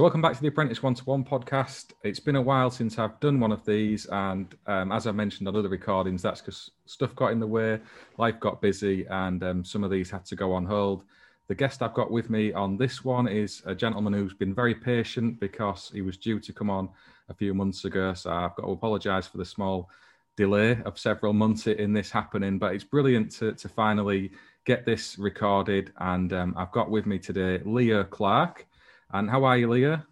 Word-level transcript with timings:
So, 0.00 0.04
welcome 0.04 0.22
back 0.22 0.34
to 0.34 0.40
the 0.40 0.48
Apprentice 0.48 0.82
One 0.82 0.94
to 0.94 1.04
One 1.04 1.22
podcast. 1.22 1.92
It's 2.04 2.20
been 2.20 2.36
a 2.36 2.40
while 2.40 2.70
since 2.70 2.98
I've 2.98 3.20
done 3.20 3.38
one 3.38 3.52
of 3.52 3.66
these, 3.66 4.06
and 4.06 4.46
um, 4.66 4.92
as 4.92 5.06
I 5.06 5.12
mentioned 5.12 5.46
on 5.46 5.54
other 5.54 5.68
recordings, 5.68 6.22
that's 6.22 6.40
because 6.40 6.70
stuff 6.86 7.14
got 7.14 7.32
in 7.32 7.38
the 7.38 7.46
way, 7.46 7.78
life 8.16 8.40
got 8.40 8.62
busy, 8.62 9.06
and 9.10 9.44
um, 9.44 9.62
some 9.62 9.84
of 9.84 9.90
these 9.90 10.10
had 10.10 10.24
to 10.24 10.36
go 10.36 10.54
on 10.54 10.64
hold. 10.64 11.02
The 11.48 11.54
guest 11.54 11.82
I've 11.82 11.92
got 11.92 12.10
with 12.10 12.30
me 12.30 12.50
on 12.54 12.78
this 12.78 13.04
one 13.04 13.28
is 13.28 13.60
a 13.66 13.74
gentleman 13.74 14.14
who's 14.14 14.32
been 14.32 14.54
very 14.54 14.74
patient 14.74 15.38
because 15.38 15.90
he 15.92 16.00
was 16.00 16.16
due 16.16 16.40
to 16.40 16.50
come 16.50 16.70
on 16.70 16.88
a 17.28 17.34
few 17.34 17.52
months 17.52 17.84
ago. 17.84 18.14
So, 18.14 18.30
I've 18.30 18.56
got 18.56 18.64
to 18.64 18.72
apologise 18.72 19.26
for 19.26 19.36
the 19.36 19.44
small 19.44 19.90
delay 20.34 20.80
of 20.86 20.98
several 20.98 21.34
months 21.34 21.66
in 21.66 21.92
this 21.92 22.10
happening, 22.10 22.58
but 22.58 22.74
it's 22.74 22.84
brilliant 22.84 23.32
to, 23.32 23.52
to 23.52 23.68
finally 23.68 24.30
get 24.64 24.86
this 24.86 25.18
recorded. 25.18 25.92
And 25.98 26.32
um, 26.32 26.54
I've 26.56 26.72
got 26.72 26.88
with 26.88 27.04
me 27.04 27.18
today 27.18 27.60
Leo 27.66 28.02
Clarke. 28.02 28.66
And 29.12 29.28
how 29.28 29.44
are 29.44 29.58
you, 29.58 29.68
Leo? 29.68 30.02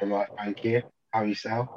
I'm 0.00 0.12
right, 0.12 0.28
thank 0.36 0.64
you. 0.64 0.82
How 1.12 1.20
are 1.20 1.26
yourself? 1.26 1.68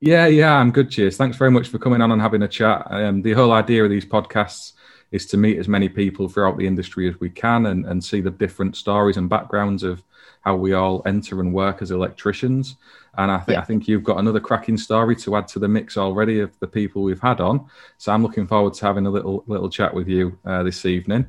Yeah, 0.00 0.26
yeah, 0.26 0.54
I'm 0.54 0.70
good. 0.70 0.90
Cheers. 0.90 1.16
Thanks 1.16 1.36
very 1.36 1.50
much 1.50 1.68
for 1.68 1.78
coming 1.78 2.00
on 2.00 2.12
and 2.12 2.22
having 2.22 2.42
a 2.42 2.48
chat. 2.48 2.86
Um, 2.90 3.20
the 3.22 3.32
whole 3.32 3.52
idea 3.52 3.82
of 3.82 3.90
these 3.90 4.06
podcasts 4.06 4.72
is 5.10 5.26
to 5.26 5.36
meet 5.36 5.58
as 5.58 5.68
many 5.68 5.88
people 5.88 6.28
throughout 6.28 6.56
the 6.56 6.66
industry 6.66 7.08
as 7.08 7.18
we 7.18 7.30
can 7.30 7.66
and, 7.66 7.84
and 7.86 8.02
see 8.02 8.20
the 8.20 8.30
different 8.30 8.76
stories 8.76 9.16
and 9.16 9.28
backgrounds 9.28 9.82
of 9.82 10.02
how 10.42 10.54
we 10.54 10.72
all 10.72 11.02
enter 11.04 11.40
and 11.40 11.52
work 11.52 11.82
as 11.82 11.90
electricians. 11.90 12.76
And 13.16 13.30
I 13.30 13.38
think 13.38 13.56
yeah. 13.56 13.60
I 13.60 13.64
think 13.64 13.88
you've 13.88 14.04
got 14.04 14.18
another 14.18 14.38
cracking 14.38 14.76
story 14.76 15.16
to 15.16 15.36
add 15.36 15.48
to 15.48 15.58
the 15.58 15.66
mix 15.66 15.96
already 15.96 16.40
of 16.40 16.56
the 16.60 16.68
people 16.68 17.02
we've 17.02 17.20
had 17.20 17.40
on. 17.40 17.66
So 17.96 18.12
I'm 18.12 18.22
looking 18.22 18.46
forward 18.46 18.74
to 18.74 18.86
having 18.86 19.06
a 19.06 19.10
little 19.10 19.42
little 19.48 19.68
chat 19.68 19.92
with 19.92 20.06
you 20.06 20.38
uh, 20.44 20.62
this 20.62 20.86
evening. 20.86 21.26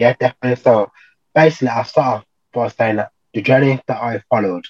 Yeah, 0.00 0.14
definitely. 0.18 0.60
So 0.60 0.90
basically, 1.34 1.68
I'll 1.68 1.84
start 1.84 2.24
by 2.52 2.68
saying 2.68 2.96
that 2.96 3.12
the 3.34 3.42
journey 3.42 3.80
that 3.86 4.02
I 4.02 4.22
followed, 4.28 4.66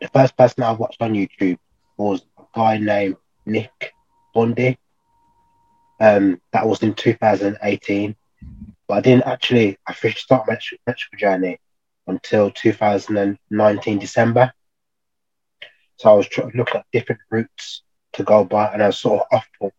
the 0.00 0.08
first 0.08 0.36
person 0.36 0.62
I 0.62 0.72
watched 0.72 1.00
on 1.02 1.14
YouTube 1.14 1.58
was 1.96 2.22
a 2.38 2.42
guy 2.54 2.78
named 2.78 3.16
Nick 3.46 3.92
Bundy. 4.34 4.78
Um, 6.00 6.40
that 6.52 6.66
was 6.66 6.82
in 6.82 6.94
2018, 6.94 8.16
but 8.88 8.94
I 8.94 9.00
didn't 9.00 9.26
actually 9.26 9.78
officially 9.86 10.20
start 10.20 10.48
my 10.48 10.58
electrical 10.86 11.18
journey 11.18 11.58
until 12.06 12.50
2019 12.50 13.98
December. 13.98 14.52
So 15.96 16.10
I 16.10 16.14
was 16.14 16.26
trying, 16.26 16.52
looking 16.54 16.76
at 16.80 16.86
different 16.92 17.20
routes 17.30 17.82
to 18.14 18.24
go 18.24 18.44
by, 18.44 18.72
and 18.72 18.82
I 18.82 18.86
was 18.86 18.98
sort 18.98 19.22
of 19.30 19.42
off 19.60 19.72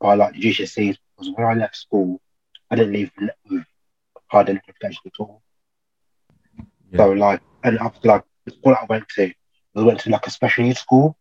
by 0.00 0.14
like 0.14 0.32
the 0.32 0.40
GCSEs 0.40 0.96
because 1.16 1.32
when 1.34 1.46
I 1.46 1.54
left 1.54 1.76
school, 1.76 2.20
I 2.70 2.76
didn't 2.76 2.94
leave 2.94 3.10
with 3.50 3.64
hard 4.28 4.48
identification 4.48 5.02
at 5.06 5.20
all. 5.20 5.42
Yeah. 6.90 6.98
So 6.98 7.10
like, 7.10 7.40
and 7.64 7.78
after 7.78 8.08
like 8.08 8.24
the 8.44 8.52
school 8.52 8.74
I 8.80 8.86
went 8.88 9.08
to, 9.16 9.32
I 9.76 9.82
went 9.82 10.00
to 10.00 10.10
like 10.10 10.26
a 10.26 10.30
special 10.30 10.64
needs 10.64 10.80
school 10.80 11.16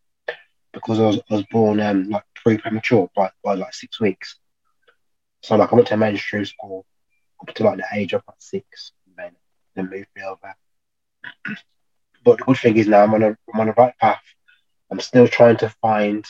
because 0.73 0.99
I 0.99 1.05
was, 1.05 1.17
I 1.29 1.35
was 1.35 1.45
born 1.51 1.79
um 1.81 2.09
like 2.09 2.23
pre 2.35 2.57
premature 2.57 3.09
by, 3.15 3.31
by 3.43 3.53
like 3.55 3.73
six 3.73 3.99
weeks. 3.99 4.37
So 5.41 5.55
like 5.55 5.71
I 5.71 5.75
went 5.75 5.87
to 5.89 5.95
a 5.95 5.97
mainstream 5.97 6.45
school 6.45 6.85
up 7.41 7.53
to 7.55 7.63
like 7.63 7.77
the 7.77 7.85
age 7.93 8.13
of 8.13 8.23
like 8.27 8.37
six, 8.39 8.93
and 9.05 9.15
then 9.17 9.31
then 9.75 9.89
moved 9.89 10.09
me 10.15 10.23
over. 10.23 10.53
but 12.23 12.37
the 12.37 12.43
good 12.43 12.57
thing 12.57 12.77
is 12.77 12.87
now 12.87 13.03
I'm 13.03 13.13
on 13.13 13.23
a 13.23 13.37
I'm 13.53 13.59
on 13.59 13.67
the 13.67 13.73
right 13.73 13.93
path. 13.99 14.21
I'm 14.91 14.99
still 14.99 15.27
trying 15.27 15.57
to 15.57 15.69
find 15.81 16.25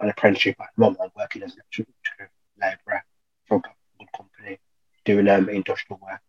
an 0.00 0.10
apprenticeship 0.10 0.56
at 0.60 0.68
the 0.76 0.80
moment. 0.80 1.00
I'm 1.02 1.10
working 1.16 1.42
as 1.42 1.54
an 1.54 1.62
electrical 1.78 2.34
labourer 2.60 3.04
for 3.46 3.58
a 3.58 3.60
good 3.98 4.08
company, 4.16 4.58
doing 5.04 5.28
um 5.28 5.48
industrial 5.48 6.00
work 6.02 6.20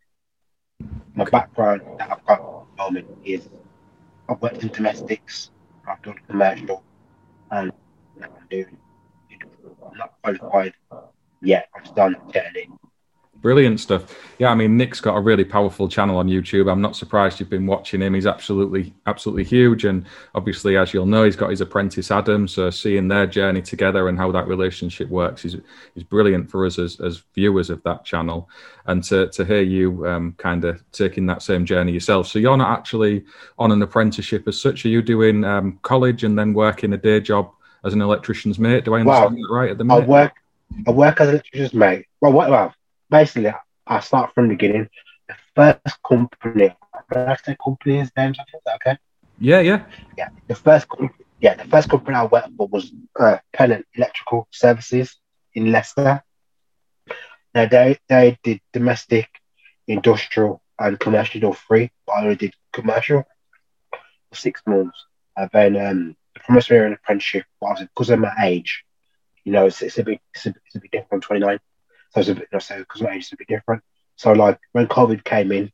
my 1.16 1.24
background 1.24 1.80
that 1.98 2.10
I've 2.10 2.24
got 2.26 2.40
at 2.40 2.76
the 2.76 2.82
moment 2.82 3.06
is 3.24 3.48
I've 4.28 4.40
worked 4.42 4.62
in 4.62 4.68
domestics, 4.68 5.50
I've 5.88 6.02
done 6.02 6.16
commercial, 6.28 6.82
and 7.50 7.72
I'm 8.22 8.30
doing. 8.50 8.76
I'm 9.90 9.96
not 9.98 10.14
qualified 10.22 10.74
yet. 11.42 11.68
I'm 11.74 11.84
starting 11.86 12.20
to 12.26 12.32
get. 12.32 12.46
Brilliant 13.42 13.80
stuff. 13.80 14.14
Yeah, 14.38 14.50
I 14.50 14.54
mean 14.54 14.76
Nick's 14.76 15.00
got 15.00 15.16
a 15.16 15.20
really 15.20 15.44
powerful 15.44 15.88
channel 15.88 16.18
on 16.18 16.26
YouTube. 16.26 16.70
I'm 16.70 16.80
not 16.80 16.96
surprised 16.96 17.38
you've 17.38 17.50
been 17.50 17.66
watching 17.66 18.00
him. 18.02 18.14
He's 18.14 18.26
absolutely, 18.26 18.92
absolutely 19.06 19.44
huge. 19.44 19.84
And 19.84 20.06
obviously, 20.34 20.76
as 20.76 20.92
you'll 20.92 21.06
know, 21.06 21.24
he's 21.24 21.36
got 21.36 21.50
his 21.50 21.60
apprentice 21.60 22.10
Adam. 22.10 22.48
So 22.48 22.70
seeing 22.70 23.08
their 23.08 23.26
journey 23.26 23.62
together 23.62 24.08
and 24.08 24.18
how 24.18 24.32
that 24.32 24.48
relationship 24.48 25.08
works 25.08 25.44
is 25.44 25.56
is 25.94 26.02
brilliant 26.02 26.50
for 26.50 26.66
us 26.66 26.78
as, 26.78 27.00
as 27.00 27.22
viewers 27.34 27.70
of 27.70 27.82
that 27.84 28.04
channel. 28.04 28.48
And 28.86 29.02
to, 29.04 29.28
to 29.28 29.44
hear 29.44 29.62
you 29.62 30.06
um, 30.06 30.34
kind 30.38 30.64
of 30.64 30.82
taking 30.92 31.26
that 31.26 31.42
same 31.42 31.66
journey 31.66 31.92
yourself. 31.92 32.28
So 32.28 32.38
you're 32.38 32.56
not 32.56 32.78
actually 32.78 33.24
on 33.58 33.72
an 33.72 33.82
apprenticeship 33.82 34.46
as 34.46 34.60
such. 34.60 34.84
Are 34.84 34.88
you 34.88 35.02
doing 35.02 35.44
um, 35.44 35.78
college 35.82 36.24
and 36.24 36.38
then 36.38 36.52
working 36.52 36.92
a 36.92 36.96
day 36.96 37.20
job 37.20 37.50
as 37.84 37.94
an 37.94 38.02
electrician's 38.02 38.58
mate? 38.58 38.84
Do 38.84 38.94
I 38.94 39.00
understand 39.00 39.36
that 39.36 39.48
right 39.50 39.70
at 39.70 39.78
the 39.78 39.84
minute? 39.84 40.04
I 40.04 40.06
work 40.06 40.34
I 40.86 40.90
work 40.90 41.20
as 41.20 41.28
an 41.28 41.34
electrician's 41.34 41.74
mate. 41.74 42.06
Well, 42.20 42.32
what 42.32 42.50
well, 42.50 42.74
basically, 43.10 43.52
I 43.86 44.00
start 44.00 44.34
from 44.34 44.48
the 44.48 44.54
beginning. 44.54 44.88
The 45.28 45.34
first 45.54 46.02
company, 46.06 46.74
I 47.14 47.36
say 47.44 47.56
company's 47.62 48.10
names, 48.16 48.38
I 48.38 48.44
think, 48.50 48.62
okay? 48.76 48.98
Yeah, 49.38 49.60
yeah. 49.60 49.84
Yeah, 50.16 50.28
the 50.46 50.54
first 50.54 50.88
company, 50.88 51.10
yeah, 51.40 51.54
the 51.54 51.64
first 51.64 51.88
company 51.88 52.16
I 52.16 52.24
worked 52.24 52.50
for 52.56 52.68
was 52.68 52.92
uh, 53.18 53.38
Pennant 53.52 53.86
Electrical 53.94 54.48
Services 54.50 55.16
in 55.54 55.72
Leicester. 55.72 56.22
Now, 57.54 57.66
they, 57.66 57.98
they 58.08 58.38
did 58.42 58.60
domestic, 58.72 59.28
industrial, 59.86 60.62
and 60.78 60.98
commercial 61.00 61.44
all 61.44 61.54
three, 61.54 61.90
but 62.06 62.12
I 62.12 62.22
only 62.24 62.36
did 62.36 62.54
commercial 62.72 63.24
for 63.90 64.36
six 64.36 64.62
months. 64.66 65.04
And 65.36 65.50
then 65.52 65.76
um, 65.76 66.16
I 66.36 66.40
promised 66.40 66.70
me 66.70 66.78
an 66.78 66.92
apprenticeship, 66.92 67.44
but 67.60 67.78
because 67.80 68.10
of 68.10 68.18
my 68.18 68.32
age, 68.42 68.84
you 69.44 69.52
know, 69.52 69.66
it's, 69.66 69.82
it's, 69.82 69.98
a 69.98 70.04
bit, 70.04 70.20
it's, 70.34 70.46
a, 70.46 70.54
it's 70.66 70.74
a 70.74 70.80
bit 70.80 70.90
different 70.90 71.24
from 71.24 71.38
29 71.38 71.58
because 72.16 72.30
of 72.30 72.38
you 72.38 72.46
know, 72.50 72.78
because 72.78 73.02
my 73.02 73.12
age 73.12 73.24
is 73.24 73.32
a 73.32 73.36
bit 73.36 73.48
different. 73.48 73.82
So 74.16 74.32
like 74.32 74.58
when 74.72 74.86
COVID 74.86 75.22
came 75.22 75.52
in, 75.52 75.70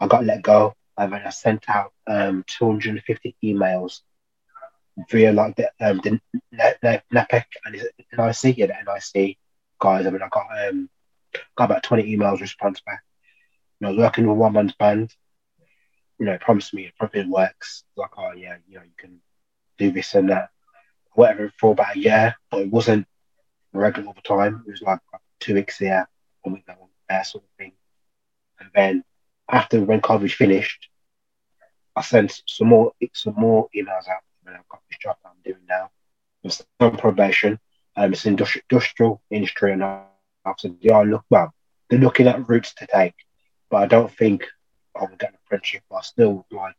I 0.00 0.06
got 0.06 0.24
let 0.24 0.42
go, 0.42 0.74
I 0.96 1.06
then 1.06 1.22
I 1.26 1.30
sent 1.30 1.68
out 1.68 1.92
um, 2.06 2.44
250 2.46 3.36
emails 3.44 4.00
via 5.10 5.32
like 5.32 5.56
the 5.56 5.70
um, 5.80 6.00
the 6.02 6.20
NAPIT 7.12 7.44
and 7.66 7.74
NIC, 7.74 8.56
yeah, 8.56 8.66
the 8.66 8.74
NIC 9.14 9.36
guys. 9.78 10.06
I 10.06 10.10
mean, 10.10 10.22
I 10.22 10.28
got 10.28 10.46
um 10.68 10.88
got 11.56 11.64
about 11.64 11.82
20 11.82 12.16
emails 12.16 12.40
response 12.40 12.80
back. 12.80 13.02
You 13.80 13.84
know, 13.84 13.88
I 13.88 13.90
was 13.90 13.98
working 13.98 14.26
with 14.26 14.38
one 14.38 14.54
man's 14.54 14.74
band. 14.74 15.14
You 16.18 16.26
know, 16.26 16.32
it 16.32 16.40
promised 16.40 16.72
me 16.72 16.86
it 16.86 16.94
probably 16.98 17.26
works. 17.26 17.84
Like, 17.96 18.10
oh 18.16 18.32
yeah, 18.32 18.56
you 18.66 18.76
know, 18.76 18.84
you 18.84 18.92
can 18.96 19.20
do 19.76 19.90
this 19.90 20.14
and 20.14 20.30
that, 20.30 20.48
whatever 21.12 21.52
for 21.58 21.72
about 21.72 21.96
a 21.96 21.98
year, 21.98 22.36
but 22.50 22.62
it 22.62 22.70
wasn't 22.70 23.06
regular 23.74 24.06
all 24.08 24.14
the 24.14 24.22
time. 24.22 24.64
It 24.66 24.70
was 24.70 24.80
like 24.80 25.00
two 25.44 25.54
weeks 25.54 25.78
here, 25.78 26.08
one 26.42 26.54
week 26.54 26.64
there, 26.66 27.24
sort 27.24 27.44
of 27.44 27.50
thing. 27.58 27.72
And 28.58 28.70
then 28.74 29.04
after 29.50 29.80
when 29.82 30.00
COVID 30.00 30.32
finished, 30.32 30.88
I 31.94 32.02
sent 32.02 32.42
some 32.46 32.68
more 32.68 32.92
some 33.12 33.34
more 33.36 33.68
emails 33.76 34.08
out. 34.08 34.22
And 34.46 34.56
I've 34.56 34.68
got 34.68 34.80
this 34.88 34.98
job 34.98 35.16
I'm 35.24 35.32
doing 35.44 35.64
now. 35.68 35.90
It's 36.42 36.64
on 36.80 36.96
probation. 36.96 37.58
Um, 37.96 38.12
it's 38.12 38.26
industrial, 38.26 39.22
industry, 39.30 39.72
and 39.72 39.84
I 39.84 40.04
said, 40.58 40.76
yeah, 40.80 40.98
look 41.00 41.24
well. 41.30 41.54
They're 41.88 41.98
looking 41.98 42.26
at 42.26 42.48
routes 42.48 42.74
to 42.74 42.86
take, 42.86 43.14
but 43.70 43.78
I 43.78 43.86
don't 43.86 44.10
think 44.10 44.46
I'm 44.96 45.14
get 45.18 45.30
an 45.30 45.38
apprenticeship. 45.44 45.82
But 45.88 45.96
I 45.96 46.00
still 46.02 46.32
would 46.50 46.56
like 46.56 46.74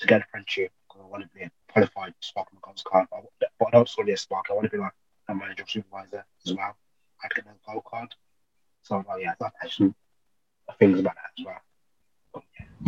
to 0.00 0.06
get 0.06 0.16
an 0.16 0.24
apprenticeship 0.28 0.72
because 0.88 1.02
I 1.04 1.08
want 1.08 1.24
to 1.24 1.28
be 1.36 1.44
a 1.44 1.50
qualified 1.72 2.14
spark 2.20 2.48
mechanics 2.54 2.82
car. 2.82 3.06
But 3.10 3.66
I 3.66 3.70
don't 3.70 4.06
be 4.06 4.12
a 4.12 4.16
spark. 4.16 4.46
I 4.50 4.54
want 4.54 4.64
to 4.64 4.70
be 4.70 4.78
like 4.78 4.92
a 5.28 5.34
manager 5.34 5.64
supervisor 5.66 6.24
as 6.46 6.54
well. 6.54 6.76
I 7.24 7.28
get 7.34 7.46
a 7.46 7.72
gold 7.72 7.84
card. 7.84 8.14
So 8.82 9.04
like, 9.08 9.22
yeah, 9.22 9.34
that's 9.40 9.76
some 9.76 9.94
things 10.78 11.00
about 11.00 11.14
that 11.14 11.40
as 11.40 11.46
well. 11.46 11.60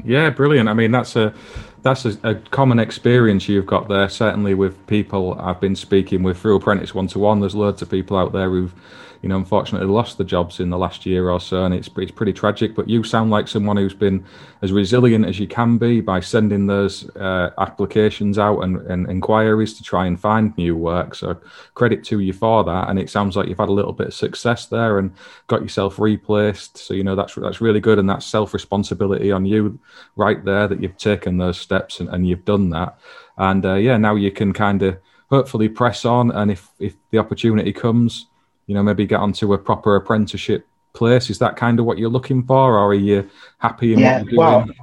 Yeah, 0.04 0.30
brilliant. 0.30 0.68
I 0.68 0.74
mean, 0.74 0.92
that's 0.92 1.16
a 1.16 1.34
that's 1.82 2.04
a, 2.04 2.18
a, 2.24 2.34
common 2.34 2.78
experience 2.78 3.48
you've 3.48 3.66
got 3.66 3.88
there. 3.88 4.08
Certainly, 4.08 4.54
with 4.54 4.86
people 4.86 5.36
I've 5.40 5.60
been 5.60 5.76
speaking 5.76 6.22
with 6.22 6.38
through 6.38 6.56
Apprentice 6.56 6.94
One 6.94 7.06
to 7.08 7.18
One, 7.18 7.40
there's 7.40 7.54
loads 7.54 7.82
of 7.82 7.90
people 7.90 8.16
out 8.16 8.32
there 8.32 8.50
who've 8.50 8.74
you 9.22 9.28
know, 9.28 9.36
unfortunately 9.36 9.88
lost 9.88 10.18
the 10.18 10.24
jobs 10.24 10.60
in 10.60 10.70
the 10.70 10.78
last 10.78 11.06
year 11.06 11.30
or 11.30 11.40
so, 11.40 11.64
and 11.64 11.74
it's 11.74 11.90
it's 11.96 12.12
pretty 12.12 12.32
tragic. 12.32 12.74
But 12.74 12.88
you 12.88 13.02
sound 13.02 13.30
like 13.30 13.48
someone 13.48 13.76
who's 13.76 13.94
been 13.94 14.24
as 14.62 14.72
resilient 14.72 15.26
as 15.26 15.38
you 15.38 15.46
can 15.46 15.78
be 15.78 16.00
by 16.00 16.20
sending 16.20 16.66
those 16.66 17.10
uh, 17.16 17.50
applications 17.58 18.38
out 18.38 18.60
and, 18.60 18.78
and 18.86 19.10
inquiries 19.10 19.74
to 19.78 19.82
try 19.82 20.06
and 20.06 20.18
find 20.18 20.56
new 20.56 20.76
work. 20.76 21.14
So 21.14 21.36
credit 21.74 22.04
to 22.04 22.20
you 22.20 22.32
for 22.32 22.64
that. 22.64 22.88
And 22.88 22.98
it 22.98 23.10
sounds 23.10 23.36
like 23.36 23.48
you've 23.48 23.58
had 23.58 23.68
a 23.68 23.72
little 23.72 23.92
bit 23.92 24.08
of 24.08 24.14
success 24.14 24.66
there 24.66 24.98
and 24.98 25.12
got 25.48 25.62
yourself 25.62 25.98
replaced. 25.98 26.76
So 26.78 26.94
you 26.94 27.04
know 27.04 27.16
that's 27.16 27.34
that's 27.34 27.60
really 27.60 27.80
good, 27.80 27.98
and 27.98 28.08
that's 28.08 28.26
self 28.26 28.54
responsibility 28.54 29.32
on 29.32 29.44
you 29.44 29.78
right 30.16 30.44
there 30.44 30.68
that 30.68 30.82
you've 30.82 30.96
taken 30.96 31.38
those 31.38 31.58
steps 31.58 32.00
and, 32.00 32.08
and 32.08 32.26
you've 32.26 32.44
done 32.44 32.70
that. 32.70 32.98
And 33.38 33.64
uh, 33.64 33.74
yeah, 33.74 33.96
now 33.96 34.14
you 34.14 34.30
can 34.30 34.52
kind 34.52 34.82
of 34.82 34.98
hopefully 35.30 35.68
press 35.68 36.04
on, 36.04 36.30
and 36.30 36.50
if 36.50 36.68
if 36.78 36.94
the 37.10 37.18
opportunity 37.18 37.72
comes 37.72 38.26
you 38.66 38.74
know, 38.74 38.82
maybe 38.82 39.06
get 39.06 39.20
onto 39.20 39.52
a 39.52 39.58
proper 39.58 39.96
apprenticeship 39.96 40.66
place? 40.92 41.30
Is 41.30 41.38
that 41.38 41.56
kind 41.56 41.78
of 41.78 41.86
what 41.86 41.98
you're 41.98 42.10
looking 42.10 42.42
for, 42.44 42.74
or 42.74 42.90
are 42.90 42.94
you 42.94 43.30
happy 43.58 43.92
in 43.92 44.00
yeah, 44.00 44.22
what 44.22 44.32
you're 44.32 44.64
doing? 44.64 44.76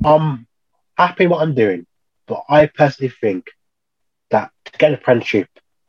Well, 0.00 0.14
um, 0.14 0.46
happy 0.96 1.26
what 1.26 1.42
I'm 1.42 1.54
doing, 1.54 1.86
but 2.26 2.42
I 2.48 2.66
personally 2.66 3.12
think 3.20 3.50
that 4.30 4.50
to 4.64 4.72
get 4.78 4.92
an 4.92 4.98
apprenticeship 4.98 5.48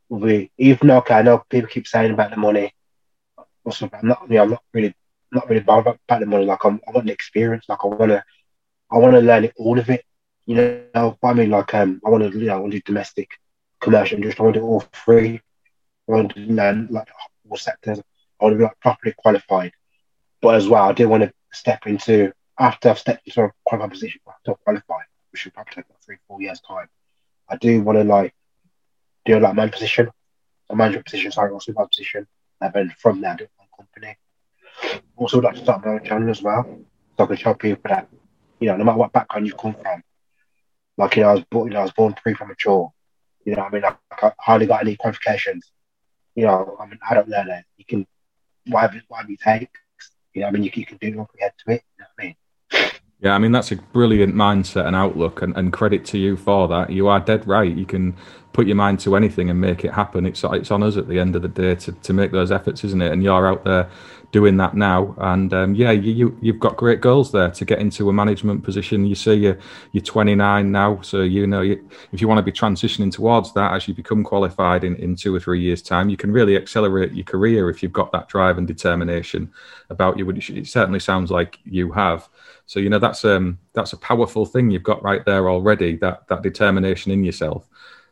will 0.09 0.19
be 0.19 0.51
even 0.57 0.87
though 0.87 0.97
okay, 0.97 1.15
I 1.15 1.21
know 1.21 1.43
people 1.49 1.69
keep 1.69 1.87
saying 1.87 2.11
about 2.11 2.31
the 2.31 2.37
money. 2.37 2.73
Also, 3.65 3.89
I'm 3.91 4.07
not, 4.07 4.25
you 4.29 4.35
know, 4.35 4.43
I'm 4.43 4.49
not 4.51 4.63
really, 4.73 4.95
not 5.31 5.47
really 5.49 5.61
bothered 5.61 5.99
about 6.07 6.19
the 6.19 6.25
money. 6.25 6.45
Like 6.45 6.65
I'm, 6.65 6.81
I 6.87 6.91
want 6.91 7.07
the 7.07 7.13
experience. 7.13 7.65
Like 7.69 7.79
I 7.83 7.87
want 7.87 8.11
to, 8.11 8.23
I 8.91 8.97
want 8.97 9.13
to 9.13 9.21
learn 9.21 9.45
it, 9.45 9.53
all 9.57 9.77
of 9.77 9.89
it. 9.89 10.05
You 10.45 10.55
know, 10.95 11.17
I 11.23 11.33
mean, 11.33 11.51
like 11.51 11.73
um, 11.75 12.01
I 12.05 12.09
want 12.09 12.31
to, 12.31 12.37
you 12.37 12.47
know, 12.47 12.55
I 12.55 12.59
want 12.59 12.71
to 12.71 12.79
do 12.79 12.83
domestic, 12.83 13.31
commercial, 13.79 14.15
and 14.15 14.23
just 14.23 14.39
I 14.39 14.43
want 14.43 14.55
to 14.55 14.61
do 14.61 14.65
all 14.65 14.83
three. 15.05 15.41
I 16.07 16.11
want 16.11 16.33
to 16.33 16.39
learn 16.39 16.87
like 16.89 17.07
all 17.49 17.57
sectors. 17.57 17.99
I 17.99 18.43
want 18.43 18.53
to 18.53 18.57
be 18.57 18.63
like 18.63 18.79
properly 18.79 19.13
qualified, 19.17 19.73
but 20.41 20.55
as 20.55 20.67
well, 20.67 20.89
I 20.89 20.93
do 20.93 21.07
want 21.07 21.23
to 21.23 21.33
step 21.51 21.85
into 21.85 22.31
after 22.57 22.89
I've 22.89 22.99
stepped 22.99 23.27
into 23.27 23.43
a 23.43 23.51
qualified 23.65 23.91
position, 23.91 24.21
after 24.27 24.51
I 24.51 24.55
qualify, 24.63 25.03
which 25.31 25.41
should 25.41 25.53
probably 25.53 25.73
take 25.75 25.85
like 25.89 26.01
three, 26.01 26.17
four 26.27 26.41
years 26.41 26.59
time. 26.61 26.87
I 27.47 27.57
do 27.57 27.81
want 27.81 27.97
to 27.99 28.03
like 28.03 28.33
do 29.25 29.39
like 29.39 29.55
man 29.55 29.69
position, 29.69 30.09
a 30.69 30.75
management 30.75 31.05
position, 31.05 31.31
sorry, 31.31 31.51
or 31.51 31.61
supervisor 31.61 31.89
position, 31.89 32.27
and 32.61 32.73
then 32.73 32.93
from 32.97 33.21
there 33.21 33.35
do 33.35 33.47
my 33.59 33.65
company. 33.77 34.17
Also, 35.15 35.37
would 35.37 35.43
like 35.45 35.55
to 35.55 35.61
start 35.61 35.85
my 35.85 35.91
own 35.91 36.03
channel 36.03 36.29
as 36.29 36.41
well, 36.41 36.63
so 37.17 37.23
I 37.23 37.27
can 37.27 37.35
show 37.35 37.53
people 37.53 37.89
that 37.89 38.07
you 38.59 38.67
know, 38.67 38.77
no 38.77 38.83
matter 38.83 38.97
what 38.97 39.13
background 39.13 39.47
you 39.47 39.53
come 39.53 39.73
from, 39.73 40.03
like 40.97 41.15
you 41.15 41.23
know, 41.23 41.29
I 41.29 41.33
was 41.33 41.43
born, 41.49 41.67
you 41.67 41.73
know, 41.73 41.79
I 41.79 41.83
was 41.83 41.93
born 41.93 42.13
pre-premature. 42.13 42.91
You 43.45 43.55
know, 43.55 43.63
I 43.63 43.69
mean, 43.69 43.81
like, 43.81 43.97
I 44.21 44.31
hardly 44.37 44.67
got 44.67 44.81
any 44.81 44.95
qualifications. 44.95 45.71
You 46.35 46.45
know, 46.45 46.77
I'm 46.79 46.91
an 46.91 46.99
adult 47.09 47.27
learner. 47.27 47.63
You 47.77 47.85
can 47.85 48.05
whatever 48.67 49.01
whatever 49.07 49.31
you 49.31 49.37
take. 49.37 49.69
You 50.33 50.41
know, 50.41 50.47
I 50.47 50.51
mean, 50.51 50.63
you, 50.63 50.71
you 50.73 50.85
can 50.85 50.97
do 50.97 51.11
nothing 51.11 51.39
to 51.39 51.73
it. 51.73 51.83
You 51.97 52.03
know 52.03 52.05
what 52.15 52.23
I 52.23 52.23
mean? 52.23 52.35
Yeah, 53.21 53.33
I 53.33 53.37
mean 53.37 53.51
that's 53.51 53.71
a 53.71 53.75
brilliant 53.75 54.33
mindset 54.33 54.85
and 54.85 54.95
outlook, 54.95 55.41
and, 55.41 55.55
and 55.57 55.73
credit 55.73 56.05
to 56.05 56.17
you 56.17 56.37
for 56.37 56.67
that. 56.69 56.89
You 56.89 57.07
are 57.07 57.19
dead 57.19 57.47
right. 57.47 57.73
You 57.73 57.85
can 57.85 58.15
put 58.53 58.65
your 58.65 58.77
mind 58.77 58.99
to 59.01 59.15
anything 59.15 59.49
and 59.49 59.59
make 59.59 59.83
it 59.83 59.93
happen. 59.93 60.25
It's 60.25 60.43
it's 60.43 60.71
on 60.71 60.83
us 60.83 60.95
at 60.95 61.07
the 61.09 61.19
end 61.19 61.35
of 61.35 61.41
the 61.41 61.49
day 61.49 61.75
to, 61.75 61.91
to 61.91 62.13
make 62.13 62.31
those 62.31 62.51
efforts, 62.51 62.83
isn't 62.85 63.01
it? 63.01 63.11
And 63.11 63.21
you're 63.21 63.47
out 63.47 63.65
there 63.65 63.89
doing 64.31 64.57
that 64.57 64.75
now, 64.75 65.15
and 65.17 65.53
um, 65.53 65.75
yeah, 65.75 65.91
you, 65.91 66.37
you 66.41 66.53
have 66.53 66.59
got 66.59 66.77
great 66.77 67.01
goals 67.01 67.31
there 67.31 67.49
to 67.49 67.65
get 67.65 67.79
into 67.79 68.09
a 68.09 68.13
management 68.13 68.63
position. 68.63 69.05
You 69.05 69.15
see, 69.15 69.33
you're 69.33 69.57
you're 69.91 70.03
29 70.03 70.71
now, 70.71 71.01
so 71.01 71.21
you 71.21 71.47
know 71.47 71.61
you, 71.61 71.89
if 72.11 72.21
you 72.21 72.27
want 72.27 72.37
to 72.37 72.43
be 72.43 72.51
transitioning 72.51 73.11
towards 73.11 73.53
that 73.53 73.73
as 73.73 73.87
you 73.87 73.93
become 73.93 74.23
qualified 74.23 74.83
in, 74.83 74.95
in 74.97 75.15
two 75.15 75.33
or 75.33 75.39
three 75.39 75.61
years' 75.61 75.81
time, 75.81 76.09
you 76.09 76.17
can 76.17 76.31
really 76.31 76.55
accelerate 76.55 77.13
your 77.13 77.25
career 77.25 77.69
if 77.69 77.81
you've 77.81 77.93
got 77.93 78.11
that 78.11 78.27
drive 78.27 78.57
and 78.57 78.67
determination 78.67 79.51
about 79.89 80.17
you. 80.17 80.25
Which 80.25 80.49
it 80.49 80.67
certainly 80.67 80.99
sounds 80.99 81.31
like 81.31 81.57
you 81.65 81.91
have. 81.91 82.29
So 82.67 82.79
you 82.79 82.89
know 82.89 82.99
that's 82.99 83.25
um 83.25 83.57
that's 83.73 83.93
a 83.93 83.97
powerful 83.97 84.45
thing 84.45 84.69
you've 84.69 84.83
got 84.83 85.03
right 85.03 85.25
there 85.25 85.49
already. 85.49 85.95
That 85.97 86.27
that 86.27 86.43
determination 86.43 87.11
in 87.11 87.23
yourself. 87.23 87.67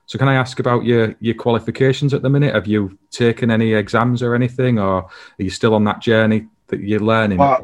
So 0.07 0.17
can 0.17 0.29
I 0.29 0.35
ask 0.35 0.59
about 0.59 0.85
your 0.85 1.15
your 1.19 1.35
qualifications 1.35 2.13
at 2.13 2.21
the 2.21 2.29
minute? 2.29 2.55
Have 2.55 2.65
you 2.65 2.97
taken 3.11 3.51
any 3.51 3.73
exams 3.73 4.23
or 4.23 4.35
anything, 4.35 4.79
or 4.79 5.03
are 5.03 5.09
you 5.37 5.49
still 5.49 5.75
on 5.75 5.83
that 5.83 5.99
journey 5.99 6.47
that 6.67 6.79
you're 6.79 7.01
learning? 7.01 7.37
Well, 7.37 7.61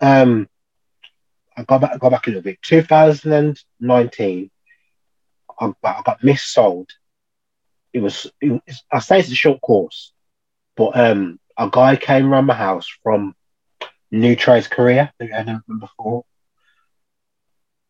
um, 0.00 0.48
I 1.56 1.62
got 1.62 1.80
back, 1.80 1.92
I 1.94 1.98
got 1.98 2.10
back 2.10 2.26
a 2.26 2.30
little 2.30 2.42
bit. 2.42 2.60
2019, 2.62 4.50
I, 5.60 5.66
I 5.66 6.02
got 6.04 6.20
missold. 6.22 6.88
It 7.92 8.00
was, 8.00 8.30
it 8.40 8.50
was, 8.50 8.84
I 8.92 8.98
say 8.98 9.20
it's 9.20 9.30
a 9.30 9.34
short 9.34 9.60
course, 9.60 10.12
but 10.76 10.98
um, 10.98 11.40
a 11.56 11.68
guy 11.70 11.96
came 11.96 12.32
around 12.32 12.46
my 12.46 12.54
house 12.54 12.86
from 13.02 13.34
New 14.10 14.36
Trades 14.36 14.68
Career 14.68 15.12
that 15.18 15.32
I 15.32 15.42
never 15.42 15.62
been 15.66 15.78
before. 15.78 16.24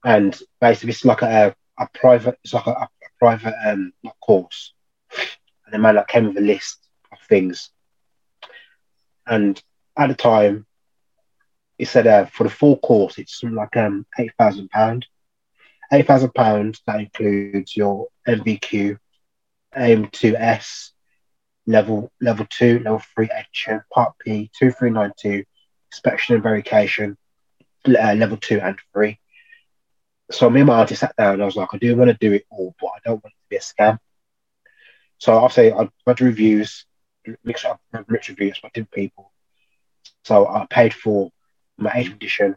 And 0.05 0.39
basically, 0.61 0.91
it's 0.91 1.05
like 1.05 1.23
a, 1.23 1.55
a 1.79 1.89
private, 1.93 2.39
it's 2.44 2.55
like 2.55 2.67
a, 2.67 2.71
a 2.71 2.89
private 3.19 3.55
um, 3.65 3.93
course. 4.20 4.73
And 5.65 5.75
the 5.75 5.79
man 5.79 5.97
that 5.97 6.09
came 6.09 6.26
with 6.26 6.38
a 6.38 6.41
list 6.41 6.79
of 7.12 7.19
things. 7.29 7.70
And 9.26 9.62
at 9.97 10.09
the 10.09 10.15
time, 10.15 10.67
he 11.76 11.85
said 11.85 12.06
uh, 12.06 12.26
for 12.26 12.44
the 12.44 12.50
full 12.50 12.79
course, 12.79 13.19
it's 13.19 13.43
like 13.43 13.76
um, 13.76 14.06
£8,000. 14.19 15.05
£8,000, 15.93 16.81
that 16.87 17.00
includes 17.00 17.76
your 17.76 18.09
NVQ, 18.26 18.99
AM2S, 19.76 20.91
level 21.67 22.11
level 22.20 22.47
2, 22.50 22.81
level 22.81 23.03
3 23.15 23.29
action, 23.31 23.81
part 23.93 24.15
P, 24.19 24.50
2392, 24.59 25.44
inspection 25.93 26.35
and 26.35 26.43
verification, 26.43 27.17
uh, 27.87 28.15
level 28.15 28.37
two 28.37 28.61
and 28.61 28.79
three. 28.93 29.19
So 30.31 30.51
me 30.51 30.61
and 30.61 30.67
my 30.67 30.81
auntie 30.81 30.95
sat 30.95 31.17
down 31.17 31.35
and 31.35 31.43
I 31.43 31.47
was 31.47 31.57
like, 31.57 31.71
I 31.73 31.79
do 31.79 31.97
want 31.97 32.11
to 32.11 32.17
do 32.17 32.33
it 32.33 32.45
all, 32.51 32.75
but 32.81 32.89
I 32.89 32.99
don't 33.05 33.23
want 33.23 33.35
it 33.35 33.43
to 33.43 33.49
be 33.49 33.57
a 33.57 33.61
scam. 33.61 33.99
So 35.19 35.37
I'll 35.37 35.49
say 35.49 35.73
I 35.73 35.89
read 36.07 36.21
reviews, 36.21 36.85
mixed 37.45 37.65
up 37.65 37.81
rich 38.07 38.29
reviews 38.29 38.61
by 38.61 38.69
different 38.69 38.93
people. 38.93 39.33
So 40.25 40.47
I 40.47 40.67
paid 40.69 40.93
for 40.95 41.31
my 41.77 41.93
eighth 41.95 42.13
edition, 42.13 42.57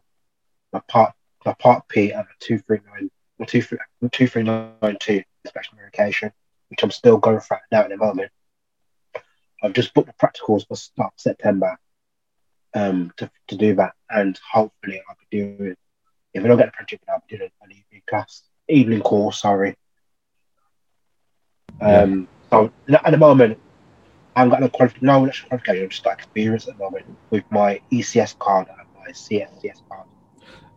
my 0.73 0.81
part 0.87 1.13
my 1.45 1.53
part 1.53 1.87
P 1.87 2.11
and 2.11 2.21
a 2.21 2.27
two 2.39 2.59
three 2.59 2.79
nine 2.91 3.09
or 3.39 3.45
two 3.45 3.61
three 3.61 3.79
two 4.11 4.27
three 4.27 4.43
nine 4.43 4.97
two 4.99 5.23
special 5.47 5.77
medication, 5.77 6.31
which 6.69 6.83
I'm 6.83 6.91
still 6.91 7.17
going 7.17 7.39
for 7.39 7.59
now 7.71 7.81
at 7.81 7.89
the 7.89 7.97
moment. 7.97 8.31
I've 9.63 9.73
just 9.73 9.93
booked 9.93 10.07
the 10.07 10.13
practicals 10.13 10.67
for 10.67 10.75
start 10.75 11.13
September 11.17 11.77
um, 12.73 13.11
to, 13.17 13.29
to 13.49 13.57
do 13.57 13.75
that. 13.75 13.93
And 14.09 14.39
hopefully 14.51 15.01
I'll 15.07 15.17
be 15.29 15.37
doing, 15.37 15.75
if 16.33 16.43
I 16.43 16.47
don't 16.47 16.57
get 16.57 16.67
the 16.67 16.71
project, 16.71 17.03
be 17.29 17.37
doing 17.37 17.49
an 17.61 17.71
evening 17.71 18.01
class, 18.09 18.43
evening 18.67 19.01
course, 19.01 19.41
sorry. 19.41 19.75
Um, 21.79 22.27
yeah. 22.51 22.67
So 22.89 22.99
at 23.03 23.11
the 23.11 23.17
moment, 23.17 23.59
I 24.35 24.39
haven't 24.39 24.51
got 24.51 24.61
no, 24.61 24.69
qualification, 24.69 25.07
no 25.07 25.19
qualification, 25.19 25.83
I've 25.83 25.89
just 25.89 26.03
got 26.03 26.13
experience 26.13 26.67
at 26.67 26.77
the 26.77 26.83
moment 26.83 27.05
with 27.29 27.43
my 27.49 27.81
ECS 27.91 28.37
card 28.39 28.67
and 28.69 28.87
my 28.97 29.11
CSCS 29.11 29.81
card. 29.89 30.07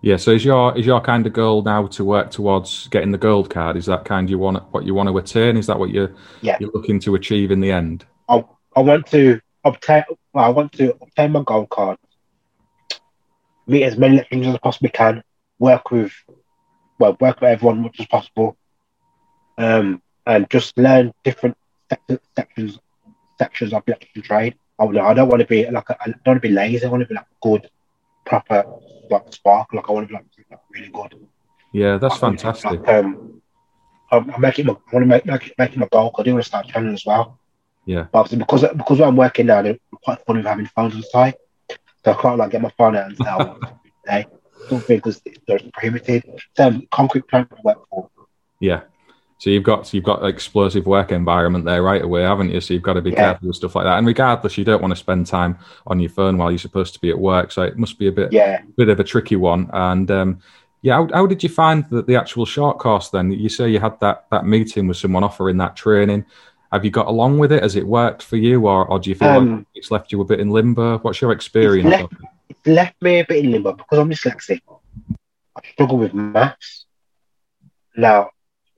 Yeah, 0.01 0.17
so 0.17 0.33
is 0.33 0.45
your 0.45 0.77
is 0.77 0.85
your 0.85 1.01
kind 1.01 1.27
of 1.27 1.33
goal 1.33 1.63
now 1.63 1.87
to 1.87 2.05
work 2.05 2.31
towards 2.31 2.89
getting 2.89 3.11
the 3.11 3.17
gold 3.17 3.49
card? 3.49 3.75
Is 3.79 3.87
that 3.87 4.05
kind 4.05 4.29
you 4.29 4.39
want 4.39 4.63
what 4.71 4.85
you 4.85 4.93
want 4.93 5.09
to 5.09 5.17
attain? 5.17 5.57
Is 5.57 5.67
that 5.67 5.79
what 5.79 5.89
you're 5.89 6.13
yeah. 6.43 6.59
you're 6.61 6.71
looking 6.75 7.01
to 7.01 7.15
achieve 7.15 7.51
in 7.51 7.61
the 7.61 7.73
end? 7.73 8.05
I 8.29 8.45
I 8.77 8.81
want 8.81 9.07
to 9.13 9.41
obtain. 9.65 10.03
Well, 10.35 10.45
I 10.45 10.49
want 10.51 10.73
to 10.73 10.95
obtain 11.01 11.33
my 11.33 11.43
gold 11.43 11.71
card, 11.71 11.97
meet 13.67 13.85
as 13.85 13.97
many 13.97 14.19
things 14.19 14.47
as 14.47 14.55
I 14.55 14.59
possibly 14.59 14.91
can, 14.91 15.23
work 15.59 15.91
with, 15.91 16.13
well, 16.99 17.17
work 17.21 17.41
with 17.41 17.51
everyone 17.51 17.79
as 17.79 17.83
much 17.85 18.01
as 18.01 18.07
possible, 18.07 18.57
um, 19.59 20.03
and 20.27 20.49
just 20.51 20.77
learn 20.79 21.13
different 21.23 21.57
sections 22.35 22.79
sections 23.39 23.73
of 23.73 23.85
the 23.85 23.93
electrical 23.93 24.23
trade. 24.23 24.55
I, 24.79 24.85
I 24.85 25.15
don't 25.15 25.29
want 25.29 25.41
to 25.41 25.47
be 25.47 25.69
like 25.71 25.91
I 25.91 26.07
don't 26.07 26.27
want 26.27 26.43
to 26.43 26.49
be 26.49 26.55
lazy. 26.55 26.85
I 26.85 26.89
want 26.89 27.03
to 27.03 27.09
be 27.09 27.15
like 27.15 27.27
good, 27.43 27.69
proper 28.25 28.65
like 29.11 29.33
spark. 29.33 29.73
Like 29.73 29.89
I 29.89 29.93
want 29.93 30.09
to 30.09 30.13
be 30.13 30.15
like, 30.15 30.25
like 30.51 30.61
really 30.73 30.89
good. 30.89 31.29
Yeah, 31.73 31.99
that's 31.99 32.15
like, 32.15 32.39
fantastic. 32.39 32.81
Like, 32.81 32.89
um, 32.89 33.43
I'm, 34.11 34.31
I'm 34.31 34.41
making 34.41 34.67
my, 34.67 34.73
I 34.73 34.77
want 34.93 35.03
to 35.03 35.07
make, 35.07 35.27
make, 35.27 35.55
making 35.59 35.81
my 35.81 35.89
goal. 35.91 36.11
Because 36.11 36.23
I 36.23 36.25
do 36.25 36.33
want 36.35 36.45
to 36.45 36.49
start 36.49 36.69
training 36.69 36.95
as 36.95 37.05
well. 37.05 37.39
Yeah. 37.85 38.07
But 38.13 38.21
obviously 38.21 38.39
because 38.39 38.65
because 38.77 39.01
I'm 39.01 39.17
working 39.17 39.47
now, 39.47 39.59
I'm 39.59 39.79
quite 40.03 40.25
fond 40.25 40.39
of 40.39 40.45
having 40.47 40.67
phones 40.67 40.95
on 40.95 41.03
site. 41.03 41.37
So 42.05 42.13
I 42.13 42.15
can't 42.15 42.39
like 42.39 42.51
get 42.51 42.63
my 42.63 42.73
phone 42.77 42.97
out 42.97 43.07
and 43.07 43.17
sell 43.17 43.59
something 44.69 44.97
because 44.97 45.21
they're 45.47 45.61
prohibited. 45.73 46.25
Some 46.57 46.87
concrete 46.91 47.27
plant 47.29 47.53
work 47.65 47.79
for. 47.89 48.09
Yeah. 48.61 48.83
So 49.39 49.51
you've 49.51 49.65
got 49.65 49.93
you've 49.93 50.05
got 50.05 50.25
explosive 50.25 50.87
work 50.87 51.13
environment 51.13 51.65
there 51.65 51.83
right 51.83 52.03
away, 52.03 52.23
haven't 52.23 52.51
you? 52.51 52.61
So 52.61 52.73
you've 52.73 52.83
got 52.83 52.95
to 52.95 53.03
be 53.03 53.11
yeah. 53.11 53.33
careful 53.33 53.49
with 53.49 53.57
stuff 53.57 53.75
like 53.75 53.85
that. 53.85 53.99
And 53.99 54.07
regardless, 54.07 54.57
you 54.57 54.65
don't 54.65 54.81
want 54.81 54.93
to 54.93 54.97
spend 54.97 55.27
time 55.27 55.59
on 55.87 56.01
your 56.01 56.11
phone 56.11 56.39
while 56.39 56.51
you're 56.51 56.59
supposed 56.59 56.95
to 56.95 57.01
be 57.01 57.11
at 57.11 57.19
work. 57.19 57.53
So 57.53 57.63
it 57.63 57.77
must 57.77 57.99
be 57.99 58.07
a 58.07 58.13
bit 58.13 58.33
yeah. 58.33 58.63
bit 58.77 58.89
of 58.89 59.01
a 59.01 59.05
tricky 59.05 59.37
one. 59.37 59.69
And 59.73 60.11
um, 60.11 60.41
yeah, 60.83 60.95
how, 60.95 61.09
how, 61.13 61.27
did 61.27 61.43
you 61.43 61.49
find 61.49 61.85
the, 61.91 62.03
the 62.03 62.17
actual 62.17 62.47
short 62.47 62.79
course 62.79 63.11
then? 63.11 63.33
You 63.33 63.49
say 63.49 63.69
you 63.69 63.81
had 63.81 63.99
that 64.01 64.27
that 64.31 64.47
meeting 64.47 64.87
with 64.87 64.97
someone 64.97 65.25
offering 65.25 65.59
that 65.59 65.77
training 65.77 66.25
have 66.75 66.85
you 66.85 66.91
got 66.91 67.07
along 67.07 67.39
with 67.39 67.53
it? 67.53 67.63
Has 67.63 67.77
it 67.77 67.87
worked 67.87 68.23
for 68.25 68.37
you, 68.37 68.67
or, 68.67 68.85
or 68.87 68.99
do 68.99 69.09
you 69.09 69.15
feel 69.15 69.29
um, 69.29 69.59
like 69.59 69.67
it's 69.77 69.93
left 69.93 70.11
you 70.11 70.21
a 70.21 70.25
bit 70.25 70.41
in 70.41 70.51
limbo? 70.51 70.99
What's 70.99 71.21
your 71.21 71.31
experience? 71.31 71.89
It's 71.89 72.03
left, 72.03 72.15
it's 72.49 72.67
left 72.67 73.01
me 73.03 73.21
a 73.21 73.25
bit 73.25 73.45
in 73.45 73.53
limbo 73.53 73.73
because 73.73 73.99
I'm 73.99 74.11
dyslexic. 74.11 74.61
I 75.57 75.69
struggle 75.73 75.99
with 75.99 76.15
maths. 76.15 76.87
Now, 77.97 78.31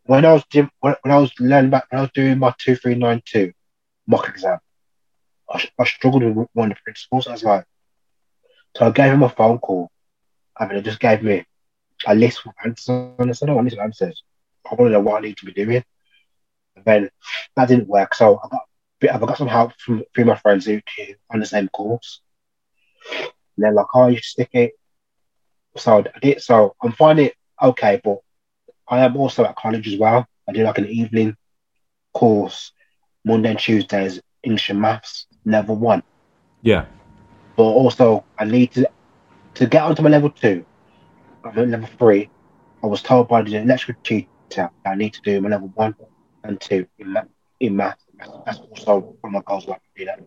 when 0.05 0.25
I 0.25 0.33
was 0.35 0.45
when, 0.81 0.95
I 1.05 1.19
was 1.19 1.33
learning 1.41 1.71
back 1.71 1.87
when 1.91 1.99
I 1.99 2.03
was 2.03 2.13
doing 2.13 2.39
my 2.39 2.55
two 2.59 2.77
three 2.77 2.95
nine 2.95 3.23
two 3.25 3.53
mock 4.07 4.29
exam, 4.29 4.59
I, 5.51 5.69
I 5.79 5.85
struggled 5.85 6.23
with 6.23 6.49
one 6.53 6.71
of 6.71 6.77
the 6.77 6.83
principles. 6.85 7.27
I 7.27 7.33
was 7.33 7.45
like, 7.45 7.65
so 8.77 8.87
I 8.87 8.91
gave 8.91 9.13
him 9.13 9.23
a 9.23 9.29
phone 9.29 9.59
call, 9.59 9.91
I 10.57 10.67
mean, 10.67 10.77
it 10.77 10.83
just 10.83 11.01
gave 11.01 11.23
me 11.23 11.45
a 12.07 12.15
list 12.15 12.41
of 12.47 12.53
answers. 12.65 12.89
And 13.19 13.31
I 13.31 13.33
said, 13.33 13.49
I 13.49 13.53
want 13.55 13.69
these 13.69 13.79
answers. 13.79 14.23
I 14.71 14.75
want 14.75 14.91
to 14.91 14.93
know 14.93 15.01
what 15.01 15.19
I 15.19 15.27
need 15.27 15.37
to 15.39 15.47
be 15.47 15.53
doing. 15.53 15.83
And 16.77 16.85
then 16.85 17.11
that 17.57 17.69
didn't 17.69 17.89
work. 17.89 18.15
So 18.15 18.39
I 18.43 18.49
got 18.49 18.63
I've 19.13 19.21
got 19.21 19.39
some 19.39 19.49
help 19.49 19.73
from 19.79 20.03
three 20.15 20.23
of 20.23 20.29
my 20.29 20.37
friends 20.37 20.65
who 20.67 20.81
on 21.31 21.41
the 21.41 21.47
same 21.47 21.69
course. 21.69 22.21
And 23.57 23.65
they're 23.65 23.73
like, 23.73 23.87
oh, 23.95 24.09
you 24.09 24.19
stick 24.19 24.51
it. 24.53 24.73
So 25.77 25.99
I 25.99 26.19
did. 26.21 26.43
So 26.43 26.75
I'm 26.83 26.93
finding 26.93 27.27
it 27.27 27.35
okay, 27.63 28.01
but 28.03 28.19
I 28.89 29.01
am 29.01 29.17
also 29.17 29.45
at 29.45 29.57
college 29.57 29.89
as 29.89 29.99
well. 29.99 30.27
I 30.49 30.53
do 30.53 30.63
like 30.63 30.79
an 30.79 30.87
evening 30.87 31.37
course, 32.15 32.73
Monday 33.25 33.51
and 33.51 33.59
Tuesdays, 33.59 34.21
English 34.43 34.71
and 34.71 34.81
Maths, 34.81 35.27
level 35.45 35.77
one. 35.77 36.03
Yeah. 36.63 36.87
But 37.57 37.65
also, 37.65 38.25
I 38.39 38.45
need 38.45 38.73
to 38.73 38.89
to 39.55 39.67
get 39.67 39.83
onto 39.83 40.03
my 40.03 40.11
level 40.11 40.31
two. 40.31 40.65
I'm 41.45 41.59
at 41.59 41.69
level 41.69 41.89
three. 41.99 42.31
I 42.83 42.87
was 42.87 43.03
told 43.03 43.29
by 43.29 43.43
the 43.43 43.57
electrical 43.57 44.01
teacher 44.03 44.71
I 44.85 44.95
need 44.95 45.15
to 45.15 45.21
do 45.23 45.41
my 45.41 45.49
level 45.49 45.71
one 45.75 45.95
and 46.45 46.61
two 46.61 46.87
in 46.99 47.13
math. 47.13 47.29
In 47.61 47.77
math. 47.77 47.99
That's 48.45 48.59
also 48.59 49.17
one 49.21 49.31
of 49.31 49.33
my 49.33 49.43
goals. 49.47 49.67
Like 49.67 49.81
to 49.83 49.89
do 49.97 50.05
that. 50.05 50.21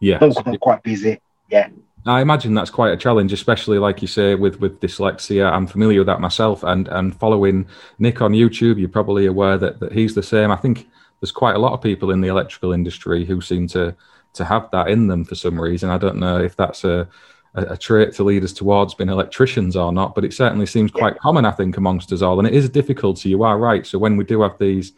Yeah. 0.00 0.18
I'm 0.20 0.56
quite 0.58 0.82
busy. 0.82 1.20
Yeah. 1.50 1.68
I 2.06 2.20
imagine 2.20 2.54
that's 2.54 2.70
quite 2.70 2.92
a 2.92 2.96
challenge, 2.96 3.32
especially 3.32 3.78
like 3.78 4.00
you 4.00 4.08
say 4.08 4.34
with 4.34 4.60
with 4.60 4.80
dyslexia. 4.80 5.50
I'm 5.52 5.66
familiar 5.66 6.00
with 6.00 6.06
that 6.06 6.20
myself, 6.20 6.62
and 6.62 6.88
and 6.88 7.14
following 7.14 7.66
Nick 7.98 8.22
on 8.22 8.32
YouTube, 8.32 8.78
you're 8.78 8.88
probably 8.88 9.26
aware 9.26 9.58
that 9.58 9.80
that 9.80 9.92
he's 9.92 10.14
the 10.14 10.22
same. 10.22 10.50
I 10.50 10.56
think 10.56 10.88
there's 11.20 11.32
quite 11.32 11.56
a 11.56 11.58
lot 11.58 11.72
of 11.72 11.82
people 11.82 12.10
in 12.10 12.20
the 12.20 12.28
electrical 12.28 12.72
industry 12.72 13.24
who 13.24 13.40
seem 13.40 13.68
to 13.68 13.94
to 14.32 14.44
have 14.44 14.70
that 14.70 14.88
in 14.88 15.08
them 15.08 15.24
for 15.24 15.34
some 15.34 15.60
reason. 15.60 15.90
I 15.90 15.98
don't 15.98 16.16
know 16.16 16.40
if 16.40 16.56
that's 16.56 16.84
a 16.84 17.08
a, 17.54 17.76
trait 17.76 18.12
to 18.14 18.24
lead 18.24 18.44
us 18.44 18.52
towards 18.52 18.94
being 18.94 19.10
electricians 19.10 19.76
or 19.76 19.92
not, 19.92 20.14
but 20.14 20.24
it 20.24 20.32
certainly 20.32 20.66
seems 20.66 20.90
quite 20.90 21.14
yeah. 21.14 21.20
common, 21.20 21.44
I 21.44 21.50
think, 21.50 21.76
amongst 21.76 22.12
us 22.12 22.22
all. 22.22 22.38
And 22.38 22.46
it 22.46 22.54
is 22.54 22.64
a 22.64 22.68
difficulty. 22.68 23.28
You 23.30 23.42
are 23.42 23.58
right. 23.58 23.86
So 23.86 23.98
when 23.98 24.16
we 24.16 24.24
do 24.24 24.42
have 24.42 24.56
these, 24.58 24.92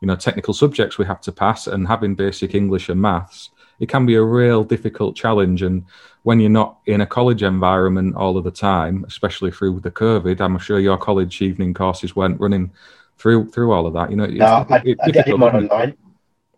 you 0.00 0.06
know, 0.06 0.16
technical 0.16 0.52
subjects 0.52 0.98
we 0.98 1.06
have 1.06 1.20
to 1.22 1.32
pass, 1.32 1.66
and 1.66 1.88
having 1.88 2.14
basic 2.14 2.54
English 2.54 2.88
and 2.88 3.00
maths, 3.00 3.50
it 3.84 3.90
can 3.90 4.06
be 4.06 4.14
a 4.14 4.22
real 4.22 4.64
difficult 4.64 5.14
challenge. 5.14 5.60
And 5.60 5.84
when 6.22 6.40
you're 6.40 6.48
not 6.48 6.78
in 6.86 7.02
a 7.02 7.06
college 7.06 7.42
environment 7.42 8.16
all 8.16 8.38
of 8.38 8.44
the 8.44 8.50
time, 8.50 9.04
especially 9.06 9.50
through 9.50 9.80
the 9.80 9.90
COVID, 9.90 10.40
I'm 10.40 10.58
sure 10.58 10.80
your 10.80 10.96
college 10.96 11.42
evening 11.42 11.74
courses 11.74 12.16
weren't 12.16 12.40
running 12.40 12.72
through 13.18 13.50
through 13.50 13.72
all 13.72 13.86
of 13.86 13.92
that. 13.92 14.10
You 14.10 14.16
know, 14.16 14.24
it's, 14.24 14.38
no, 14.38 14.66
I, 14.70 14.82
it's 14.86 15.00
I 15.02 15.10
did 15.10 15.28
it 15.28 15.32
online. 15.34 15.96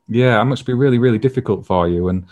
Yeah, 0.08 0.40
it 0.40 0.44
must 0.44 0.66
be 0.66 0.72
really, 0.72 0.98
really 0.98 1.18
difficult 1.18 1.66
for 1.66 1.88
you. 1.88 2.08
And 2.10 2.26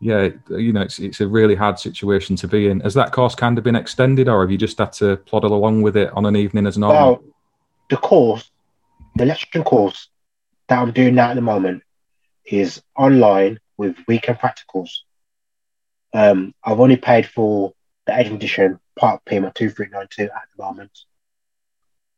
yeah, 0.00 0.30
you 0.48 0.72
know, 0.72 0.80
it's 0.80 0.98
it's 0.98 1.20
a 1.20 1.28
really 1.28 1.54
hard 1.54 1.78
situation 1.78 2.34
to 2.36 2.48
be 2.48 2.68
in. 2.68 2.80
Has 2.80 2.94
that 2.94 3.12
course 3.12 3.34
kind 3.34 3.58
of 3.58 3.64
been 3.64 3.76
extended, 3.76 4.30
or 4.30 4.40
have 4.40 4.50
you 4.50 4.56
just 4.56 4.78
had 4.78 4.94
to 4.94 5.18
plod 5.18 5.44
along 5.44 5.82
with 5.82 5.94
it 5.94 6.10
on 6.14 6.24
an 6.24 6.36
evening 6.36 6.66
as 6.66 6.78
normal? 6.78 7.06
Well, 7.06 7.24
the 7.90 7.98
course, 7.98 8.50
the 9.14 9.24
electrician 9.24 9.62
course 9.62 10.08
that 10.68 10.78
I'm 10.78 10.92
doing 10.92 11.16
now 11.16 11.28
at 11.32 11.34
the 11.34 11.42
moment 11.42 11.82
is 12.46 12.80
online 12.96 13.60
with 13.78 13.96
weekend 14.06 14.38
practicals. 14.38 14.90
Um, 16.12 16.54
I've 16.62 16.80
only 16.80 16.96
paid 16.96 17.26
for 17.26 17.72
the 18.06 18.12
8th 18.12 18.34
edition 18.34 18.80
part 18.98 19.24
payment 19.24 19.54
2392 19.54 20.24
at 20.24 20.48
the 20.56 20.62
moment. 20.62 20.90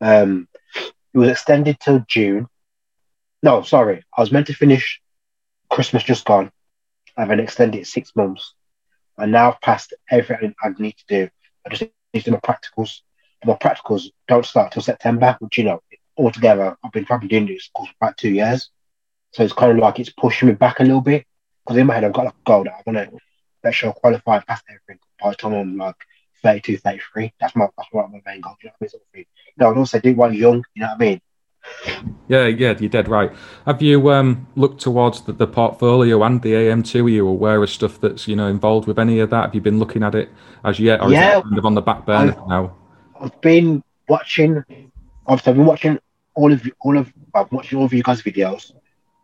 Um, 0.00 0.48
it 0.74 1.18
was 1.18 1.28
extended 1.28 1.78
till 1.78 2.04
June. 2.08 2.48
No, 3.42 3.62
sorry, 3.62 4.04
I 4.16 4.20
was 4.20 4.32
meant 4.32 4.46
to 4.48 4.54
finish 4.54 5.00
Christmas 5.68 6.02
just 6.02 6.24
gone. 6.24 6.50
I've 7.16 7.28
been 7.28 7.40
extended 7.40 7.86
six 7.86 8.14
months. 8.16 8.54
And 9.18 9.32
now 9.32 9.50
I've 9.50 9.60
passed 9.60 9.92
everything 10.10 10.54
I 10.62 10.70
need 10.78 10.96
to 10.96 11.04
do. 11.08 11.28
I 11.66 11.70
just 11.70 11.82
need 12.14 12.20
to 12.20 12.30
do 12.30 12.30
my 12.30 12.38
practicals. 12.38 13.00
My 13.44 13.54
practicals 13.54 14.04
don't 14.28 14.46
start 14.46 14.72
till 14.72 14.82
September, 14.82 15.36
which 15.40 15.58
you 15.58 15.64
know, 15.64 15.82
altogether 16.16 16.76
I've 16.82 16.92
been 16.92 17.04
probably 17.04 17.28
doing 17.28 17.46
this 17.46 17.70
course 17.74 17.90
for 17.90 17.94
about 18.00 18.16
two 18.16 18.30
years. 18.30 18.70
So 19.32 19.42
it's 19.42 19.52
kind 19.52 19.72
of 19.72 19.78
like 19.78 19.98
it's 19.98 20.10
pushing 20.10 20.48
me 20.48 20.54
back 20.54 20.80
a 20.80 20.84
little 20.84 21.00
bit 21.00 21.26
because 21.64 21.76
in 21.78 21.86
my 21.86 21.94
head 21.94 22.04
I've 22.04 22.12
got 22.12 22.26
like 22.26 22.34
a 22.34 22.44
goal 22.44 22.64
that 22.64 22.72
I 22.72 22.82
want 22.86 23.10
to 23.10 23.18
make 23.62 23.74
sure 23.74 23.90
I 23.90 23.92
qualify 23.92 24.36
and 24.36 24.46
pass 24.46 24.62
everything 24.68 24.98
by 25.22 25.30
the 25.30 25.36
time 25.36 25.54
I'm 25.54 25.76
like 25.76 25.96
32, 26.42 26.78
33. 26.78 27.32
That's 27.40 27.54
my 27.56 27.66
that's 27.76 27.88
what 27.92 28.10
my 28.10 28.20
main 28.26 28.40
goal. 28.40 28.56
You 28.62 28.68
know 28.68 28.74
what 28.78 28.80
I 28.80 28.84
mean? 28.84 28.88
Sort 28.90 29.02
of 29.02 29.08
thing. 29.12 29.26
You 29.46 29.64
know, 29.64 29.68
and 29.70 29.78
also 29.78 30.00
do 30.00 30.10
you're 30.10 30.32
young. 30.32 30.64
You 30.74 30.82
know 30.82 30.88
what 30.88 30.94
I 30.94 30.98
mean? 30.98 31.20
Yeah, 32.28 32.46
yeah, 32.46 32.74
you're 32.78 32.88
dead 32.88 33.08
right. 33.08 33.30
Have 33.66 33.82
you 33.82 34.10
um, 34.10 34.46
looked 34.54 34.80
towards 34.80 35.22
the, 35.22 35.32
the, 35.32 35.46
portfolio 35.46 36.22
and 36.22 36.40
the 36.40 36.52
AM2? 36.52 37.04
Are 37.04 37.08
you 37.08 37.28
aware 37.28 37.62
of 37.62 37.68
stuff 37.68 38.00
that's 38.00 38.26
you 38.26 38.36
know 38.36 38.46
involved 38.46 38.86
with 38.86 38.98
any 38.98 39.18
of 39.18 39.30
that? 39.30 39.46
Have 39.46 39.54
you 39.54 39.60
been 39.60 39.78
looking 39.78 40.02
at 40.02 40.14
it 40.14 40.30
as 40.64 40.78
yet, 40.80 41.02
or 41.02 41.10
yeah, 41.10 41.32
is 41.32 41.38
it 41.40 41.42
kind 41.42 41.58
of 41.58 41.66
on 41.66 41.74
the 41.74 41.82
back 41.82 42.06
burner 42.06 42.32
I've, 42.40 42.48
now? 42.48 42.76
I've 43.20 43.40
been 43.40 43.82
watching. 44.08 44.64
Obviously, 45.26 45.50
I've 45.50 45.56
been 45.56 45.66
watching 45.66 45.98
all 46.34 46.52
of 46.52 46.66
all 46.80 46.96
of. 46.96 47.12
I've 47.34 47.52
watching 47.52 47.78
all 47.78 47.84
of 47.84 47.92
you 47.92 48.02
guys' 48.02 48.22
videos. 48.22 48.72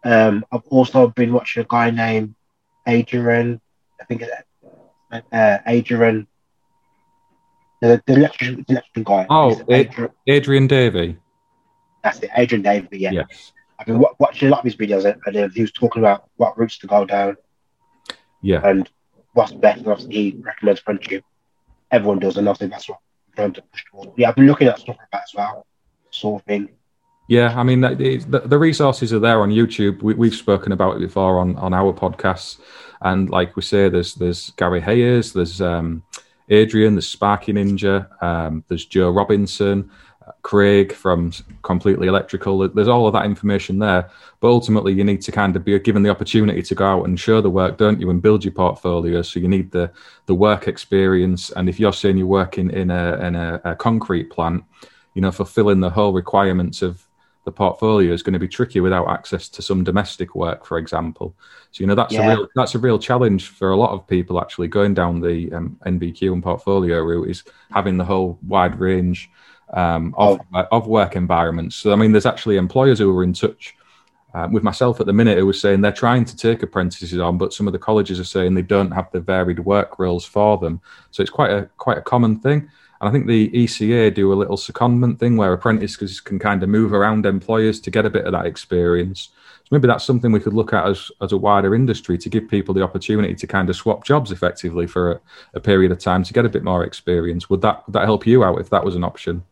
Um, 0.06 0.44
I've 0.52 0.66
also 0.68 1.08
been 1.08 1.32
watching 1.32 1.62
a 1.62 1.66
guy 1.68 1.90
named 1.90 2.36
Adrian. 2.86 3.60
I 4.00 4.04
think 4.04 4.22
uh, 5.32 5.58
Adrian, 5.66 6.28
the, 7.82 8.00
the 8.06 8.14
electrician, 8.14 8.64
the 8.68 8.74
electrician 8.74 9.02
guy. 9.02 9.26
Oh, 9.28 9.60
Adrian, 9.68 10.10
Adrian 10.28 10.66
Davey. 10.68 11.16
That's 12.04 12.20
it, 12.20 12.30
Adrian 12.36 12.62
Davey. 12.62 12.98
Yeah. 12.98 13.10
Yes. 13.10 13.52
I've 13.80 13.86
been 13.86 13.96
w- 13.96 14.14
watching 14.20 14.46
a 14.46 14.50
lot 14.52 14.60
of 14.60 14.64
his 14.64 14.76
videos, 14.76 15.04
and, 15.04 15.36
and 15.36 15.52
he 15.52 15.62
was 15.62 15.72
talking 15.72 16.02
about 16.02 16.30
what 16.36 16.56
routes 16.56 16.78
to 16.78 16.86
go 16.86 17.04
down. 17.04 17.36
Yeah. 18.42 18.60
And 18.62 18.88
what's 19.32 19.52
best. 19.52 19.78
And 19.78 19.88
obviously, 19.88 20.14
he 20.14 20.36
recommends 20.40 20.80
friendship. 20.82 21.24
Everyone 21.90 22.20
does, 22.20 22.36
and 22.36 22.48
obviously 22.48 22.68
that's 22.68 22.88
what 22.88 23.00
I'm 23.26 23.34
trying 23.34 23.52
to 23.54 23.62
push 23.62 23.84
towards. 23.90 24.12
Yeah, 24.16 24.28
I've 24.28 24.36
been 24.36 24.46
looking 24.46 24.68
at 24.68 24.78
stuff 24.78 24.96
like 25.00 25.10
that 25.12 25.24
as 25.24 25.34
well, 25.34 25.66
sort 26.10 26.42
of 26.42 26.46
thing. 26.46 26.68
Yeah, 27.28 27.58
I 27.58 27.64
mean, 27.64 27.80
the, 27.80 28.42
the 28.44 28.58
resources 28.58 29.12
are 29.12 29.18
there 29.18 29.40
on 29.40 29.50
YouTube. 29.50 30.02
We, 30.02 30.28
have 30.28 30.36
spoken 30.36 30.72
about 30.72 30.96
it 30.96 31.00
before 31.00 31.40
on, 31.40 31.56
on 31.56 31.74
our 31.74 31.92
podcasts, 31.92 32.60
and 33.00 33.28
like 33.30 33.56
we 33.56 33.62
say, 33.62 33.88
there's 33.88 34.14
there's 34.14 34.50
Gary 34.50 34.80
Hayes, 34.80 35.32
there's 35.32 35.60
um, 35.60 36.04
Adrian, 36.48 36.94
there's 36.94 37.08
Sparky 37.08 37.52
Ninja, 37.52 38.22
um, 38.22 38.64
there's 38.68 38.86
Joe 38.86 39.10
Robinson, 39.10 39.90
Craig 40.42 40.92
from 40.92 41.32
Completely 41.62 42.06
Electrical. 42.06 42.68
There's 42.68 42.88
all 42.88 43.06
of 43.06 43.12
that 43.14 43.24
information 43.24 43.78
there, 43.78 44.08
but 44.40 44.48
ultimately 44.48 44.92
you 44.92 45.04
need 45.04 45.22
to 45.22 45.32
kind 45.32 45.56
of 45.56 45.64
be 45.64 45.78
given 45.80 46.02
the 46.02 46.10
opportunity 46.10 46.62
to 46.62 46.74
go 46.74 46.86
out 46.86 47.04
and 47.06 47.18
show 47.18 47.40
the 47.40 47.50
work, 47.50 47.76
don't 47.76 48.00
you, 48.00 48.10
and 48.10 48.22
build 48.22 48.44
your 48.44 48.52
portfolio. 48.52 49.22
So 49.22 49.40
you 49.40 49.48
need 49.48 49.72
the 49.72 49.90
the 50.26 50.34
work 50.34 50.68
experience, 50.68 51.50
and 51.50 51.68
if 51.68 51.80
you're 51.80 51.92
saying 51.92 52.18
you're 52.18 52.26
working 52.26 52.70
in 52.70 52.90
a 52.90 53.16
in 53.26 53.34
a, 53.34 53.60
a 53.64 53.74
concrete 53.74 54.30
plant, 54.30 54.64
you 55.14 55.22
know, 55.22 55.32
fulfilling 55.32 55.80
the 55.80 55.90
whole 55.90 56.12
requirements 56.12 56.82
of 56.82 57.05
the 57.46 57.52
portfolio 57.52 58.12
is 58.12 58.24
going 58.24 58.32
to 58.32 58.40
be 58.40 58.48
tricky 58.48 58.80
without 58.80 59.08
access 59.08 59.48
to 59.48 59.62
some 59.62 59.84
domestic 59.84 60.34
work, 60.34 60.66
for 60.66 60.78
example. 60.78 61.34
So 61.70 61.80
you 61.80 61.86
know 61.86 61.94
that's 61.94 62.12
yeah. 62.12 62.32
a 62.32 62.36
real 62.36 62.48
that's 62.56 62.74
a 62.74 62.78
real 62.78 62.98
challenge 62.98 63.48
for 63.48 63.70
a 63.70 63.76
lot 63.76 63.92
of 63.92 64.06
people 64.06 64.40
actually 64.40 64.66
going 64.68 64.94
down 64.94 65.20
the 65.20 65.50
um, 65.52 65.78
NVQ 65.86 66.32
and 66.32 66.42
portfolio 66.42 67.00
route 67.00 67.30
is 67.30 67.44
having 67.70 67.96
the 67.96 68.04
whole 68.04 68.38
wide 68.42 68.78
range 68.80 69.30
um, 69.72 70.12
of 70.18 70.40
oh. 70.54 70.66
of 70.72 70.88
work 70.88 71.14
environments. 71.14 71.76
So 71.76 71.92
I 71.92 71.96
mean, 71.96 72.10
there's 72.10 72.26
actually 72.26 72.56
employers 72.56 72.98
who 72.98 73.16
are 73.16 73.24
in 73.24 73.32
touch. 73.32 73.74
Uh, 74.34 74.46
with 74.52 74.62
myself 74.62 75.00
at 75.00 75.06
the 75.06 75.12
minute, 75.14 75.38
who 75.38 75.46
was 75.46 75.58
saying 75.58 75.80
they're 75.80 75.90
trying 75.90 76.22
to 76.22 76.36
take 76.36 76.62
apprentices 76.62 77.18
on, 77.18 77.38
but 77.38 77.54
some 77.54 77.66
of 77.66 77.72
the 77.72 77.78
colleges 77.78 78.20
are 78.20 78.24
saying 78.24 78.52
they 78.52 78.60
don't 78.60 78.90
have 78.90 79.10
the 79.10 79.20
varied 79.20 79.60
work 79.60 79.98
roles 79.98 80.26
for 80.26 80.58
them. 80.58 80.78
So 81.10 81.22
it's 81.22 81.30
quite 81.30 81.50
a 81.50 81.70
quite 81.78 81.96
a 81.96 82.02
common 82.02 82.40
thing. 82.40 82.68
And 83.00 83.08
I 83.08 83.12
think 83.12 83.26
the 83.26 83.50
ECA 83.50 84.12
do 84.12 84.32
a 84.32 84.34
little 84.34 84.56
secondment 84.56 85.18
thing 85.18 85.36
where 85.36 85.52
apprentices 85.52 86.20
can 86.20 86.38
kind 86.38 86.62
of 86.62 86.68
move 86.68 86.92
around 86.92 87.26
employers 87.26 87.80
to 87.80 87.90
get 87.90 88.06
a 88.06 88.10
bit 88.10 88.24
of 88.24 88.32
that 88.32 88.46
experience. 88.46 89.30
So 89.64 89.68
maybe 89.72 89.88
that's 89.88 90.04
something 90.04 90.32
we 90.32 90.40
could 90.40 90.54
look 90.54 90.72
at 90.72 90.86
as, 90.86 91.10
as 91.20 91.32
a 91.32 91.36
wider 91.36 91.74
industry 91.74 92.16
to 92.18 92.28
give 92.28 92.48
people 92.48 92.72
the 92.72 92.82
opportunity 92.82 93.34
to 93.34 93.46
kind 93.46 93.68
of 93.68 93.76
swap 93.76 94.04
jobs 94.04 94.32
effectively 94.32 94.86
for 94.86 95.12
a, 95.12 95.20
a 95.54 95.60
period 95.60 95.92
of 95.92 95.98
time 95.98 96.22
to 96.22 96.32
get 96.32 96.46
a 96.46 96.48
bit 96.48 96.64
more 96.64 96.84
experience. 96.84 97.50
Would 97.50 97.62
that 97.62 97.86
would 97.86 97.92
that 97.94 98.04
help 98.04 98.26
you 98.26 98.44
out 98.44 98.60
if 98.60 98.70
that 98.70 98.84
was 98.84 98.94
an 98.94 99.04
option? 99.04 99.42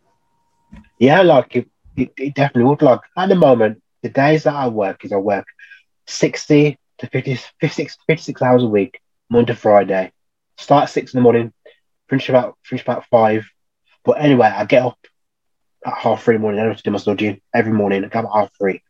Yeah, 0.98 1.22
like 1.22 1.56
it, 1.56 1.68
it, 1.96 2.12
it 2.16 2.34
definitely 2.34 2.70
would. 2.70 2.82
Like 2.82 3.00
at 3.16 3.28
the 3.28 3.34
moment, 3.34 3.82
the 4.02 4.08
days 4.08 4.44
that 4.44 4.54
I 4.54 4.68
work 4.68 5.04
is 5.04 5.12
I 5.12 5.16
work 5.16 5.46
60 6.06 6.78
to 6.98 7.06
50, 7.08 7.38
56, 7.60 7.98
56 8.06 8.42
hours 8.42 8.62
a 8.62 8.68
week, 8.68 9.00
Monday 9.28 9.52
to 9.52 9.58
Friday. 9.58 10.12
Start 10.56 10.84
at 10.84 10.90
six 10.90 11.12
in 11.12 11.18
the 11.18 11.22
morning, 11.22 11.52
finish 12.08 12.28
about 12.28 12.56
finish 12.64 12.82
about 12.82 13.06
five. 13.06 13.48
But 14.04 14.20
anyway, 14.20 14.46
I 14.46 14.64
get 14.64 14.84
up 14.84 14.98
at 15.84 15.94
half 15.94 16.22
three 16.22 16.34
in 16.34 16.40
the 16.40 16.42
morning. 16.42 16.60
I 16.60 16.64
have 16.64 16.76
to 16.76 16.82
do 16.82 16.90
my 16.90 16.98
studying 16.98 17.40
every 17.54 17.72
morning. 17.72 18.04
I 18.04 18.08
get 18.08 18.24
up 18.24 18.30
at 18.30 18.38
half 18.38 18.50
three, 18.58 18.82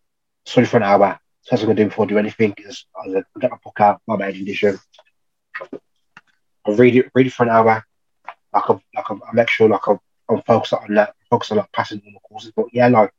study 0.44 0.66
for 0.66 0.78
an 0.78 0.83
hour. 0.83 1.18
So 1.42 1.49
that's 1.50 1.62
what 1.62 1.71
I'm 1.71 1.76
gonna 1.76 1.85
do 1.85 1.88
before 1.90 2.04
I 2.06 2.09
do 2.09 2.18
anything. 2.18 2.54
Is 2.59 2.87
I 2.97 3.09
get 3.40 3.50
my 3.50 3.59
book 3.62 3.80
out, 3.80 4.00
my 4.06 4.26
edition. 4.26 4.78
I 6.66 6.71
read 6.73 6.97
it, 6.97 7.11
read 7.14 7.26
it 7.26 7.33
for 7.33 7.44
an 7.44 7.50
hour. 7.50 7.85
Like 8.52 8.71
I, 8.71 8.73
like 8.73 9.11
I, 9.11 9.14
make 9.33 9.50
sure 9.50 9.68
like 9.68 9.87
I'm, 9.87 9.99
I'm 10.30 10.42
focused 10.42 10.73
on 10.73 10.94
that, 10.94 11.14
focus 11.30 11.50
on 11.50 11.59
like 11.59 11.73
passing 11.73 12.00
all 12.06 12.12
the 12.12 12.21
courses. 12.28 12.52
But 12.56 12.66
yeah, 12.73 12.88
like 12.88 13.11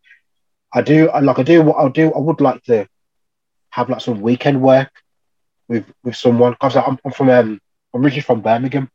I 0.73 0.81
do, 0.81 1.09
I 1.09 1.19
like 1.19 1.39
I 1.39 1.43
do 1.43 1.61
what 1.61 1.77
I 1.77 1.89
do. 1.89 2.11
I 2.13 2.19
would 2.19 2.41
like 2.41 2.63
to 2.63 2.87
have 3.69 3.89
like 3.89 4.01
some 4.01 4.21
weekend 4.21 4.61
work 4.61 4.91
with 5.67 5.85
with 6.03 6.15
someone 6.15 6.53
because 6.53 6.75
I'm, 6.75 6.97
I'm 7.05 7.11
from 7.11 7.29
um 7.29 7.59
I'm 7.93 8.01
originally 8.01 8.21
from 8.21 8.41
Birmingham, 8.41 8.89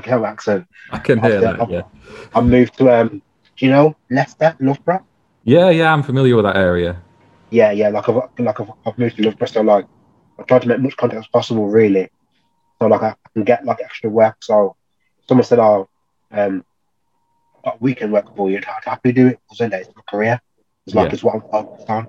Hill 0.00 0.26
accent. 0.26 0.66
I 0.90 0.98
can 0.98 1.20
hear 1.20 1.40
that. 1.40 1.60
I've, 1.60 1.70
yeah. 1.70 1.82
I 2.34 2.40
moved 2.40 2.78
to 2.78 2.90
um, 2.90 3.22
do 3.56 3.66
you 3.66 3.70
know 3.70 3.96
Leicester, 4.10 4.56
Loughborough? 4.60 5.04
Yeah, 5.44 5.70
yeah, 5.70 5.92
I'm 5.92 6.02
familiar 6.02 6.36
with 6.36 6.44
that 6.44 6.56
area. 6.56 7.02
Yeah, 7.50 7.72
yeah. 7.72 7.88
Like 7.88 8.08
I've 8.08 8.16
like 8.38 8.60
I've, 8.60 8.70
I've 8.86 8.98
moved 8.98 9.16
to 9.16 9.22
Loughborough, 9.24 9.48
so 9.48 9.60
like 9.62 9.86
I 10.38 10.42
try 10.44 10.58
to 10.58 10.68
make 10.68 10.80
much 10.80 10.96
contact 10.96 11.20
as 11.20 11.26
possible, 11.28 11.68
really. 11.68 12.10
So 12.80 12.88
like 12.88 13.02
I 13.02 13.14
can 13.34 13.44
get 13.44 13.64
like 13.64 13.78
extra 13.82 14.10
work. 14.10 14.36
So 14.40 14.76
someone 15.28 15.44
said, 15.44 15.58
"Oh, 15.58 15.88
um, 16.30 16.64
we 17.80 17.94
can 17.94 18.10
work 18.10 18.34
for 18.36 18.50
you, 18.50 18.58
I'd 18.58 18.84
happily 18.84 19.12
do 19.12 19.28
it 19.28 19.40
because 19.44 19.58
then 19.58 19.72
it's 19.72 19.94
my 19.94 20.02
career. 20.08 20.40
It's 20.86 20.94
like 20.94 21.08
Yeah. 21.08 21.14
it's 21.14 21.22
what 21.22 21.34
I'm 21.36 21.42
focused 21.42 21.88
on. 21.88 22.08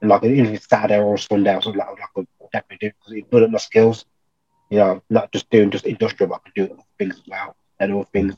And 0.00 0.10
like 0.10 0.22
even 0.24 0.46
if 0.46 0.54
it's 0.54 0.68
Saturday 0.68 1.00
or 1.00 1.18
Sunday 1.18 1.54
or 1.54 1.62
something 1.62 1.78
like 1.78 1.96
that, 1.96 2.02
I 2.02 2.06
could 2.14 2.28
definitely 2.52 2.78
do 2.78 2.86
it 2.88 2.94
because 2.98 3.14
it 3.14 3.30
build 3.30 3.42
up 3.44 3.50
my 3.50 3.58
skills. 3.58 4.04
You 4.70 4.78
know, 4.78 5.02
not 5.10 5.32
just 5.32 5.50
doing 5.50 5.70
just 5.70 5.86
industrial, 5.86 6.30
but 6.30 6.42
I 6.44 6.50
can 6.50 6.66
do 6.66 6.74
things 6.98 7.22
well. 7.28 7.56
Other 7.80 8.04
things. 8.12 8.34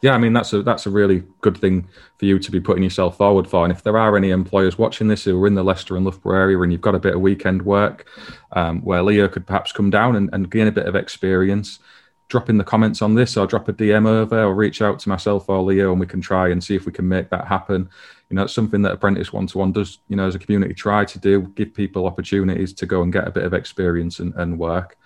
Yeah, 0.00 0.12
I 0.12 0.18
mean 0.18 0.32
that's 0.32 0.52
a 0.52 0.62
that's 0.62 0.86
a 0.86 0.90
really 0.90 1.24
good 1.40 1.56
thing 1.56 1.88
for 2.18 2.24
you 2.24 2.38
to 2.38 2.50
be 2.52 2.60
putting 2.60 2.84
yourself 2.84 3.16
forward 3.16 3.48
for. 3.48 3.64
And 3.64 3.72
if 3.72 3.82
there 3.82 3.98
are 3.98 4.16
any 4.16 4.30
employers 4.30 4.78
watching 4.78 5.08
this 5.08 5.24
who 5.24 5.42
are 5.42 5.46
in 5.46 5.54
the 5.54 5.64
Leicester 5.64 5.96
and 5.96 6.04
Loughborough 6.04 6.38
area, 6.38 6.60
and 6.60 6.70
you've 6.70 6.80
got 6.80 6.94
a 6.94 7.00
bit 7.00 7.16
of 7.16 7.20
weekend 7.20 7.62
work, 7.62 8.06
um, 8.52 8.80
where 8.82 9.02
Leo 9.02 9.26
could 9.26 9.46
perhaps 9.46 9.72
come 9.72 9.90
down 9.90 10.14
and, 10.14 10.30
and 10.32 10.50
gain 10.50 10.68
a 10.68 10.72
bit 10.72 10.86
of 10.86 10.94
experience, 10.94 11.80
drop 12.28 12.48
in 12.48 12.58
the 12.58 12.64
comments 12.64 13.02
on 13.02 13.16
this, 13.16 13.36
or 13.36 13.48
drop 13.48 13.68
a 13.68 13.72
DM 13.72 14.06
over, 14.06 14.44
or 14.44 14.54
reach 14.54 14.82
out 14.82 15.00
to 15.00 15.08
myself 15.08 15.48
or 15.48 15.62
Leo, 15.62 15.90
and 15.90 15.98
we 15.98 16.06
can 16.06 16.20
try 16.20 16.48
and 16.48 16.62
see 16.62 16.76
if 16.76 16.86
we 16.86 16.92
can 16.92 17.08
make 17.08 17.28
that 17.30 17.48
happen. 17.48 17.90
You 18.30 18.36
know, 18.36 18.44
it's 18.44 18.54
something 18.54 18.82
that 18.82 18.92
Apprentice 18.92 19.32
One 19.32 19.48
to 19.48 19.58
One 19.58 19.72
does. 19.72 19.98
You 20.06 20.14
know, 20.14 20.28
as 20.28 20.36
a 20.36 20.38
community, 20.38 20.74
try 20.74 21.04
to 21.06 21.18
do 21.18 21.42
give 21.56 21.74
people 21.74 22.06
opportunities 22.06 22.72
to 22.74 22.86
go 22.86 23.02
and 23.02 23.12
get 23.12 23.26
a 23.26 23.32
bit 23.32 23.44
of 23.44 23.52
experience 23.52 24.20
and, 24.20 24.32
and 24.34 24.60
work. 24.60 24.96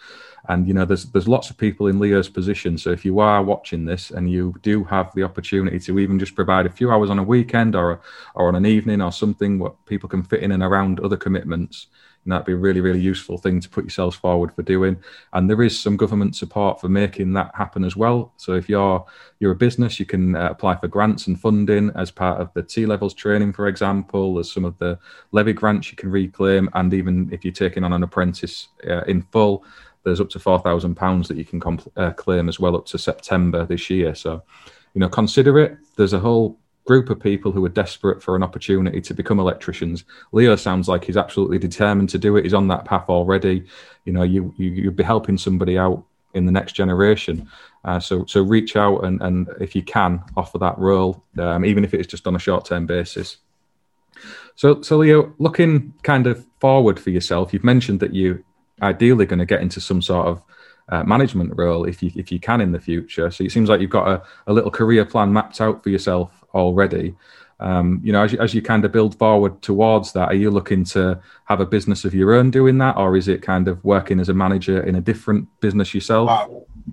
And 0.48 0.66
you 0.66 0.74
know, 0.74 0.84
there's 0.84 1.04
there's 1.06 1.28
lots 1.28 1.50
of 1.50 1.56
people 1.56 1.86
in 1.86 2.00
Leo's 2.00 2.28
position. 2.28 2.76
So 2.76 2.90
if 2.90 3.04
you 3.04 3.20
are 3.20 3.42
watching 3.42 3.84
this 3.84 4.10
and 4.10 4.30
you 4.30 4.54
do 4.62 4.82
have 4.84 5.14
the 5.14 5.22
opportunity 5.22 5.78
to 5.80 5.98
even 5.98 6.18
just 6.18 6.34
provide 6.34 6.66
a 6.66 6.70
few 6.70 6.90
hours 6.90 7.10
on 7.10 7.18
a 7.18 7.22
weekend 7.22 7.76
or 7.76 8.00
or 8.34 8.48
on 8.48 8.56
an 8.56 8.66
evening 8.66 9.00
or 9.00 9.12
something 9.12 9.58
what 9.58 9.84
people 9.86 10.08
can 10.08 10.22
fit 10.22 10.42
in 10.42 10.52
and 10.52 10.62
around 10.62 10.98
other 10.98 11.16
commitments, 11.16 11.86
and 12.24 12.32
that'd 12.32 12.44
be 12.44 12.54
a 12.54 12.56
really 12.56 12.80
really 12.80 13.00
useful 13.00 13.38
thing 13.38 13.60
to 13.60 13.68
put 13.68 13.84
yourselves 13.84 14.16
forward 14.16 14.52
for 14.52 14.62
doing. 14.62 14.96
And 15.32 15.48
there 15.48 15.62
is 15.62 15.78
some 15.78 15.96
government 15.96 16.34
support 16.34 16.80
for 16.80 16.88
making 16.88 17.34
that 17.34 17.52
happen 17.54 17.84
as 17.84 17.96
well. 17.96 18.32
So 18.36 18.54
if 18.54 18.68
you're 18.68 19.06
you're 19.38 19.52
a 19.52 19.56
business, 19.56 20.00
you 20.00 20.06
can 20.06 20.34
uh, 20.34 20.48
apply 20.50 20.74
for 20.76 20.88
grants 20.88 21.28
and 21.28 21.40
funding 21.40 21.92
as 21.94 22.10
part 22.10 22.40
of 22.40 22.52
the 22.54 22.64
T 22.64 22.84
levels 22.84 23.14
training, 23.14 23.52
for 23.52 23.68
example. 23.68 24.34
There's 24.34 24.52
some 24.52 24.64
of 24.64 24.76
the 24.78 24.98
levy 25.30 25.52
grants 25.52 25.92
you 25.92 25.96
can 25.96 26.10
reclaim, 26.10 26.68
and 26.74 26.92
even 26.92 27.28
if 27.32 27.44
you're 27.44 27.52
taking 27.52 27.84
on 27.84 27.92
an 27.92 28.02
apprentice 28.02 28.68
uh, 28.90 29.02
in 29.02 29.22
full 29.22 29.64
there's 30.04 30.20
up 30.20 30.30
to 30.30 30.38
four 30.38 30.58
thousand 30.58 30.94
pounds 30.96 31.28
that 31.28 31.36
you 31.36 31.44
can 31.44 31.60
compl- 31.60 31.92
uh, 31.96 32.12
claim 32.12 32.48
as 32.48 32.58
well 32.58 32.76
up 32.76 32.86
to 32.86 32.98
September 32.98 33.64
this 33.64 33.90
year. 33.90 34.14
So, 34.14 34.42
you 34.94 35.00
know, 35.00 35.08
consider 35.08 35.58
it. 35.58 35.76
There's 35.96 36.12
a 36.12 36.18
whole 36.18 36.58
group 36.84 37.10
of 37.10 37.20
people 37.20 37.52
who 37.52 37.64
are 37.64 37.68
desperate 37.68 38.22
for 38.22 38.34
an 38.34 38.42
opportunity 38.42 39.00
to 39.00 39.14
become 39.14 39.38
electricians. 39.38 40.04
Leo 40.32 40.56
sounds 40.56 40.88
like 40.88 41.04
he's 41.04 41.16
absolutely 41.16 41.58
determined 41.58 42.08
to 42.08 42.18
do 42.18 42.36
it. 42.36 42.44
He's 42.44 42.54
on 42.54 42.68
that 42.68 42.84
path 42.84 43.08
already. 43.08 43.64
You 44.04 44.12
know, 44.12 44.22
you, 44.22 44.52
you 44.56 44.70
you'd 44.70 44.96
be 44.96 45.04
helping 45.04 45.38
somebody 45.38 45.78
out 45.78 46.04
in 46.34 46.46
the 46.46 46.52
next 46.52 46.72
generation. 46.72 47.48
Uh, 47.84 48.00
so 48.00 48.24
so 48.26 48.42
reach 48.42 48.76
out 48.76 49.04
and 49.04 49.20
and 49.22 49.48
if 49.60 49.76
you 49.76 49.82
can 49.82 50.22
offer 50.36 50.58
that 50.58 50.78
role, 50.78 51.22
um, 51.38 51.64
even 51.64 51.84
if 51.84 51.94
it's 51.94 52.08
just 52.08 52.26
on 52.26 52.34
a 52.34 52.40
short 52.40 52.64
term 52.64 52.86
basis. 52.86 53.36
So 54.56 54.82
so 54.82 54.98
Leo, 54.98 55.34
looking 55.38 55.94
kind 56.02 56.26
of 56.26 56.44
forward 56.60 56.98
for 56.98 57.10
yourself, 57.10 57.52
you've 57.52 57.64
mentioned 57.64 58.00
that 58.00 58.14
you 58.14 58.44
ideally 58.80 59.26
going 59.26 59.38
to 59.38 59.46
get 59.46 59.60
into 59.60 59.80
some 59.80 60.00
sort 60.00 60.26
of 60.26 60.42
uh, 60.88 61.02
management 61.04 61.52
role 61.56 61.84
if 61.84 62.02
you 62.02 62.10
if 62.16 62.32
you 62.32 62.40
can 62.40 62.60
in 62.60 62.72
the 62.72 62.80
future. 62.80 63.30
So 63.30 63.44
it 63.44 63.52
seems 63.52 63.68
like 63.68 63.80
you've 63.80 63.90
got 63.90 64.08
a, 64.08 64.22
a 64.46 64.52
little 64.52 64.70
career 64.70 65.04
plan 65.04 65.32
mapped 65.32 65.60
out 65.60 65.82
for 65.82 65.90
yourself 65.90 66.44
already. 66.54 67.14
Um, 67.60 68.00
you 68.02 68.12
know, 68.12 68.24
as 68.24 68.32
you, 68.32 68.40
as 68.40 68.54
you 68.54 68.60
kind 68.60 68.84
of 68.84 68.90
build 68.90 69.16
forward 69.16 69.62
towards 69.62 70.12
that, 70.14 70.28
are 70.28 70.34
you 70.34 70.50
looking 70.50 70.82
to 70.86 71.20
have 71.44 71.60
a 71.60 71.66
business 71.66 72.04
of 72.04 72.12
your 72.12 72.34
own 72.34 72.50
doing 72.50 72.78
that, 72.78 72.96
or 72.96 73.16
is 73.16 73.28
it 73.28 73.40
kind 73.40 73.68
of 73.68 73.82
working 73.84 74.18
as 74.18 74.28
a 74.28 74.34
manager 74.34 74.82
in 74.82 74.96
a 74.96 75.00
different 75.00 75.48
business 75.60 75.94
yourself? 75.94 76.28
Uh, 76.28 76.48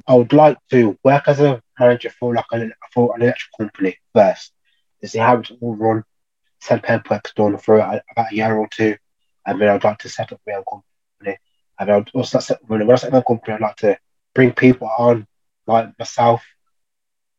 I 0.07 0.13
would 0.13 0.31
like 0.31 0.57
to 0.69 0.95
work 1.03 1.23
as 1.27 1.39
a 1.39 1.59
manager 1.79 2.11
for 2.11 2.35
like 2.35 2.45
an, 2.51 2.71
for 2.93 3.15
an 3.15 3.23
electrical 3.23 3.65
company 3.65 3.97
first 4.13 4.53
to 5.01 5.07
see 5.07 5.17
how 5.17 5.39
it 5.39 5.49
will 5.59 5.75
run, 5.75 6.03
send 6.59 6.83
paperwork 6.83 7.33
done 7.35 7.57
for 7.57 7.79
about 7.79 8.01
a 8.17 8.35
year 8.35 8.55
or 8.55 8.67
two, 8.67 8.95
and 9.47 9.59
then 9.59 9.69
I'd 9.69 9.83
like 9.83 9.97
to 9.99 10.09
set 10.09 10.31
up 10.31 10.39
my 10.45 10.53
own 10.53 10.63
company. 10.69 10.88
And 11.79 11.89
I'd 11.89 12.09
also 12.13 12.39
set, 12.39 12.59
when 12.67 12.89
I 12.89 12.95
set 12.95 13.13
my 13.13 13.21
company, 13.21 13.53
I'd 13.53 13.61
like 13.61 13.77
to 13.77 13.97
bring 14.35 14.51
people 14.51 14.89
on 14.97 15.25
like 15.65 15.97
myself 15.97 16.43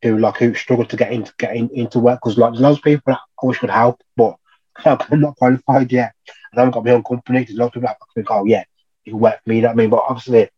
who 0.02 0.18
like 0.18 0.38
who 0.38 0.54
struggle 0.54 0.86
to 0.86 0.96
get 0.96 1.12
into 1.12 1.32
getting 1.38 1.68
into 1.76 1.98
work 1.98 2.20
because 2.22 2.38
like 2.38 2.52
there's 2.52 2.62
loads 2.62 2.78
of 2.78 2.84
people 2.84 3.02
that 3.06 3.18
I 3.42 3.46
wish 3.46 3.58
could 3.58 3.70
help, 3.70 4.00
but 4.16 4.36
I'm 4.84 5.20
not 5.20 5.36
qualified 5.36 5.92
yet. 5.92 6.14
And 6.26 6.58
I 6.58 6.60
haven't 6.62 6.74
got 6.74 6.84
my 6.84 6.92
own 6.92 7.04
company. 7.04 7.44
There's 7.44 7.58
lots 7.58 7.76
of 7.76 7.82
people 7.82 7.88
that 7.88 7.98
I 8.00 8.14
think, 8.14 8.30
oh 8.30 8.44
yeah, 8.44 8.64
you 9.04 9.12
can 9.12 9.20
work 9.20 9.40
for 9.42 9.50
me. 9.50 9.56
You 9.56 9.62
know 9.62 9.68
what 9.68 9.74
I 9.74 9.76
mean? 9.76 9.90
But 9.90 10.04
obviously, 10.08 10.48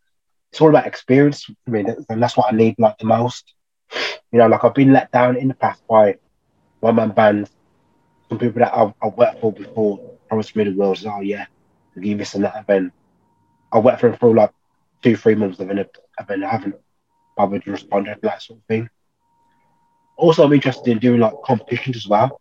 it's 0.50 0.60
all 0.60 0.68
about 0.68 0.86
experience 0.86 1.44
for 1.44 1.54
me, 1.70 1.84
and 2.08 2.22
that's 2.22 2.36
what 2.36 2.52
I 2.52 2.56
need 2.56 2.76
like 2.78 2.98
the 2.98 3.06
most. 3.06 3.54
You 4.30 4.38
know, 4.38 4.46
like 4.46 4.64
I've 4.64 4.74
been 4.74 4.92
let 4.92 5.10
down 5.10 5.36
in 5.36 5.48
the 5.48 5.54
past 5.54 5.82
by 5.88 6.18
one 6.80 6.96
man 6.96 7.10
bands, 7.10 7.50
some 8.28 8.38
people 8.38 8.60
that 8.60 8.76
I've, 8.76 8.92
I've 9.02 9.14
worked 9.14 9.40
for 9.40 9.52
before 9.52 9.98
promised 10.28 10.54
me 10.56 10.64
the 10.64 10.70
world. 10.72 10.98
Said, 10.98 11.12
oh 11.12 11.20
yeah, 11.20 11.46
give 12.00 12.18
this 12.18 12.34
and 12.34 12.44
that. 12.44 12.56
And 12.56 12.66
then 12.66 12.92
I 13.72 13.78
went 13.78 13.98
for 14.00 14.08
them 14.08 14.18
for 14.18 14.34
like 14.34 14.52
two, 15.02 15.16
three 15.16 15.34
months, 15.34 15.58
and 15.60 15.70
then 15.70 15.78
and 15.78 16.28
then 16.28 16.44
I 16.44 16.50
haven't 16.50 16.76
bothered 17.36 17.64
to 17.64 17.70
respond 17.70 18.06
to 18.06 18.18
that 18.22 18.42
sort 18.42 18.58
of 18.60 18.64
thing. 18.66 18.88
Also, 20.16 20.44
I'm 20.44 20.52
interested 20.52 20.90
in 20.90 20.98
doing 20.98 21.20
like 21.20 21.34
competitions 21.44 21.96
as 21.96 22.06
well. 22.06 22.40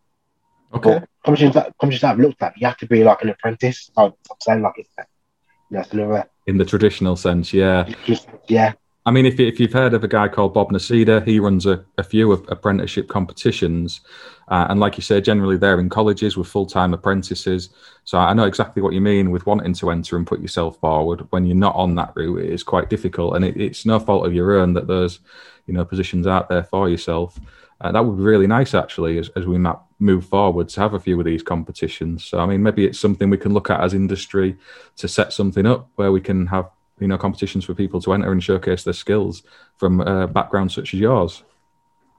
Okay. 0.74 1.00
But 1.00 1.10
competitions 1.26 1.56
that 1.56 1.74
competitions 1.80 2.02
that 2.02 2.12
I've 2.12 2.20
looked 2.20 2.41
at, 2.44 2.58
you 2.58 2.67
have 2.67 2.78
to 2.78 2.88
be 2.88 3.04
like 3.04 3.22
an 3.24 3.30
apprentice. 3.30 3.91
I'm 3.98 4.13
saying 4.41 4.62
like 4.62 4.74
it's 4.78 4.89
you 4.98 5.78
know, 5.78 5.80
it's 5.82 5.94
another 5.94 6.30
In 6.48 6.58
the 6.58 6.65
traditional 6.65 7.15
sense, 7.15 7.54
yeah. 7.54 7.89
just 8.06 8.28
yeah. 8.48 8.74
I 9.03 9.09
mean, 9.09 9.25
if, 9.25 9.39
if 9.39 9.59
you've 9.59 9.73
heard 9.73 9.95
of 9.95 10.03
a 10.03 10.07
guy 10.07 10.27
called 10.27 10.53
Bob 10.53 10.69
Nasida, 10.69 11.25
he 11.25 11.39
runs 11.39 11.65
a, 11.65 11.83
a 11.97 12.03
few 12.03 12.31
of 12.31 12.45
apprenticeship 12.49 13.07
competitions. 13.07 14.01
Uh, 14.47 14.67
and 14.69 14.79
like 14.79 14.95
you 14.95 15.01
say, 15.01 15.19
generally 15.19 15.57
they're 15.57 15.79
in 15.79 15.89
colleges 15.89 16.37
with 16.37 16.47
full 16.47 16.67
time 16.67 16.93
apprentices. 16.93 17.69
So 18.03 18.19
I 18.19 18.33
know 18.33 18.45
exactly 18.45 18.81
what 18.83 18.93
you 18.93 19.01
mean 19.01 19.31
with 19.31 19.47
wanting 19.47 19.73
to 19.73 19.89
enter 19.89 20.17
and 20.17 20.27
put 20.27 20.39
yourself 20.39 20.79
forward. 20.79 21.25
When 21.31 21.45
you're 21.45 21.55
not 21.55 21.75
on 21.75 21.95
that 21.95 22.13
route, 22.15 22.45
it 22.45 22.51
is 22.51 22.61
quite 22.61 22.91
difficult. 22.91 23.35
And 23.35 23.43
it, 23.43 23.59
it's 23.59 23.87
no 23.87 23.99
fault 23.99 24.25
of 24.25 24.35
your 24.35 24.59
own 24.59 24.73
that 24.73 24.87
there's 24.87 25.19
you 25.65 25.73
know 25.73 25.85
positions 25.85 26.27
out 26.27 26.49
there 26.49 26.63
for 26.63 26.87
yourself. 26.87 27.39
Uh, 27.79 27.91
that 27.91 28.05
would 28.05 28.17
be 28.17 28.23
really 28.23 28.45
nice, 28.45 28.75
actually, 28.75 29.17
as, 29.17 29.29
as 29.29 29.47
we 29.47 29.57
map, 29.57 29.83
move 29.97 30.23
forward 30.23 30.69
to 30.69 30.79
have 30.79 30.93
a 30.93 30.99
few 30.99 31.17
of 31.17 31.25
these 31.25 31.41
competitions. 31.41 32.23
So, 32.23 32.37
I 32.37 32.45
mean, 32.45 32.61
maybe 32.61 32.85
it's 32.85 32.99
something 32.99 33.31
we 33.31 33.37
can 33.37 33.55
look 33.55 33.71
at 33.71 33.81
as 33.81 33.95
industry 33.95 34.55
to 34.97 35.07
set 35.07 35.33
something 35.33 35.65
up 35.65 35.89
where 35.95 36.11
we 36.11 36.21
can 36.21 36.45
have 36.45 36.69
you 36.99 37.08
know 37.08 37.17
competitions 37.17 37.65
for 37.65 37.73
people 37.73 38.01
to 38.01 38.13
enter 38.13 38.32
and 38.32 38.43
showcase 38.43 38.84
their 38.84 38.93
skills 38.93 39.43
from 39.77 40.01
uh, 40.01 40.27
backgrounds 40.27 40.75
such 40.75 40.93
as 40.93 40.99
yours. 40.99 41.43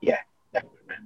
Yeah, 0.00 0.18
definitely. 0.52 0.96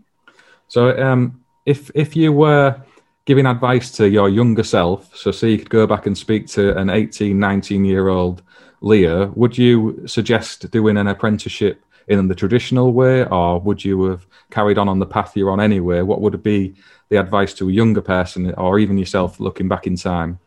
So, 0.68 1.00
um, 1.02 1.44
if 1.64 1.90
if 1.94 2.16
you 2.16 2.33
were 2.33 2.81
giving 3.26 3.46
advice 3.46 3.90
to 3.90 4.09
your 4.09 4.29
younger 4.29 4.62
self, 4.62 5.14
so 5.16 5.31
say 5.31 5.50
you 5.50 5.59
could 5.59 5.70
go 5.70 5.87
back 5.87 6.07
and 6.07 6.16
speak 6.16 6.46
to 6.46 6.76
an 6.79 6.88
18, 6.88 7.38
19 7.38 7.85
year 7.85 8.09
old 8.09 8.42
Leo, 8.81 9.33
would 9.35 9.59
you 9.59 10.07
suggest 10.07 10.70
doing 10.70 10.96
an 10.96 11.09
apprenticeship 11.09 11.83
in 12.09 12.29
the 12.29 12.35
traditional 12.35 12.92
way, 12.92 13.24
or 13.24 13.61
would 13.61 13.85
you 13.85 14.05
have 14.05 14.26
carried 14.50 14.79
on 14.79 14.88
on 14.88 15.00
the 15.00 15.07
path 15.07 15.37
you're 15.37 15.50
on 15.50 15.61
anyway? 15.61 16.02
What 16.02 16.20
would 16.20 16.40
be 16.42 16.74
the 17.09 17.16
advice 17.16 17.52
to 17.55 17.68
a 17.68 17.72
younger 17.72 18.00
person, 18.00 18.55
or 18.55 18.79
even 18.79 18.96
yourself 18.96 19.40
looking 19.40 19.68
back 19.68 19.87
in 19.87 19.96
time? 19.96 20.38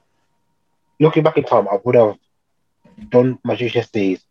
Looking 0.99 1.23
back 1.23 1.38
in 1.38 1.43
time, 1.43 1.67
I 1.69 1.79
would 1.84 1.95
have 1.95 2.17
done 3.09 3.39
my 3.43 3.55
GCSEs, 3.55 4.21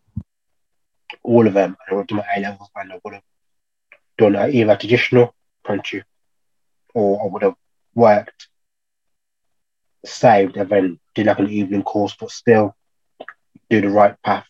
all 1.23 1.47
of 1.47 1.55
them, 1.55 1.77
and 1.87 1.95
I 1.95 1.99
have 1.99 2.07
done 2.07 2.19
my 2.19 2.27
A 2.37 2.41
levels, 2.41 2.69
and 2.77 2.93
I 2.93 3.01
would 3.05 3.15
have 3.15 3.23
done 4.19 4.37
either 4.37 4.77
traditional 4.77 5.35
apprenticeship 5.65 6.05
or 6.95 7.23
I 7.23 7.27
would 7.33 7.43
have 7.43 7.55
worked, 7.95 8.49
saved, 10.05 10.57
and 10.57 10.69
then 10.69 10.99
did 11.15 11.27
like 11.27 11.39
an 11.39 11.49
evening 11.49 11.83
course, 11.83 12.17
but 12.19 12.31
still 12.31 12.75
do 13.71 13.81
the 13.81 13.89
right 13.89 14.21
path. 14.23 14.47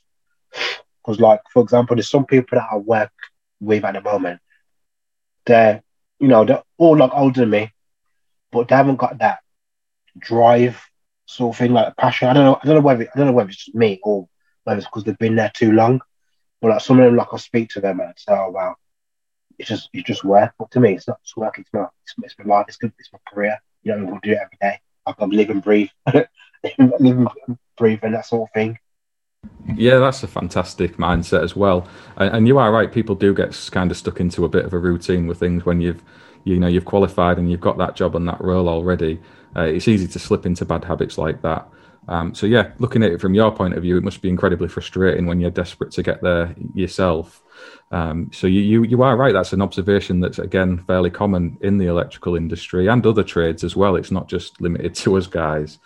Because, 1.03 1.21
like, 1.21 1.41
for 1.53 1.63
example, 1.63 1.97
there's 1.97 2.11
some 2.11 2.27
people 2.27 2.59
that 2.59 2.69
I 2.71 2.77
work 2.77 3.13
with 3.61 3.85
at 3.85 3.95
the 3.95 4.01
moment. 4.01 4.41
They're, 5.47 5.83
you 6.21 6.29
know, 6.29 6.45
they're 6.45 6.63
all 6.77 6.97
like 6.97 7.11
older 7.15 7.41
than 7.41 7.51
me, 7.51 7.73
but 8.53 8.69
they 8.69 8.77
haven't 8.77 8.97
got 8.97 9.19
that 9.19 9.41
drive 10.19 10.81
sort 11.29 11.55
of 11.55 11.59
thing, 11.59 11.73
like 11.73 11.97
passion. 11.97 12.29
I 12.29 12.33
don't 12.33 12.45
know. 12.45 12.59
I 12.61 12.67
don't 12.67 12.77
know 12.77 12.81
whether 12.81 13.05
I 13.05 13.17
don't 13.17 13.27
know 13.27 13.33
whether 13.33 13.51
it's 13.51 13.65
just 13.65 13.77
me 13.77 14.01
or 14.03 14.29
whether 14.65 14.79
it's 14.79 14.87
because 14.87 15.05
they've 15.05 15.19
been 15.19 15.37
there 15.37 15.53
too 15.55 15.73
long. 15.73 16.01
But 16.61 16.71
like 16.71 16.81
some 16.81 16.99
of 16.99 17.05
them, 17.05 17.17
like 17.17 17.29
I 17.33 17.37
speak 17.37 17.71
to 17.71 17.81
them 17.81 18.01
and 18.01 18.13
say, 18.17 18.33
"Oh 18.33 18.51
wow, 18.51 18.75
it's 19.59 19.69
just 19.69 19.91
it's 19.93 20.07
just 20.07 20.25
work." 20.25 20.53
But 20.59 20.71
to 20.73 20.81
me, 20.81 20.95
it's 20.95 21.07
not 21.07 21.23
just 21.23 21.37
work. 21.37 21.59
It's 21.59 21.71
not. 21.73 21.93
It's, 22.03 22.15
it's 22.23 22.35
my 22.39 22.57
life. 22.57 22.67
It's 22.69 22.79
good. 22.79 22.93
It's 22.99 23.13
my 23.13 23.19
career. 23.29 23.59
You 23.83 23.95
know, 23.95 24.07
we'll 24.07 24.21
do 24.23 24.33
it 24.33 24.39
every 24.43 24.59
day. 24.61 24.81
I'm 25.07 25.31
live 25.31 25.49
and 25.51 25.63
breathe, 25.63 25.89
live 26.15 26.27
and 26.79 27.29
breathe, 27.79 28.01
and 28.03 28.15
that 28.15 28.27
sort 28.27 28.49
of 28.49 28.53
thing. 28.53 28.79
Yeah, 29.75 29.99
that's 29.99 30.23
a 30.23 30.29
fantastic 30.29 30.97
mindset 30.97 31.43
as 31.43 31.55
well. 31.55 31.89
And, 32.17 32.35
and 32.35 32.49
you 32.49 32.59
are 32.59 32.73
right; 32.73 32.93
people 32.93 33.15
do 33.15 33.33
get 33.33 33.69
kind 33.71 33.91
of 33.91 33.97
stuck 33.97 34.21
into 34.21 34.45
a 34.45 34.49
bit 34.49 34.65
of 34.65 34.73
a 34.73 34.79
routine 34.79 35.27
with 35.27 35.39
things 35.39 35.65
when 35.65 35.81
you've, 35.81 36.03
you 36.45 36.59
know, 36.59 36.67
you've 36.67 36.85
qualified 36.85 37.39
and 37.39 37.51
you've 37.51 37.61
got 37.61 37.79
that 37.79 37.97
job 37.97 38.17
and 38.17 38.29
that 38.29 38.41
role 38.41 38.69
already. 38.69 39.21
Uh, 39.57 39.63
it's 39.63 39.89
easy 39.89 40.07
to 40.09 40.19
slip 40.19 40.47
into 40.47 40.65
bad 40.65 40.85
habits 40.85 41.19
like 41.19 41.43
that. 41.43 41.69
Um, 42.09 42.35
so 42.35 42.47
yeah, 42.47 42.73
looking 42.79 43.03
at 43.03 43.13
it 43.13 43.21
from 43.21 43.35
your 43.35 43.55
point 43.55 43.75
of 43.75 43.83
view, 43.83 43.99
it 43.99 44.05
must 44.05 44.23
be 44.23 44.31
incredibly 44.31 44.69
frustrating 44.69 45.27
when 45.27 45.41
you're 45.41 45.51
desperate 45.51 45.91
to 45.93 46.03
get 46.03 46.23
there 46.23 46.55
yourself. 46.75 47.43
Um, 47.91 48.31
so 48.33 48.47
you, 48.47 48.61
you 48.61 48.83
you 48.85 49.03
are 49.03 49.17
right. 49.17 49.33
That's 49.33 49.53
an 49.53 49.63
observation 49.63 50.21
that's 50.21 50.39
again 50.39 50.85
fairly 50.87 51.11
common 51.11 51.59
in 51.61 51.77
the 51.77 51.87
electrical 51.87 52.35
industry 52.35 52.87
and 52.87 53.05
other 53.07 53.23
trades 53.23 53.63
as 53.63 53.77
well. 53.77 53.97
It's 53.97 54.11
not 54.11 54.29
just 54.29 54.61
limited 54.61 54.95
to 54.97 55.17
us 55.17 55.27
guys. 55.27 55.79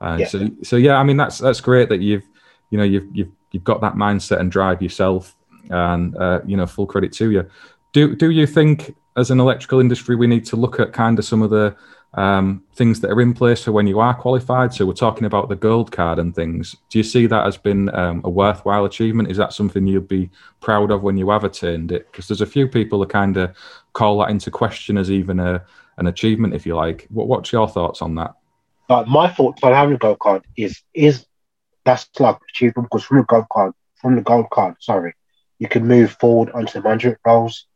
Uh, 0.00 0.18
yeah. 0.20 0.26
So 0.26 0.48
so 0.62 0.76
yeah, 0.76 0.96
I 0.96 1.04
mean 1.04 1.16
that's 1.16 1.38
that's 1.38 1.60
great 1.60 1.88
that 1.90 2.00
you've 2.00 2.26
you 2.70 2.78
know 2.78 2.84
you've 2.84 3.14
you've 3.14 3.32
you've 3.52 3.64
got 3.64 3.80
that 3.80 3.94
mindset 3.94 4.40
and 4.40 4.50
drive 4.50 4.82
yourself, 4.82 5.36
and 5.70 6.16
uh, 6.16 6.40
you 6.44 6.56
know 6.56 6.66
full 6.66 6.86
credit 6.86 7.12
to 7.14 7.30
you. 7.30 7.48
Do 7.92 8.16
do 8.16 8.30
you 8.30 8.46
think 8.46 8.96
as 9.16 9.30
an 9.30 9.40
electrical 9.40 9.80
industry 9.80 10.14
we 10.14 10.26
need 10.28 10.44
to 10.46 10.56
look 10.56 10.78
at 10.78 10.92
kind 10.92 11.18
of 11.18 11.24
some 11.24 11.42
of 11.42 11.50
the 11.50 11.76
um, 12.14 12.64
things 12.74 13.00
that 13.00 13.10
are 13.10 13.20
in 13.20 13.34
place 13.34 13.64
for 13.64 13.72
when 13.72 13.86
you 13.86 14.00
are 14.00 14.14
qualified. 14.14 14.72
So 14.72 14.86
we're 14.86 14.94
talking 14.94 15.26
about 15.26 15.48
the 15.48 15.56
gold 15.56 15.92
card 15.92 16.18
and 16.18 16.34
things. 16.34 16.74
Do 16.88 16.98
you 16.98 17.04
see 17.04 17.26
that 17.26 17.46
as 17.46 17.56
been 17.56 17.94
um, 17.94 18.22
a 18.24 18.30
worthwhile 18.30 18.84
achievement? 18.84 19.30
Is 19.30 19.36
that 19.36 19.52
something 19.52 19.86
you'd 19.86 20.08
be 20.08 20.30
proud 20.60 20.90
of 20.90 21.02
when 21.02 21.16
you 21.16 21.30
have 21.30 21.44
attained 21.44 21.92
it? 21.92 22.10
Because 22.10 22.28
there's 22.28 22.40
a 22.40 22.46
few 22.46 22.66
people 22.66 23.00
that 23.00 23.10
kind 23.10 23.36
of 23.36 23.54
call 23.92 24.18
that 24.18 24.30
into 24.30 24.50
question 24.50 24.96
as 24.96 25.10
even 25.10 25.38
a 25.38 25.64
an 25.98 26.06
achievement, 26.06 26.54
if 26.54 26.64
you 26.64 26.76
like. 26.76 27.06
What, 27.10 27.28
what's 27.28 27.52
your 27.52 27.68
thoughts 27.68 28.02
on 28.02 28.14
that? 28.14 28.34
Uh, 28.88 29.04
my 29.06 29.28
thoughts 29.28 29.62
on 29.62 29.72
having 29.72 29.96
a 29.96 29.98
gold 29.98 30.20
card 30.20 30.44
is 30.56 30.80
is 30.94 31.26
that's 31.84 32.08
like 32.18 32.38
achievement 32.50 32.88
because 32.90 33.04
from 33.04 33.18
the 33.18 33.24
gold 33.24 33.46
card, 33.52 33.72
from 33.96 34.16
the 34.16 34.22
gold 34.22 34.48
card, 34.50 34.76
sorry, 34.80 35.14
you 35.58 35.68
can 35.68 35.86
move 35.86 36.12
forward 36.12 36.50
onto 36.52 36.72
the 36.72 36.82
management 36.82 37.18
roles. 37.26 37.66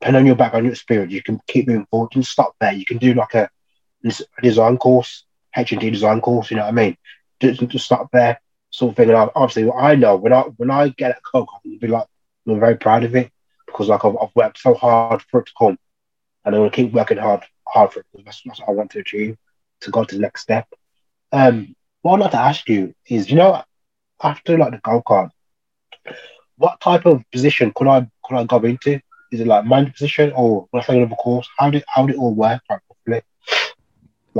Depending 0.00 0.20
on 0.20 0.26
your 0.26 0.36
background, 0.36 0.64
your 0.66 0.72
experience, 0.72 1.12
you 1.12 1.22
can 1.22 1.40
keep 1.46 1.66
moving 1.66 1.86
forward. 1.90 2.08
You 2.12 2.20
can 2.20 2.22
stop 2.22 2.54
there. 2.60 2.72
You 2.72 2.86
can 2.86 2.98
do 2.98 3.14
like 3.14 3.34
a 3.34 3.50
design 4.42 4.78
course, 4.78 5.24
HND 5.56 5.92
design 5.92 6.20
course, 6.20 6.50
you 6.50 6.56
know 6.56 6.64
what 6.64 6.68
I 6.68 6.72
mean? 6.72 6.96
Just, 7.40 7.66
just 7.68 7.84
start 7.86 8.08
there, 8.12 8.40
sort 8.70 8.92
of 8.92 8.96
thing. 8.96 9.10
And 9.10 9.30
obviously, 9.34 9.70
I 9.70 9.94
know 9.94 10.16
when 10.16 10.32
I 10.32 10.42
when 10.56 10.70
I 10.70 10.88
get 10.88 11.12
a 11.12 11.20
Coke, 11.20 11.48
I'll 11.52 11.78
be 11.78 11.86
like, 11.86 12.06
I'm 12.46 12.60
very 12.60 12.76
proud 12.76 13.04
of 13.04 13.14
it 13.14 13.30
because 13.66 13.88
like 13.88 14.04
I've, 14.04 14.16
I've, 14.20 14.34
worked 14.34 14.58
so 14.58 14.74
hard 14.74 15.22
for 15.22 15.40
it 15.40 15.46
to 15.46 15.52
come, 15.58 15.78
and 16.44 16.54
I'm 16.54 16.60
gonna 16.62 16.70
keep 16.70 16.92
working 16.92 17.18
hard 17.18 17.44
hard 17.66 17.92
for 17.92 18.00
it 18.00 18.06
because 18.12 18.24
that's, 18.24 18.42
that's 18.44 18.60
what 18.60 18.68
I 18.68 18.72
want 18.72 18.90
to 18.92 19.00
achieve 19.00 19.36
to 19.82 19.90
go 19.90 20.04
to 20.04 20.14
the 20.14 20.20
next 20.20 20.42
step. 20.42 20.68
Um, 21.32 21.74
what 22.02 22.14
I'd 22.14 22.20
like 22.20 22.30
to 22.32 22.38
ask 22.38 22.68
you 22.68 22.94
is, 23.06 23.30
you 23.30 23.36
know, 23.36 23.62
after 24.22 24.58
like 24.58 24.72
the 24.72 24.78
gold 24.78 25.04
card, 25.04 25.30
what 26.56 26.80
type 26.80 27.06
of 27.06 27.22
position 27.32 27.72
could 27.74 27.86
I 27.86 28.06
could 28.24 28.36
I 28.36 28.44
go 28.44 28.58
into? 28.58 29.00
Is 29.32 29.40
it 29.40 29.46
like 29.46 29.64
mind 29.64 29.92
position 29.92 30.32
or 30.32 30.68
would 30.72 30.82
I 30.82 30.84
take 30.84 30.96
another 30.96 31.14
course? 31.16 31.48
How 31.58 31.70
did 31.70 31.84
how 31.88 32.06
did 32.06 32.16
it 32.16 32.18
all 32.18 32.34
work? 32.34 32.62
Like, 32.68 32.80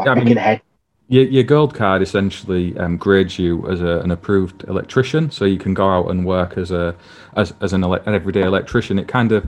like 0.00 0.16
yeah, 0.16 0.42
I 0.42 0.50
mean. 0.52 0.60
Your, 1.08 1.24
your 1.24 1.42
gold 1.42 1.74
card 1.74 2.02
essentially 2.02 2.78
um, 2.78 2.96
grades 2.96 3.36
you 3.36 3.68
as 3.68 3.80
a, 3.80 3.98
an 3.98 4.12
approved 4.12 4.62
electrician, 4.68 5.28
so 5.32 5.44
you 5.44 5.58
can 5.58 5.74
go 5.74 5.88
out 5.88 6.08
and 6.08 6.24
work 6.24 6.56
as 6.56 6.70
a 6.70 6.94
as, 7.34 7.52
as 7.60 7.72
an, 7.72 7.82
ele- 7.82 7.94
an 7.94 8.14
everyday 8.14 8.42
electrician. 8.42 8.96
It 8.96 9.08
kind 9.08 9.32
of 9.32 9.44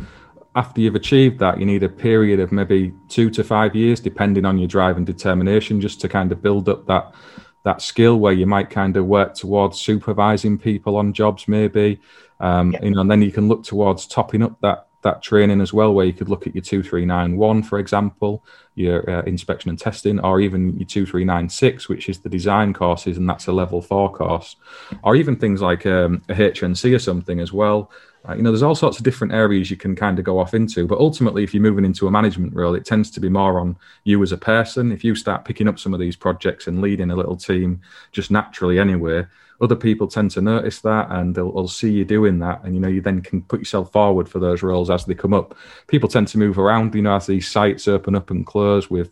after 0.54 0.80
you've 0.80 0.96
achieved 0.96 1.38
that, 1.38 1.60
you 1.60 1.66
need 1.66 1.82
a 1.82 1.88
period 1.88 2.40
of 2.40 2.52
maybe 2.52 2.92
two 3.08 3.30
to 3.30 3.44
five 3.44 3.74
years, 3.74 4.00
depending 4.00 4.44
on 4.44 4.58
your 4.58 4.66
drive 4.66 4.96
and 4.96 5.06
determination, 5.06 5.80
just 5.80 6.00
to 6.00 6.08
kind 6.08 6.32
of 6.32 6.42
build 6.42 6.68
up 6.68 6.86
that 6.86 7.14
that 7.64 7.80
skill 7.80 8.18
where 8.18 8.32
you 8.32 8.44
might 8.44 8.70
kind 8.70 8.96
of 8.96 9.06
work 9.06 9.34
towards 9.34 9.80
supervising 9.80 10.58
people 10.58 10.96
on 10.96 11.12
jobs, 11.12 11.46
maybe, 11.46 12.00
um, 12.40 12.72
yeah. 12.72 12.82
you 12.82 12.90
know, 12.90 13.02
and 13.02 13.10
then 13.10 13.22
you 13.22 13.30
can 13.30 13.46
look 13.46 13.62
towards 13.62 14.06
topping 14.06 14.42
up 14.42 14.60
that 14.62 14.88
that 15.02 15.22
training 15.22 15.60
as 15.60 15.72
well, 15.72 15.92
where 15.94 16.06
you 16.06 16.12
could 16.12 16.28
look 16.28 16.46
at 16.46 16.54
your 16.54 16.62
2391, 16.62 17.62
for 17.62 17.78
example, 17.78 18.44
your 18.74 19.08
uh, 19.08 19.22
inspection 19.22 19.68
and 19.68 19.78
testing, 19.78 20.18
or 20.20 20.40
even 20.40 20.78
your 20.78 20.86
2396, 20.86 21.88
which 21.88 22.08
is 22.08 22.20
the 22.20 22.28
design 22.28 22.72
courses, 22.72 23.16
and 23.16 23.28
that's 23.28 23.46
a 23.46 23.52
level 23.52 23.82
four 23.82 24.10
course, 24.12 24.56
or 25.02 25.14
even 25.14 25.36
things 25.36 25.60
like 25.60 25.84
um, 25.86 26.22
a 26.28 26.34
HNC 26.34 26.94
or 26.94 26.98
something 26.98 27.40
as 27.40 27.52
well. 27.52 27.90
Uh, 28.28 28.34
you 28.34 28.42
know, 28.42 28.50
there's 28.50 28.62
all 28.62 28.74
sorts 28.74 28.98
of 28.98 29.04
different 29.04 29.32
areas 29.32 29.70
you 29.70 29.76
can 29.76 29.96
kind 29.96 30.18
of 30.18 30.24
go 30.24 30.38
off 30.38 30.54
into, 30.54 30.86
but 30.86 30.98
ultimately, 30.98 31.42
if 31.42 31.52
you're 31.52 31.62
moving 31.62 31.84
into 31.84 32.06
a 32.06 32.10
management 32.10 32.54
role, 32.54 32.74
it 32.74 32.84
tends 32.84 33.10
to 33.10 33.20
be 33.20 33.28
more 33.28 33.58
on 33.58 33.76
you 34.04 34.22
as 34.22 34.30
a 34.30 34.38
person. 34.38 34.92
If 34.92 35.02
you 35.02 35.14
start 35.16 35.44
picking 35.44 35.66
up 35.66 35.78
some 35.78 35.92
of 35.92 36.00
these 36.00 36.16
projects 36.16 36.66
and 36.66 36.80
leading 36.80 37.10
a 37.10 37.16
little 37.16 37.36
team 37.36 37.80
just 38.12 38.30
naturally 38.30 38.78
anyway, 38.78 39.26
other 39.62 39.76
people 39.76 40.08
tend 40.08 40.30
to 40.32 40.42
notice 40.42 40.80
that 40.80 41.10
and 41.10 41.34
they'll, 41.34 41.52
they'll, 41.52 41.68
see 41.68 41.90
you 41.90 42.04
doing 42.04 42.40
that 42.40 42.62
and 42.64 42.74
you 42.74 42.80
know 42.80 42.88
you 42.88 43.00
then 43.00 43.22
can 43.22 43.40
put 43.42 43.60
yourself 43.60 43.92
forward 43.92 44.28
for 44.28 44.40
those 44.40 44.62
roles 44.62 44.90
as 44.90 45.04
they 45.04 45.14
come 45.14 45.32
up. 45.32 45.56
People 45.86 46.08
tend 46.08 46.28
to 46.28 46.38
move 46.38 46.58
around 46.58 46.94
you 46.94 47.02
know 47.02 47.14
as 47.14 47.26
these 47.26 47.48
sites 47.48 47.88
open 47.88 48.14
up 48.14 48.30
and 48.30 48.44
close 48.44 48.90
with 48.90 49.10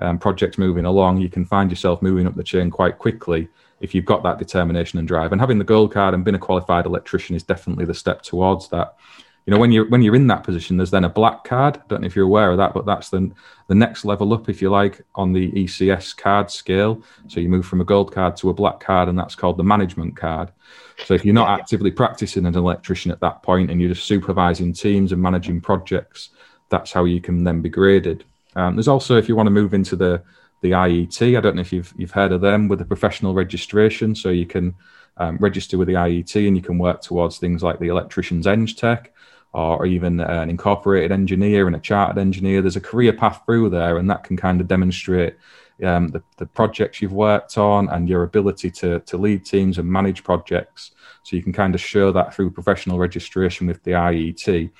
um, 0.00 0.18
projects 0.18 0.58
moving 0.58 0.84
along 0.84 1.18
you 1.18 1.28
can 1.28 1.44
find 1.44 1.70
yourself 1.70 2.02
moving 2.02 2.26
up 2.26 2.34
the 2.34 2.42
chain 2.42 2.68
quite 2.68 2.98
quickly 2.98 3.48
if 3.80 3.94
you've 3.94 4.04
got 4.04 4.22
that 4.22 4.38
determination 4.38 4.98
and 4.98 5.06
drive. 5.06 5.32
And 5.32 5.40
having 5.40 5.58
the 5.58 5.64
gold 5.64 5.92
card 5.92 6.14
and 6.14 6.24
being 6.24 6.34
a 6.34 6.38
qualified 6.38 6.86
electrician 6.86 7.36
is 7.36 7.42
definitely 7.42 7.84
the 7.84 7.94
step 7.94 8.22
towards 8.22 8.68
that 8.68 8.96
you 9.46 9.52
know 9.52 9.58
when 9.58 9.72
you're 9.72 9.88
when 9.88 10.02
you're 10.02 10.14
in 10.14 10.26
that 10.28 10.42
position 10.42 10.76
there's 10.76 10.90
then 10.90 11.04
a 11.04 11.08
black 11.08 11.44
card. 11.44 11.76
I 11.76 11.82
don't 11.88 12.00
know 12.00 12.06
if 12.06 12.16
you're 12.16 12.24
aware 12.24 12.50
of 12.50 12.58
that 12.58 12.72
but 12.74 12.86
that's 12.86 13.10
the 13.10 13.30
the 13.68 13.74
next 13.74 14.04
level 14.04 14.32
up 14.32 14.48
if 14.48 14.62
you 14.62 14.70
like 14.70 15.02
on 15.14 15.32
the 15.32 15.50
ecs 15.52 16.16
card 16.16 16.50
scale. 16.50 17.02
So 17.28 17.40
you 17.40 17.48
move 17.48 17.66
from 17.66 17.80
a 17.80 17.84
gold 17.84 18.12
card 18.12 18.36
to 18.38 18.50
a 18.50 18.54
black 18.54 18.80
card 18.80 19.08
and 19.08 19.18
that's 19.18 19.34
called 19.34 19.58
the 19.58 19.64
management 19.64 20.16
card. 20.16 20.50
So 21.04 21.14
if 21.14 21.24
you're 21.24 21.34
not 21.34 21.58
actively 21.60 21.90
practicing 21.90 22.46
as 22.46 22.56
an 22.56 22.62
electrician 22.62 23.10
at 23.10 23.20
that 23.20 23.42
point 23.42 23.70
and 23.70 23.80
you're 23.80 23.92
just 23.92 24.06
supervising 24.06 24.72
teams 24.72 25.12
and 25.12 25.20
managing 25.20 25.60
projects 25.60 26.30
that's 26.70 26.92
how 26.92 27.04
you 27.04 27.20
can 27.20 27.44
then 27.44 27.60
be 27.60 27.68
graded. 27.68 28.24
Um, 28.56 28.76
there's 28.76 28.88
also 28.88 29.16
if 29.16 29.28
you 29.28 29.36
want 29.36 29.46
to 29.46 29.50
move 29.50 29.74
into 29.74 29.96
the 29.96 30.22
the 30.64 30.70
IET. 30.70 31.36
I 31.36 31.40
don't 31.40 31.56
know 31.56 31.60
if 31.60 31.72
you've 31.72 31.92
you've 31.96 32.10
heard 32.10 32.32
of 32.32 32.40
them 32.40 32.68
with 32.68 32.78
the 32.78 32.84
professional 32.86 33.34
registration. 33.34 34.14
So 34.14 34.30
you 34.30 34.46
can 34.46 34.74
um, 35.18 35.36
register 35.36 35.76
with 35.78 35.88
the 35.88 35.94
IET 35.94 36.48
and 36.48 36.56
you 36.56 36.62
can 36.62 36.78
work 36.78 37.02
towards 37.02 37.38
things 37.38 37.62
like 37.62 37.78
the 37.78 37.88
electrician's 37.88 38.46
eng 38.46 38.66
tech 38.66 39.12
or 39.54 39.86
even 39.86 40.18
an 40.20 40.50
incorporated 40.50 41.12
engineer 41.12 41.66
and 41.66 41.76
a 41.76 41.80
chartered 41.80 42.18
engineer. 42.18 42.60
There's 42.60 42.76
a 42.76 42.80
career 42.80 43.12
path 43.12 43.42
through 43.46 43.70
there, 43.70 43.98
and 43.98 44.10
that 44.10 44.24
can 44.24 44.36
kind 44.36 44.60
of 44.60 44.66
demonstrate 44.66 45.36
um, 45.82 46.08
the, 46.08 46.22
the 46.38 46.46
projects 46.46 47.00
you've 47.00 47.12
worked 47.12 47.56
on 47.56 47.88
and 47.88 48.08
your 48.08 48.24
ability 48.24 48.70
to, 48.72 49.00
to 49.00 49.16
lead 49.16 49.44
teams 49.44 49.78
and 49.78 49.88
manage 49.88 50.24
projects. 50.24 50.90
So 51.22 51.36
you 51.36 51.42
can 51.42 51.52
kind 51.52 51.74
of 51.74 51.80
show 51.80 52.10
that 52.12 52.34
through 52.34 52.50
professional 52.50 52.98
registration 52.98 53.66
with 53.66 53.82
the 53.84 53.92
IET. 53.92 54.70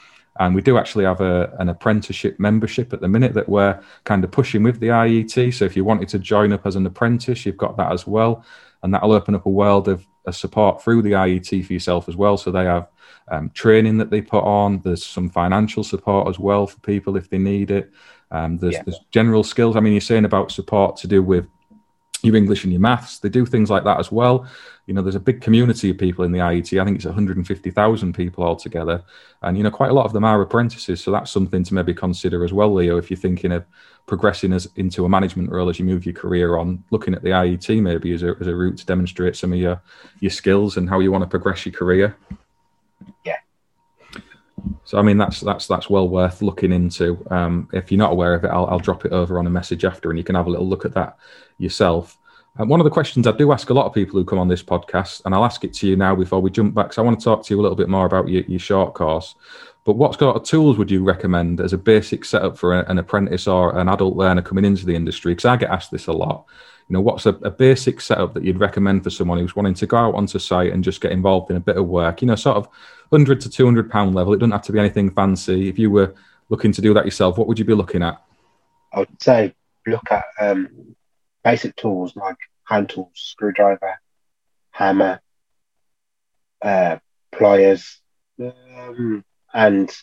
And 0.41 0.55
we 0.55 0.63
do 0.63 0.77
actually 0.77 1.05
have 1.05 1.21
a, 1.21 1.55
an 1.61 1.69
apprenticeship 1.69 2.41
membership 2.41 2.93
at 2.93 3.01
the 3.01 3.09
minute 3.09 3.35
that 3.35 3.49
we're 3.49 3.81
kind 4.03 4.25
of 4.25 4.33
pushing 4.33 4.65
with 4.65 4.81
the 4.81 4.89
IET. 4.89 5.55
So 5.55 5.65
if 5.65 5.77
you 5.77 5.85
wanted 5.85 6.09
to 6.09 6.19
join 6.19 6.53
up 6.53 6.67
as 6.67 6.75
an 6.75 6.87
apprentice, 6.87 7.47
you've 7.47 7.57
got 7.57 7.77
that 7.77 7.93
as 7.93 8.07
well. 8.07 8.45
And 8.83 8.93
that'll 8.93 9.13
open 9.13 9.37
up 9.37 9.47
a 9.47 9.51
world 9.51 9.87
of 9.87 10.05
a 10.27 10.33
support 10.33 10.83
through 10.83 11.03
the 11.03 11.13
IET 11.13 11.65
for 11.65 11.73
yourself 11.73 12.09
as 12.09 12.17
well. 12.17 12.37
So 12.37 12.51
they 12.51 12.65
have 12.65 12.89
um, 13.29 13.51
training 13.51 13.99
that 13.99 14.11
they 14.11 14.21
put 14.21 14.45
on. 14.45 14.81
There's 14.81 15.05
some 15.05 15.31
financial 15.31 15.85
support 15.85 16.29
as 16.29 16.39
well 16.39 16.67
for 16.67 16.79
people 16.81 17.17
if 17.17 17.31
they 17.31 17.39
need 17.39 17.71
it. 17.71 17.91
Um, 18.31 18.59
there's, 18.59 18.75
yeah. 18.75 18.83
there's 18.85 19.01
general 19.11 19.45
skills. 19.45 19.77
I 19.77 19.81
mean, 19.81 19.93
you're 19.93 20.01
saying 20.01 20.25
about 20.25 20.51
support 20.51 20.97
to 20.99 21.07
do 21.07 21.23
with 21.23 21.47
your 22.25 22.37
English 22.37 22.65
and 22.65 22.73
your 22.73 22.81
maths. 22.81 23.19
They 23.19 23.29
do 23.29 23.45
things 23.45 23.71
like 23.71 23.85
that 23.85 24.01
as 24.01 24.11
well. 24.11 24.47
You 24.87 24.95
know, 24.95 25.03
there's 25.03 25.15
a 25.15 25.21
big 25.21 25.41
community 25.41 25.91
of 25.91 25.99
people 25.99 26.25
in 26.25 26.33
the 26.33 26.39
IET. 26.39 26.81
I 26.81 26.85
think 26.85 26.97
it's 26.97 27.05
150,000 27.05 28.13
people 28.15 28.45
altogether. 28.45 29.03
And, 29.43 29.57
you 29.57 29.63
know, 29.63 29.71
quite 29.71 29.91
a 29.91 29.95
lot 29.95 30.07
of 30.07 30.13
them 30.13 30.25
are 30.25 30.41
apprentices. 30.41 31.03
So 31.03 31.11
that's 31.11 31.31
something 31.31 31.63
to 31.65 31.75
maybe 31.75 31.95
consider 31.95 32.43
as 32.45 32.53
well, 32.53 32.73
Leo, 32.73 32.97
if 32.97 33.11
you're 33.11 33.19
thinking 33.19 33.53
of 33.53 33.65
progressing 34.07 34.53
as 34.53 34.69
into 34.77 35.05
a 35.05 35.09
management 35.09 35.51
role 35.51 35.69
as 35.69 35.79
you 35.79 35.85
move 35.85 36.07
your 36.07 36.15
career 36.15 36.57
on, 36.57 36.83
looking 36.91 37.15
at 37.15 37.23
the 37.23 37.31
IET 37.31 37.81
maybe 37.83 38.13
as 38.13 38.23
a, 38.23 38.35
as 38.41 38.47
a 38.47 38.55
route 38.55 38.79
to 38.79 38.87
demonstrate 38.87 39.37
some 39.37 39.53
of 39.53 39.59
your, 39.59 39.81
your 40.21 40.31
skills 40.31 40.77
and 40.77 40.89
how 40.89 41.01
you 41.01 41.13
want 41.13 41.23
to 41.23 41.29
progress 41.29 41.65
your 41.67 41.75
career. 41.75 42.17
So 44.85 44.99
I 44.99 45.03
mean 45.03 45.19
that's 45.19 45.41
that's 45.41 45.67
that's 45.67 45.89
well 45.89 46.09
worth 46.09 46.43
looking 46.43 46.73
into. 46.73 47.25
Um, 47.31 47.69
if 47.73 47.91
you're 47.91 47.99
not 47.99 48.13
aware 48.13 48.35
of 48.35 48.45
it, 48.45 48.49
I'll, 48.49 48.67
I'll 48.67 48.79
drop 48.79 49.05
it 49.05 49.13
over 49.13 49.39
on 49.39 49.47
a 49.47 49.51
message 49.51 49.85
after, 49.85 50.11
and 50.11 50.19
you 50.19 50.25
can 50.25 50.35
have 50.35 50.47
a 50.47 50.51
little 50.51 50.69
look 50.69 50.85
at 50.85 50.95
that 50.95 51.17
yourself. 51.59 52.19
And 52.57 52.71
one 52.71 52.79
of 52.79 52.85
the 52.85 52.91
questions 52.91 53.27
I 53.27 53.33
do 53.33 53.51
ask 53.51 53.71
a 53.71 53.75
lot 53.75 53.87
of 53.87 53.93
people 53.93 54.19
who 54.19 54.25
come 54.25 54.39
on 54.39 54.49
this 54.49 54.63
podcast, 54.63 55.23
and 55.25 55.35
I'll 55.35 55.45
ask 55.45 55.65
it 55.65 55.75
to 55.75 55.89
you 55.89 55.97
now 55.97 56.15
before 56.15 56.41
we 56.41 56.51
jump 56.51 56.75
back, 56.75 56.87
because 56.87 56.99
I 56.99 57.03
want 57.03 57.19
to 57.19 57.25
talk 57.25 57.45
to 57.45 57.55
you 57.55 57.61
a 57.61 57.63
little 57.63 57.77
bit 57.77 57.89
more 57.89 58.07
about 58.07 58.29
your, 58.29 58.43
your 58.45 58.61
short 58.61 58.95
course. 58.95 59.35
But 59.85 59.97
what 59.97 60.19
sort 60.19 60.37
of 60.37 60.45
tools 60.45 60.79
would 60.79 60.91
you 60.91 61.03
recommend 61.03 61.61
as 61.61 61.73
a 61.73 61.79
basic 61.79 62.25
setup 62.25 62.57
for 62.57 62.81
an 62.81 62.99
apprentice 62.99 63.49
or 63.49 63.77
an 63.77 63.89
adult 63.89 64.17
learner 64.17 64.41
coming 64.41 64.65
into 64.65 64.87
the 64.87 64.95
industry? 64.95 65.33
Because 65.33 65.47
I 65.47 65.57
get 65.57 65.71
asked 65.71 65.91
this 65.91 66.07
a 66.07 66.13
lot. 66.13 66.47
You 66.89 66.95
know, 66.95 67.01
what's 67.01 67.27
a, 67.27 67.31
a, 67.31 67.51
basic 67.51 68.01
setup 68.01 68.35
that 68.35 68.45
you'd 68.45 68.61
recommend 68.61 69.05
for 69.05 69.11
someone 69.11 69.39
who's 69.39 69.57
wanting 69.57 69.75
to 69.75 69.87
go 69.87 69.97
out 69.97 70.15
onto 70.15 70.39
site 70.39 70.73
and 70.73 70.85
just 70.85 71.01
get 71.01 71.13
involved 71.13 71.51
in 71.51 71.57
a 71.57 71.61
bit 71.61 71.79
of 71.79 71.87
work? 71.87 72.21
You 72.21 72.27
know, 72.27 72.35
sort 72.35 72.59
of 72.59 72.67
100 73.09 73.41
to 73.41 73.51
200 73.51 73.91
pound 73.91 74.15
level. 74.15 74.35
It 74.35 74.39
doesn't 74.39 74.53
have 74.53 74.63
to 74.63 74.73
be 74.73 74.79
anything 74.79 75.11
fancy. 75.11 75.69
If 75.69 75.79
you 75.79 75.91
were 75.91 76.15
looking 76.51 76.73
to 76.73 76.83
do 76.83 76.93
that 76.93 77.07
yourself, 77.07 77.39
what 77.39 77.49
would 77.49 77.59
you 77.59 77.65
be 77.65 77.75
looking 77.75 78.03
at? 78.03 78.23
I 78.93 78.99
would 79.01 79.23
say 79.23 79.55
look 79.87 80.11
at 80.11 80.25
um, 80.39 80.95
basic 81.43 81.75
tools 81.77 82.15
like 82.17 82.37
hand 82.65 82.91
tools, 82.91 83.11
screwdriver, 83.15 83.99
hammer, 84.71 85.21
uh, 86.63 86.99
pliers, 87.33 88.01
um, 88.41 89.25
and 89.53 89.95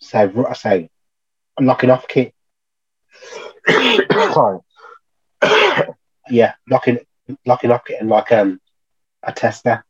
say, 0.00 0.30
I 0.48 0.52
say, 0.54 0.90
locking 1.60 1.90
off 1.90 2.08
kit. 2.08 2.34
Sorry. 3.68 4.58
Yeah, 6.30 6.54
locking 6.68 6.98
locking 7.46 7.70
up 7.70 7.86
and 7.98 8.08
like 8.08 8.32
um 8.32 8.60
a 9.22 9.32
tester. 9.32 9.84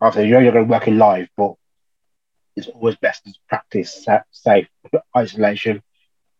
Obviously, 0.00 0.28
you 0.28 0.34
know 0.34 0.40
you're 0.40 0.52
going 0.52 0.66
to 0.66 0.70
work 0.70 0.88
in 0.88 0.98
live, 0.98 1.28
but 1.36 1.54
it's 2.56 2.68
always 2.68 2.96
best 2.96 3.24
to 3.24 3.34
practice 3.48 4.06
safe 4.32 4.68
isolation. 5.16 5.82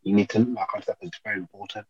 You 0.03 0.15
need 0.15 0.31
to 0.31 0.41
like 0.41 0.69
I 0.75 0.81
said, 0.81 0.97
it's 1.03 1.21
very 1.25 1.39
important. 1.39 1.87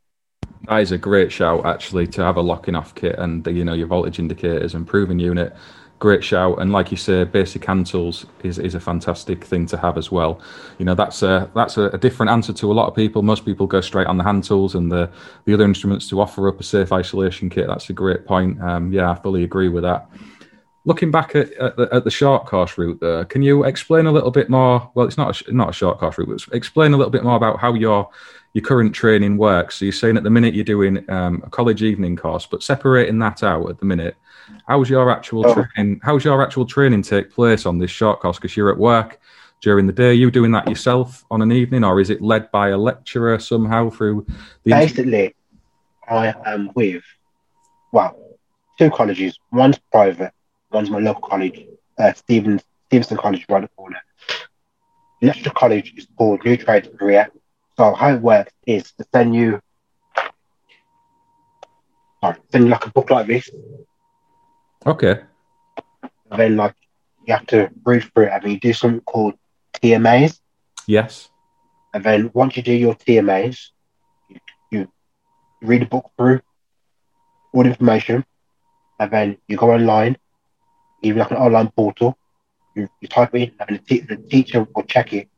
That 0.66 0.80
is 0.80 0.92
a 0.92 0.98
great 0.98 1.32
shout, 1.32 1.64
actually, 1.64 2.06
to 2.08 2.22
have 2.22 2.36
a 2.36 2.42
locking 2.42 2.74
off 2.74 2.94
kit 2.94 3.18
and 3.18 3.46
you 3.46 3.64
know 3.64 3.72
your 3.72 3.86
voltage 3.86 4.18
indicators 4.18 4.74
and 4.74 4.86
proving 4.86 5.18
unit. 5.18 5.56
Great 6.00 6.24
shout, 6.24 6.60
and 6.60 6.72
like 6.72 6.90
you 6.90 6.96
say, 6.96 7.22
basic 7.24 7.64
hand 7.64 7.86
tools 7.86 8.26
is, 8.42 8.58
is 8.58 8.74
a 8.74 8.80
fantastic 8.80 9.44
thing 9.44 9.66
to 9.66 9.76
have 9.76 9.96
as 9.96 10.10
well. 10.10 10.40
You 10.78 10.84
know 10.86 10.94
that's 10.96 11.22
a 11.22 11.48
that's 11.54 11.76
a, 11.76 11.84
a 11.90 11.98
different 11.98 12.30
answer 12.30 12.52
to 12.54 12.72
a 12.72 12.74
lot 12.74 12.88
of 12.88 12.96
people. 12.96 13.22
Most 13.22 13.44
people 13.44 13.68
go 13.68 13.80
straight 13.80 14.08
on 14.08 14.16
the 14.16 14.24
hand 14.24 14.42
tools 14.42 14.74
and 14.74 14.90
the 14.90 15.10
the 15.44 15.54
other 15.54 15.64
instruments 15.64 16.08
to 16.08 16.20
offer 16.20 16.48
up 16.48 16.58
a 16.58 16.64
safe 16.64 16.90
isolation 16.90 17.50
kit. 17.50 17.68
That's 17.68 17.88
a 17.90 17.92
great 17.92 18.26
point. 18.26 18.60
Um, 18.60 18.92
yeah, 18.92 19.10
I 19.10 19.14
fully 19.14 19.44
agree 19.44 19.68
with 19.68 19.84
that 19.84 20.10
looking 20.84 21.10
back 21.10 21.36
at, 21.36 21.52
at, 21.54 21.76
the, 21.76 21.88
at 21.92 22.04
the 22.04 22.10
short 22.10 22.46
course 22.46 22.78
route 22.78 23.00
there, 23.00 23.24
can 23.26 23.42
you 23.42 23.64
explain 23.64 24.06
a 24.06 24.12
little 24.12 24.30
bit 24.30 24.48
more? 24.48 24.90
Well, 24.94 25.06
it's 25.06 25.18
not 25.18 25.40
a, 25.40 25.52
not 25.52 25.70
a 25.70 25.72
short 25.72 25.98
course 25.98 26.18
route, 26.18 26.28
but 26.28 26.54
explain 26.54 26.92
a 26.92 26.96
little 26.96 27.10
bit 27.10 27.24
more 27.24 27.36
about 27.36 27.60
how 27.60 27.74
your 27.74 28.10
your 28.52 28.64
current 28.64 28.92
training 28.92 29.36
works. 29.36 29.76
So 29.76 29.84
you're 29.84 29.92
saying 29.92 30.16
at 30.16 30.24
the 30.24 30.30
minute 30.30 30.54
you're 30.54 30.64
doing 30.64 31.08
um, 31.08 31.42
a 31.46 31.50
college 31.50 31.82
evening 31.84 32.16
course, 32.16 32.46
but 32.46 32.64
separating 32.64 33.18
that 33.20 33.44
out 33.44 33.70
at 33.70 33.78
the 33.78 33.84
minute, 33.84 34.16
how's 34.66 34.90
your 34.90 35.10
actual 35.10 35.46
oh. 35.46 35.54
training? 35.54 36.00
How's 36.02 36.24
your 36.24 36.42
actual 36.42 36.66
training 36.66 37.02
take 37.02 37.30
place 37.30 37.66
on 37.66 37.78
this 37.78 37.90
short 37.90 38.20
course? 38.20 38.36
Because 38.36 38.56
you're 38.56 38.70
at 38.70 38.78
work 38.78 39.20
during 39.60 39.86
the 39.86 39.92
day. 39.92 40.10
Are 40.10 40.12
you 40.12 40.30
doing 40.30 40.52
that 40.52 40.68
yourself 40.68 41.24
on 41.30 41.42
an 41.42 41.52
evening, 41.52 41.84
or 41.84 42.00
is 42.00 42.10
it 42.10 42.22
led 42.22 42.50
by 42.50 42.68
a 42.68 42.78
lecturer 42.78 43.38
somehow 43.38 43.90
through 43.90 44.26
the? 44.64 44.72
Basically, 44.72 45.34
I 46.08 46.34
am 46.46 46.70
with 46.74 47.02
well 47.92 48.16
two 48.78 48.90
colleges. 48.90 49.38
One's 49.52 49.78
private, 49.92 50.32
one's 50.70 50.90
my 50.90 50.98
local 50.98 51.22
college, 51.22 51.66
uh, 51.98 52.12
Stevens 52.12 52.62
Stephenson 52.86 53.16
College, 53.16 53.46
right 53.48 53.62
at 53.62 53.70
the 53.70 53.76
corner. 53.76 54.00
The 55.20 55.28
extra 55.28 55.52
college 55.52 55.92
is 55.96 56.06
called 56.16 56.44
New 56.44 56.56
Trade 56.56 56.98
Career 56.98 57.30
so 57.80 57.94
how 57.94 58.12
it 58.12 58.20
works 58.20 58.52
is 58.66 58.92
to 58.92 59.06
send 59.10 59.34
you, 59.34 59.58
sorry, 62.20 62.36
send 62.52 62.64
you 62.64 62.70
like 62.70 62.84
a 62.84 62.90
book 62.90 63.08
like 63.08 63.26
this. 63.26 63.48
Okay. 64.86 65.20
And 66.30 66.40
then 66.40 66.56
like 66.56 66.74
you 67.26 67.34
have 67.34 67.46
to 67.48 67.70
read 67.84 68.04
through 68.04 68.24
it 68.24 68.30
and 68.32 68.42
then 68.42 68.50
you 68.52 68.60
do 68.60 68.72
something 68.72 69.00
called 69.00 69.34
TMAs. 69.74 70.40
Yes. 70.86 71.28
And 71.92 72.04
then 72.04 72.30
once 72.32 72.56
you 72.56 72.62
do 72.62 72.72
your 72.72 72.94
TMAs, 72.94 73.70
you, 74.28 74.38
you 74.70 74.88
read 75.60 75.82
the 75.82 75.86
book 75.86 76.10
through 76.16 76.40
all 77.52 77.64
the 77.64 77.70
information, 77.70 78.24
and 79.00 79.10
then 79.10 79.36
you 79.48 79.56
go 79.56 79.72
online, 79.72 80.16
even 81.02 81.18
like 81.18 81.32
an 81.32 81.36
online 81.36 81.68
portal. 81.70 82.16
You, 82.76 82.88
you 83.00 83.08
type 83.08 83.34
in, 83.34 83.50
and 83.58 83.78
the, 83.78 83.82
te- 83.82 84.00
the 84.00 84.16
teacher 84.16 84.66
will 84.74 84.84
check 84.84 85.12
it 85.12 85.28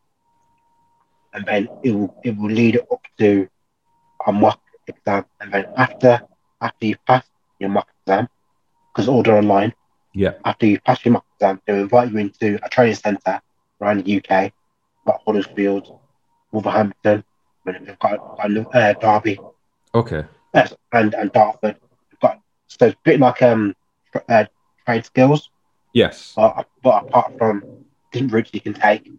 and 1.32 1.46
then 1.46 1.68
it 1.82 1.92
will 1.92 2.14
it 2.24 2.36
will 2.36 2.50
lead 2.50 2.78
up 2.90 3.02
to 3.18 3.48
a 4.26 4.32
mock 4.32 4.60
exam, 4.86 5.24
and 5.40 5.52
then 5.52 5.66
after 5.76 6.20
after 6.60 6.86
you 6.86 6.96
pass 7.06 7.24
your 7.58 7.70
mock 7.70 7.88
exam, 8.00 8.28
because 8.94 9.06
done 9.06 9.44
online. 9.44 9.74
Yeah. 10.14 10.34
After 10.44 10.66
you 10.66 10.80
pass 10.80 11.04
your 11.04 11.12
mock 11.12 11.24
exam, 11.36 11.60
they'll 11.66 11.76
invite 11.76 12.12
you 12.12 12.18
into 12.18 12.58
a 12.62 12.68
training 12.68 12.96
centre 12.96 13.40
around 13.80 14.04
the 14.04 14.16
UK, 14.18 14.52
like 15.06 15.20
Huddersfield, 15.26 15.98
Wolverhampton, 16.50 17.24
and 17.66 17.86
they've 17.86 17.98
got, 17.98 18.36
got 18.36 18.74
uh, 18.76 18.92
Derby. 18.94 19.38
Okay. 19.94 20.24
And 20.54 21.14
and 21.14 21.32
Dartford. 21.32 21.76
Got 22.20 22.40
so 22.66 22.86
it's 22.86 22.94
a 22.94 22.98
bit 23.04 23.20
like 23.20 23.40
um 23.40 23.74
uh, 24.28 24.44
trade 24.84 25.06
skills. 25.06 25.50
Yes. 25.94 26.34
But, 26.36 26.66
but 26.82 27.04
apart 27.04 27.38
from 27.38 27.62
different 28.12 28.32
routes 28.32 28.50
you 28.52 28.60
can 28.60 28.74
take, 28.74 29.10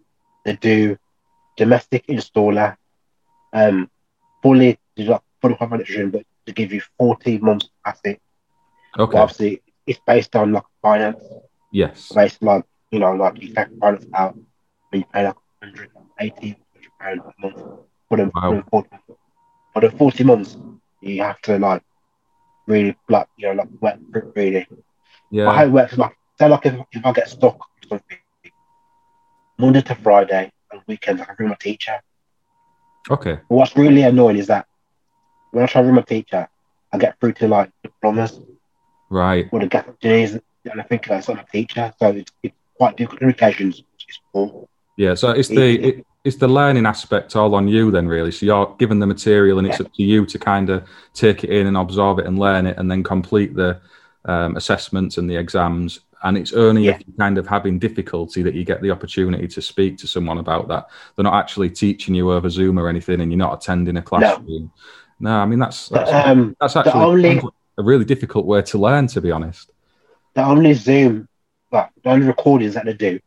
they 0.45 0.55
do 0.55 0.97
domestic 1.57 2.05
installer, 2.07 2.77
um, 3.51 3.89
fully 4.41 4.79
fully 4.95 5.55
confidential, 5.55 6.09
but 6.09 6.23
to 6.45 6.51
give 6.51 6.73
you 6.73 6.81
40 6.97 7.39
months 7.39 7.69
capacity. 7.83 8.19
Okay. 8.97 9.11
But 9.11 9.21
obviously, 9.21 9.61
it's 9.87 9.99
based 10.05 10.35
on 10.35 10.53
like 10.53 10.63
finance. 10.81 11.23
Yes. 11.71 12.11
Based 12.13 12.41
on 12.41 12.47
like, 12.47 12.65
you 12.91 12.99
know, 12.99 13.13
like 13.13 13.41
you 13.41 13.53
take 13.53 13.67
finance 13.79 14.05
out 14.13 14.35
and 14.91 15.01
you 15.01 15.05
pay 15.13 15.25
like 15.25 15.35
180 15.59 16.57
pounds 16.99 17.21
a 17.25 17.41
month 17.41 17.57
for 18.07 18.17
the, 18.17 18.31
wow. 18.35 18.41
for, 18.41 18.55
the 18.55 18.63
40, 18.69 18.89
for 19.73 19.81
the 19.81 19.91
40 19.91 20.23
months. 20.23 20.57
You 21.01 21.21
have 21.21 21.41
to 21.41 21.59
like 21.59 21.83
really 22.67 22.95
like 23.09 23.27
you 23.37 23.47
know 23.47 23.63
like 23.81 23.99
work 24.11 24.35
really. 24.35 24.67
Yeah. 25.31 25.45
But 25.45 25.55
how 25.55 25.65
it 25.65 25.71
works 25.71 25.93
is 25.93 25.99
like 25.99 26.15
say 26.39 26.47
like 26.47 26.65
if, 26.65 26.75
if 26.91 27.05
I 27.05 27.11
get 27.11 27.29
stuck 27.29 27.57
something 27.87 28.17
Monday 29.57 29.81
to 29.81 29.95
Friday, 29.95 30.51
on 30.71 30.81
weekends 30.87 31.21
I 31.21 31.25
can 31.25 31.35
bring 31.35 31.49
my 31.49 31.55
teacher. 31.55 31.99
Okay. 33.09 33.39
But 33.49 33.55
what's 33.55 33.75
really 33.75 34.03
annoying 34.03 34.37
is 34.37 34.47
that 34.47 34.67
when 35.51 35.63
I 35.63 35.67
try 35.67 35.81
to 35.81 35.85
bring 35.85 35.95
my 35.95 36.01
teacher, 36.01 36.47
I 36.91 36.97
get 36.97 37.19
through 37.19 37.33
to 37.33 37.47
like 37.47 37.71
the 37.83 37.89
plumbers. 38.01 38.39
Right. 39.13 39.47
Or 39.51 39.59
the 39.59 39.67
gas 39.67 39.85
engineers, 39.87 40.39
and 40.65 40.81
I 40.81 40.83
think 40.83 41.05
that's 41.05 41.27
not 41.27 41.39
a 41.47 41.51
teacher. 41.51 41.93
So 41.99 42.07
it's, 42.07 42.31
it's 42.41 42.55
quite 42.75 42.97
difficult 42.97 43.35
is 43.59 43.83
poor. 44.31 44.67
Yeah, 44.97 45.13
so 45.13 45.31
it's 45.31 45.49
the 45.49 45.79
it, 45.87 46.05
it's 46.23 46.37
the 46.37 46.47
learning 46.47 46.85
aspect 46.85 47.35
all 47.35 47.53
on 47.53 47.67
you 47.67 47.91
then 47.91 48.07
really. 48.07 48.31
So 48.31 48.45
you're 48.45 48.75
given 48.79 48.99
the 48.99 49.07
material 49.07 49.59
and 49.59 49.67
it's 49.67 49.79
yeah. 49.79 49.85
up 49.85 49.93
to 49.93 50.03
you 50.03 50.25
to 50.25 50.39
kind 50.39 50.69
of 50.69 50.87
take 51.13 51.43
it 51.43 51.51
in 51.51 51.67
and 51.67 51.77
absorb 51.77 52.19
it 52.19 52.25
and 52.25 52.39
learn 52.39 52.65
it 52.65 52.77
and 52.77 52.89
then 52.89 53.03
complete 53.03 53.55
the 53.55 53.81
um, 54.25 54.55
assessments 54.55 55.17
and 55.17 55.29
the 55.29 55.35
exams 55.35 55.99
and 56.23 56.37
it's 56.37 56.53
only 56.53 56.85
yeah. 56.85 56.91
if 56.91 57.03
you're 57.05 57.17
kind 57.17 57.37
of 57.37 57.45
having 57.45 57.77
difficulty 57.77 58.41
that 58.41 58.53
you 58.53 58.63
get 58.63 58.81
the 58.81 58.89
opportunity 58.89 59.47
to 59.47 59.61
speak 59.61 59.97
to 59.97 60.07
someone 60.07 60.37
about 60.37 60.67
that. 60.69 60.87
They're 61.15 61.23
not 61.23 61.33
actually 61.33 61.69
teaching 61.69 62.15
you 62.15 62.31
over 62.31 62.49
Zoom 62.49 62.79
or 62.79 62.87
anything, 62.87 63.19
and 63.19 63.31
you're 63.31 63.37
not 63.37 63.61
attending 63.61 63.97
a 63.97 64.01
classroom. 64.01 64.71
No, 65.19 65.29
no 65.29 65.37
I 65.39 65.45
mean 65.45 65.59
that's 65.59 65.89
that's, 65.89 66.11
um, 66.11 66.55
that's 66.59 66.75
actually 66.77 67.01
only, 67.01 67.41
a 67.77 67.83
really 67.83 68.05
difficult 68.05 68.45
way 68.45 68.61
to 68.61 68.77
learn, 68.77 69.07
to 69.07 69.21
be 69.21 69.31
honest. 69.31 69.71
The 70.35 70.43
only 70.43 70.73
Zoom, 70.73 71.27
well, 71.71 71.89
the 72.03 72.09
only 72.09 72.27
recordings 72.27 72.73
that 72.75 72.85
they 72.85 72.93
do 72.93 73.19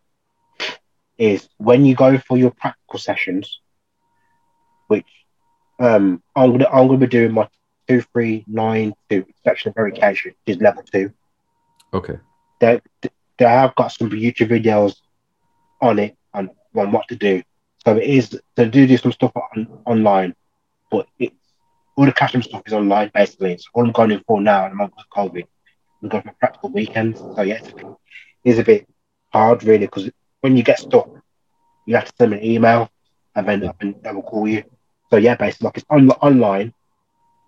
is 1.19 1.49
when 1.59 1.85
you 1.85 1.95
go 1.95 2.19
for 2.19 2.37
your 2.37 2.51
practical 2.51 2.99
sessions, 2.99 3.61
which 4.89 5.07
um, 5.79 6.23
I'm 6.35 6.53
gonna 6.53 6.69
I'm 6.69 6.87
gonna 6.87 6.99
be 6.99 7.07
doing 7.07 7.33
my 7.33 7.49
two 7.89 8.03
three 8.13 8.45
nine 8.47 8.95
two 9.09 9.25
inspection 9.27 9.69
and 9.71 9.75
verification, 9.75 10.35
which 10.45 10.57
is 10.57 10.63
level 10.63 10.83
two. 10.83 11.13
Okay 11.95 12.19
they 12.61 12.81
they 13.39 13.45
have 13.45 13.75
got 13.75 13.89
some 13.89 14.11
YouTube 14.11 14.49
videos 14.49 14.97
on 15.81 15.99
it 15.99 16.17
and 16.35 16.51
on 16.75 16.93
what 16.93 17.09
to 17.09 17.17
do. 17.17 17.43
So 17.85 17.97
it 17.97 18.05
is 18.05 18.41
they 18.55 18.69
do 18.69 18.87
do 18.87 18.97
some 18.97 19.13
stuff 19.13 19.33
on, 19.37 19.69
online, 19.85 20.35
but 20.91 21.07
it's 21.19 21.35
all 21.97 22.07
the 22.07 22.13
classroom 22.13 22.43
stuff 22.43 22.63
is 22.67 22.73
online 22.73 23.11
basically. 23.15 23.53
It's 23.53 23.69
all 23.75 23.85
I'm 23.85 23.93
going 23.93 24.13
in 24.13 24.23
for 24.27 24.41
now, 24.41 24.67
and 24.67 24.75
I'm 24.75 24.81
of 24.83 24.93
COVID. 25.15 25.45
I'm 26.03 26.09
going 26.09 26.23
for 26.23 26.35
practical 26.39 26.71
weekends, 26.71 27.19
so 27.19 27.43
yeah, 27.43 27.55
it's 27.55 27.71
a 27.71 27.75
bit, 27.75 27.87
it's 28.45 28.59
a 28.59 28.65
bit 28.65 28.89
hard 29.33 29.65
really 29.65 29.87
because 29.87 30.11
when 30.41 30.57
you 30.57 30.63
get 30.63 30.79
stuck, 30.79 31.09
you 31.87 31.97
have 31.97 32.05
to 32.05 32.13
send 32.17 32.35
an 32.35 32.45
email 32.45 32.91
and 33.35 33.49
then 33.49 33.73
and 33.81 33.95
they 34.03 34.13
will 34.13 34.23
call 34.23 34.47
you. 34.47 34.65
So 35.11 35.17
yeah, 35.17 35.37
basically 35.37 35.67
like 35.67 35.79
it's 35.79 35.87
on, 35.91 36.11
online 36.11 36.75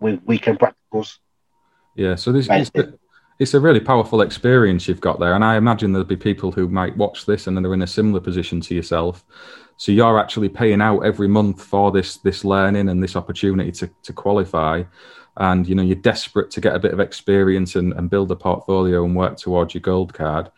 with 0.00 0.20
weekend 0.24 0.58
practicals. 0.58 1.18
Yeah, 1.94 2.14
so 2.14 2.32
this 2.32 2.48
is 2.48 2.70
it's 3.38 3.54
a 3.54 3.60
really 3.60 3.80
powerful 3.80 4.20
experience 4.20 4.88
you've 4.88 5.00
got 5.00 5.20
there. 5.20 5.34
And 5.34 5.44
I 5.44 5.56
imagine 5.56 5.92
there'll 5.92 6.06
be 6.06 6.16
people 6.16 6.50
who 6.50 6.68
might 6.68 6.96
watch 6.96 7.24
this 7.24 7.46
and 7.46 7.56
they're 7.56 7.74
in 7.74 7.82
a 7.82 7.86
similar 7.86 8.20
position 8.20 8.60
to 8.62 8.74
yourself. 8.74 9.24
So 9.78 9.92
you're 9.92 10.18
actually 10.18 10.48
paying 10.48 10.82
out 10.82 11.00
every 11.00 11.28
month 11.28 11.62
for 11.62 11.90
this 11.90 12.18
this 12.18 12.44
learning 12.44 12.88
and 12.88 13.02
this 13.02 13.16
opportunity 13.16 13.72
to, 13.72 13.90
to 14.02 14.12
qualify. 14.12 14.82
And 15.36 15.66
you 15.68 15.76
know, 15.76 15.84
you're 15.84 15.96
desperate 15.96 16.50
to 16.50 16.60
get 16.60 16.74
a 16.74 16.80
bit 16.80 16.92
of 16.92 17.00
experience 17.00 17.76
and, 17.76 17.92
and 17.94 18.10
build 18.10 18.30
a 18.32 18.36
portfolio 18.36 19.04
and 19.04 19.14
work 19.14 19.36
towards 19.36 19.72
your 19.72 19.80
gold 19.80 20.12
card. 20.12 20.50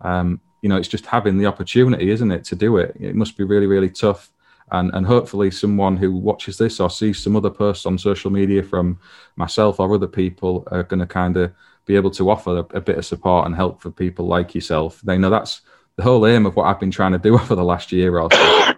Um, 0.00 0.40
you 0.62 0.68
know, 0.68 0.76
it's 0.76 0.88
just 0.88 1.06
having 1.06 1.38
the 1.38 1.46
opportunity, 1.46 2.10
isn't 2.10 2.30
it, 2.30 2.44
to 2.44 2.56
do 2.56 2.76
it? 2.76 2.96
It 2.98 3.16
must 3.16 3.36
be 3.36 3.44
really, 3.44 3.66
really 3.66 3.90
tough. 3.90 4.30
And, 4.70 4.94
and 4.94 5.06
hopefully 5.06 5.50
someone 5.50 5.96
who 5.96 6.12
watches 6.12 6.58
this 6.58 6.78
or 6.78 6.90
sees 6.90 7.18
some 7.18 7.36
other 7.36 7.50
posts 7.50 7.86
on 7.86 7.98
social 7.98 8.30
media 8.30 8.62
from 8.62 9.00
myself 9.36 9.80
or 9.80 9.92
other 9.94 10.06
people 10.06 10.68
are 10.70 10.82
going 10.82 11.00
to 11.00 11.06
kind 11.06 11.36
of 11.36 11.52
be 11.86 11.96
able 11.96 12.10
to 12.10 12.30
offer 12.30 12.58
a, 12.58 12.76
a, 12.76 12.80
bit 12.80 12.98
of 12.98 13.06
support 13.06 13.46
and 13.46 13.56
help 13.56 13.80
for 13.80 13.90
people 13.90 14.26
like 14.26 14.54
yourself. 14.54 15.00
They 15.00 15.16
know 15.16 15.30
that's 15.30 15.62
the 15.98 16.04
whole 16.04 16.26
aim 16.26 16.46
of 16.46 16.56
what 16.56 16.64
I've 16.64 16.80
been 16.80 16.90
trying 16.90 17.12
to 17.12 17.18
do 17.18 17.34
over 17.40 17.54
the 17.54 17.64
last 17.64 17.92
year 17.92 18.18
or 18.18 18.30
so. 18.32 18.72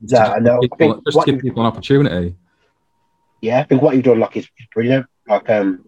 yeah, 0.00 0.32
I 0.32 0.38
know. 0.38 0.60
People, 0.60 1.02
I 1.06 1.10
just 1.10 1.26
give 1.26 1.40
people 1.40 1.60
an 1.62 1.66
opportunity. 1.66 2.34
Yeah, 3.42 3.60
I 3.60 3.64
think 3.64 3.82
what 3.82 3.94
you've 3.94 4.04
done 4.04 4.18
like 4.18 4.36
is 4.36 4.48
brilliant. 4.72 5.06
Like 5.28 5.50
um, 5.50 5.84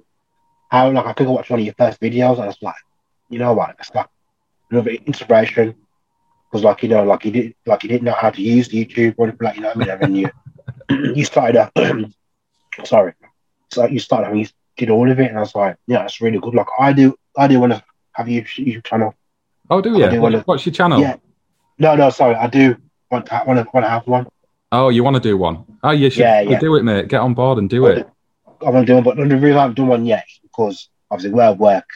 how 0.70 0.90
like 0.90 1.06
I 1.06 1.12
think 1.14 1.28
I 1.28 1.32
watched 1.32 1.50
one 1.50 1.60
of 1.60 1.64
your 1.64 1.74
first 1.74 2.00
videos 2.00 2.38
and 2.38 2.50
it's 2.50 2.62
like, 2.62 2.76
you 3.30 3.38
know 3.38 3.54
what, 3.54 3.76
it's 3.78 3.94
like 3.94 4.08
another 4.70 4.90
inspiration 4.90 5.74
because 6.50 6.64
like 6.64 6.82
you 6.82 6.88
know 6.88 7.02
like 7.04 7.24
you 7.24 7.30
did 7.30 7.54
like 7.66 7.82
you 7.82 7.88
didn't 7.88 8.04
know 8.04 8.12
how 8.12 8.30
to 8.30 8.42
use 8.42 8.68
YouTube 8.68 9.14
or 9.16 9.26
anything 9.26 9.44
like 9.44 9.56
you 9.56 9.62
know 9.62 9.72
what 9.72 9.90
I 9.90 10.06
mean 10.06 10.30
and 10.88 10.98
you 10.98 11.14
you 11.16 11.24
started 11.24 11.56
uh, 11.56 12.04
sorry 12.84 13.14
so 13.72 13.86
you 13.86 13.98
started 13.98 14.28
I 14.28 14.32
mean, 14.32 14.48
did 14.76 14.90
all 14.90 15.10
of 15.10 15.20
it, 15.20 15.28
and 15.28 15.36
I 15.36 15.40
was 15.40 15.54
like, 15.54 15.76
yeah, 15.86 15.98
that's 15.98 16.20
really 16.20 16.38
good. 16.38 16.54
Like 16.54 16.66
I 16.78 16.92
do, 16.92 17.14
I 17.36 17.46
do 17.46 17.60
want 17.60 17.72
to 17.72 17.84
have 18.12 18.28
you 18.28 18.42
YouTube 18.42 18.84
channel. 18.84 19.14
Oh, 19.70 19.80
do 19.80 19.96
you? 19.96 20.11
Do 20.11 20.20
wanna, 20.20 20.40
What's 20.40 20.66
your 20.66 20.72
channel? 20.72 21.00
Yeah. 21.00 21.16
No, 21.78 21.94
no, 21.94 22.11
sorry, 22.11 22.35
I 22.35 22.48
do 22.48 22.76
want 23.11 23.26
to 23.26 23.42
want 23.46 23.59
to, 23.59 23.70
want 23.72 23.85
to 23.87 23.90
have 23.90 24.06
one. 24.06 24.26
Oh, 24.72 24.88
you 24.88 25.02
want 25.02 25.16
to 25.16 25.22
do 25.22 25.37
one? 25.37 25.64
Oh, 25.83 25.90
you 25.92 26.11
should 26.11 26.20
yeah, 26.20 26.40
yeah. 26.40 26.59
do 26.59 26.74
it, 26.76 26.83
mate. 26.83 27.09
Get 27.09 27.20
on 27.20 27.35
board 27.35 27.59
and 27.59 27.70
do 27.70 27.87
it. 27.87 28.06
I'm 28.46 28.72
gonna 28.72 28.85
do 28.85 28.94
one, 28.94 29.04
but 29.04 29.16
the 29.16 29.24
reason 29.24 29.56
I 29.56 29.62
haven't 29.62 29.76
done 29.76 29.87
one 29.87 30.04
yet 30.04 30.24
is 30.28 30.40
because 30.42 30.90
obviously 31.11 31.35
where 31.35 31.48
I 31.48 31.52
work, 31.52 31.88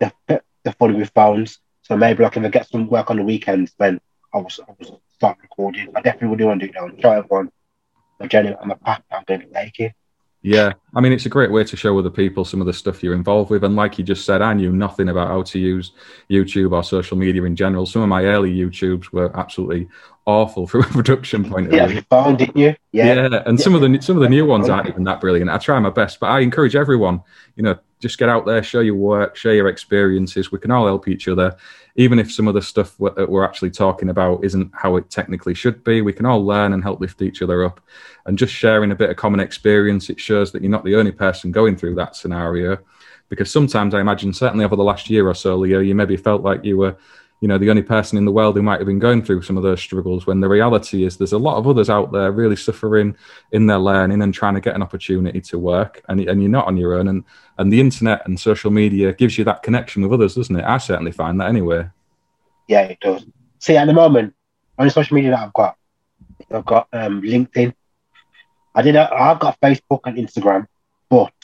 they're, 0.00 0.12
they're 0.26 0.72
fully 0.78 0.94
with 0.94 1.10
phones. 1.14 1.58
So 1.82 1.96
maybe 1.96 2.22
like 2.22 2.36
if 2.36 2.44
I 2.44 2.48
get 2.48 2.68
some 2.68 2.88
work 2.88 3.10
on 3.10 3.18
the 3.18 3.22
weekends, 3.22 3.74
then 3.78 4.00
I 4.34 4.38
will, 4.38 4.50
I 4.68 4.72
will 4.78 5.02
start 5.14 5.38
recording. 5.42 5.88
I 5.94 6.00
definitely 6.00 6.28
will 6.28 6.36
do 6.36 6.46
want 6.46 6.60
to 6.60 6.66
do 6.66 6.72
that 6.72 6.82
one. 6.82 6.96
Try 6.98 7.20
one. 7.20 7.50
I'm 8.20 8.28
genuine. 8.28 8.58
I'm 8.60 8.70
a 8.70 8.76
path 8.76 9.02
I'm 9.10 9.24
going 9.26 9.40
to 9.40 9.46
take 9.46 9.78
it. 9.80 9.92
Yeah, 10.42 10.72
I 10.94 11.00
mean, 11.00 11.12
it's 11.12 11.26
a 11.26 11.28
great 11.28 11.52
way 11.52 11.62
to 11.62 11.76
show 11.76 11.96
other 11.96 12.10
people 12.10 12.44
some 12.44 12.60
of 12.60 12.66
the 12.66 12.72
stuff 12.72 13.00
you're 13.02 13.14
involved 13.14 13.50
with. 13.50 13.62
And 13.62 13.76
like 13.76 13.96
you 13.96 14.04
just 14.04 14.24
said, 14.24 14.42
I 14.42 14.54
knew 14.54 14.72
nothing 14.72 15.08
about 15.08 15.28
how 15.28 15.42
to 15.42 15.58
use 15.58 15.92
YouTube 16.28 16.72
or 16.72 16.82
social 16.82 17.16
media 17.16 17.44
in 17.44 17.54
general. 17.54 17.86
Some 17.86 18.02
of 18.02 18.08
my 18.08 18.24
early 18.24 18.52
YouTubes 18.52 19.12
were 19.12 19.34
absolutely 19.38 19.88
awful 20.26 20.66
from 20.66 20.82
a 20.82 20.86
production 20.88 21.48
point 21.48 21.68
of 21.68 21.72
yeah, 21.72 21.86
view. 21.86 22.02
Yeah, 22.10 22.36
didn't 22.36 22.56
you? 22.56 22.74
Yeah, 22.90 23.14
yeah. 23.14 23.42
And 23.46 23.58
yeah. 23.58 23.62
some 23.62 23.76
of 23.76 23.82
the 23.82 24.00
some 24.00 24.16
of 24.16 24.22
the 24.22 24.28
new 24.28 24.44
ones 24.44 24.68
aren't 24.68 24.88
even 24.88 25.04
that 25.04 25.20
brilliant. 25.20 25.48
I 25.48 25.58
try 25.58 25.78
my 25.78 25.90
best, 25.90 26.18
but 26.18 26.26
I 26.26 26.40
encourage 26.40 26.74
everyone, 26.74 27.22
you 27.54 27.62
know, 27.62 27.78
just 28.02 28.18
get 28.18 28.28
out 28.28 28.44
there, 28.44 28.62
show 28.62 28.80
your 28.80 28.96
work, 28.96 29.36
share 29.36 29.54
your 29.54 29.68
experiences. 29.68 30.52
We 30.52 30.58
can 30.58 30.70
all 30.70 30.84
help 30.84 31.08
each 31.08 31.28
other 31.28 31.56
even 31.96 32.18
if 32.18 32.32
some 32.32 32.48
of 32.48 32.54
the 32.54 32.62
stuff 32.62 32.98
we're, 32.98 33.26
we're 33.26 33.44
actually 33.44 33.70
talking 33.70 34.08
about 34.08 34.44
isn't 34.44 34.70
how 34.74 34.96
it 34.96 35.10
technically 35.10 35.54
should 35.54 35.84
be, 35.84 36.00
we 36.00 36.12
can 36.12 36.26
all 36.26 36.44
learn 36.44 36.72
and 36.72 36.82
help 36.82 37.00
lift 37.00 37.20
each 37.20 37.42
other 37.42 37.64
up. 37.64 37.80
And 38.24 38.38
just 38.38 38.52
sharing 38.52 38.92
a 38.92 38.96
bit 38.96 39.10
of 39.10 39.16
common 39.16 39.40
experience, 39.40 40.08
it 40.08 40.18
shows 40.18 40.52
that 40.52 40.62
you're 40.62 40.70
not 40.70 40.84
the 40.84 40.96
only 40.96 41.12
person 41.12 41.52
going 41.52 41.76
through 41.76 41.96
that 41.96 42.16
scenario. 42.16 42.78
Because 43.28 43.50
sometimes 43.50 43.94
I 43.94 44.00
imagine, 44.00 44.32
certainly 44.32 44.64
over 44.64 44.76
the 44.76 44.84
last 44.84 45.08
year 45.08 45.26
or 45.28 45.34
so, 45.34 45.56
Leo, 45.56 45.80
you 45.80 45.94
maybe 45.94 46.16
felt 46.16 46.42
like 46.42 46.64
you 46.64 46.76
were 46.76 46.96
you 47.42 47.48
know 47.48 47.58
the 47.58 47.68
only 47.68 47.82
person 47.82 48.16
in 48.16 48.24
the 48.24 48.30
world 48.30 48.56
who 48.56 48.62
might 48.62 48.78
have 48.78 48.86
been 48.86 49.00
going 49.00 49.20
through 49.22 49.42
some 49.42 49.56
of 49.56 49.64
those 49.64 49.80
struggles 49.80 50.26
when 50.26 50.40
the 50.40 50.48
reality 50.48 51.04
is 51.04 51.16
there's 51.16 51.32
a 51.32 51.38
lot 51.38 51.56
of 51.56 51.66
others 51.66 51.90
out 51.90 52.12
there 52.12 52.30
really 52.30 52.54
suffering 52.54 53.16
in 53.50 53.66
their 53.66 53.78
learning 53.78 54.22
and 54.22 54.32
trying 54.32 54.54
to 54.54 54.60
get 54.60 54.76
an 54.76 54.82
opportunity 54.82 55.40
to 55.40 55.58
work 55.58 56.02
and, 56.08 56.20
and 56.20 56.40
you're 56.40 56.50
not 56.50 56.68
on 56.68 56.76
your 56.76 56.94
own 56.94 57.08
and 57.08 57.24
and 57.58 57.72
the 57.72 57.80
internet 57.80 58.24
and 58.26 58.38
social 58.38 58.70
media 58.70 59.12
gives 59.12 59.36
you 59.36 59.44
that 59.44 59.62
connection 59.62 60.02
with 60.02 60.12
others 60.12 60.36
doesn't 60.36 60.56
it? 60.56 60.64
I 60.64 60.78
certainly 60.78 61.10
find 61.10 61.40
that 61.40 61.48
anyway. 61.48 61.90
Yeah 62.68 62.82
it 62.82 63.00
does. 63.00 63.26
See 63.58 63.76
at 63.76 63.86
the 63.86 63.92
moment 63.92 64.34
on 64.78 64.86
the 64.86 64.92
social 64.92 65.16
media 65.16 65.32
that 65.32 65.40
i've 65.40 65.52
got 65.52 65.76
i've 66.50 66.64
got 66.64 66.88
um, 66.92 67.22
linkedin. 67.22 67.74
I 68.74 68.82
did 68.82 68.94
a, 68.94 69.12
i've 69.12 69.40
got 69.40 69.60
facebook 69.60 70.00
and 70.04 70.16
instagram 70.16 70.68
but 71.10 71.34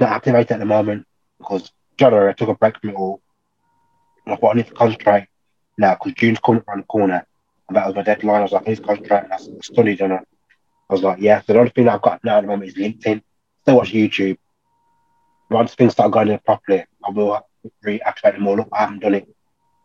not 0.00 0.10
activated 0.10 0.52
at 0.52 0.58
the 0.58 0.66
moment 0.66 1.06
because 1.38 1.70
January 1.96 2.30
I 2.30 2.32
took 2.32 2.48
a 2.48 2.54
break 2.54 2.80
from 2.80 2.90
it 2.90 2.96
all 2.96 3.20
I 4.26 4.36
thought 4.36 4.54
I 4.54 4.58
need 4.58 4.66
to 4.66 4.74
concentrate 4.74 5.26
now 5.78 5.94
because 5.94 6.14
June's 6.14 6.38
coming 6.40 6.62
around 6.66 6.80
the 6.80 6.86
corner. 6.86 7.26
And 7.68 7.76
that 7.76 7.86
was 7.86 7.94
my 7.94 8.02
deadline. 8.02 8.40
I 8.40 8.42
was 8.42 8.52
like, 8.52 8.66
I 8.66 8.70
need 8.70 8.76
to 8.76 8.82
concentrate. 8.82 9.24
And 9.24 9.32
I 9.32 9.38
studied 9.62 10.02
on 10.02 10.12
it. 10.12 10.28
I 10.88 10.92
was 10.92 11.02
like, 11.02 11.20
yeah. 11.20 11.40
So 11.42 11.52
the 11.52 11.58
only 11.58 11.70
thing 11.70 11.88
I've 11.88 12.02
got 12.02 12.22
now 12.24 12.38
at 12.38 12.40
the 12.42 12.46
moment 12.48 12.68
is 12.70 12.76
LinkedIn. 12.76 13.22
Still 13.62 13.76
watch 13.76 13.92
YouTube. 13.92 14.38
Once 15.50 15.74
things 15.74 15.92
start 15.92 16.12
going 16.12 16.28
in 16.28 16.38
properly, 16.40 16.84
I 17.04 17.10
will 17.10 17.40
reactivate 17.84 18.34
them 18.34 18.46
all 18.46 18.60
up. 18.60 18.68
I 18.72 18.80
haven't 18.80 19.00
done 19.00 19.14
it 19.14 19.28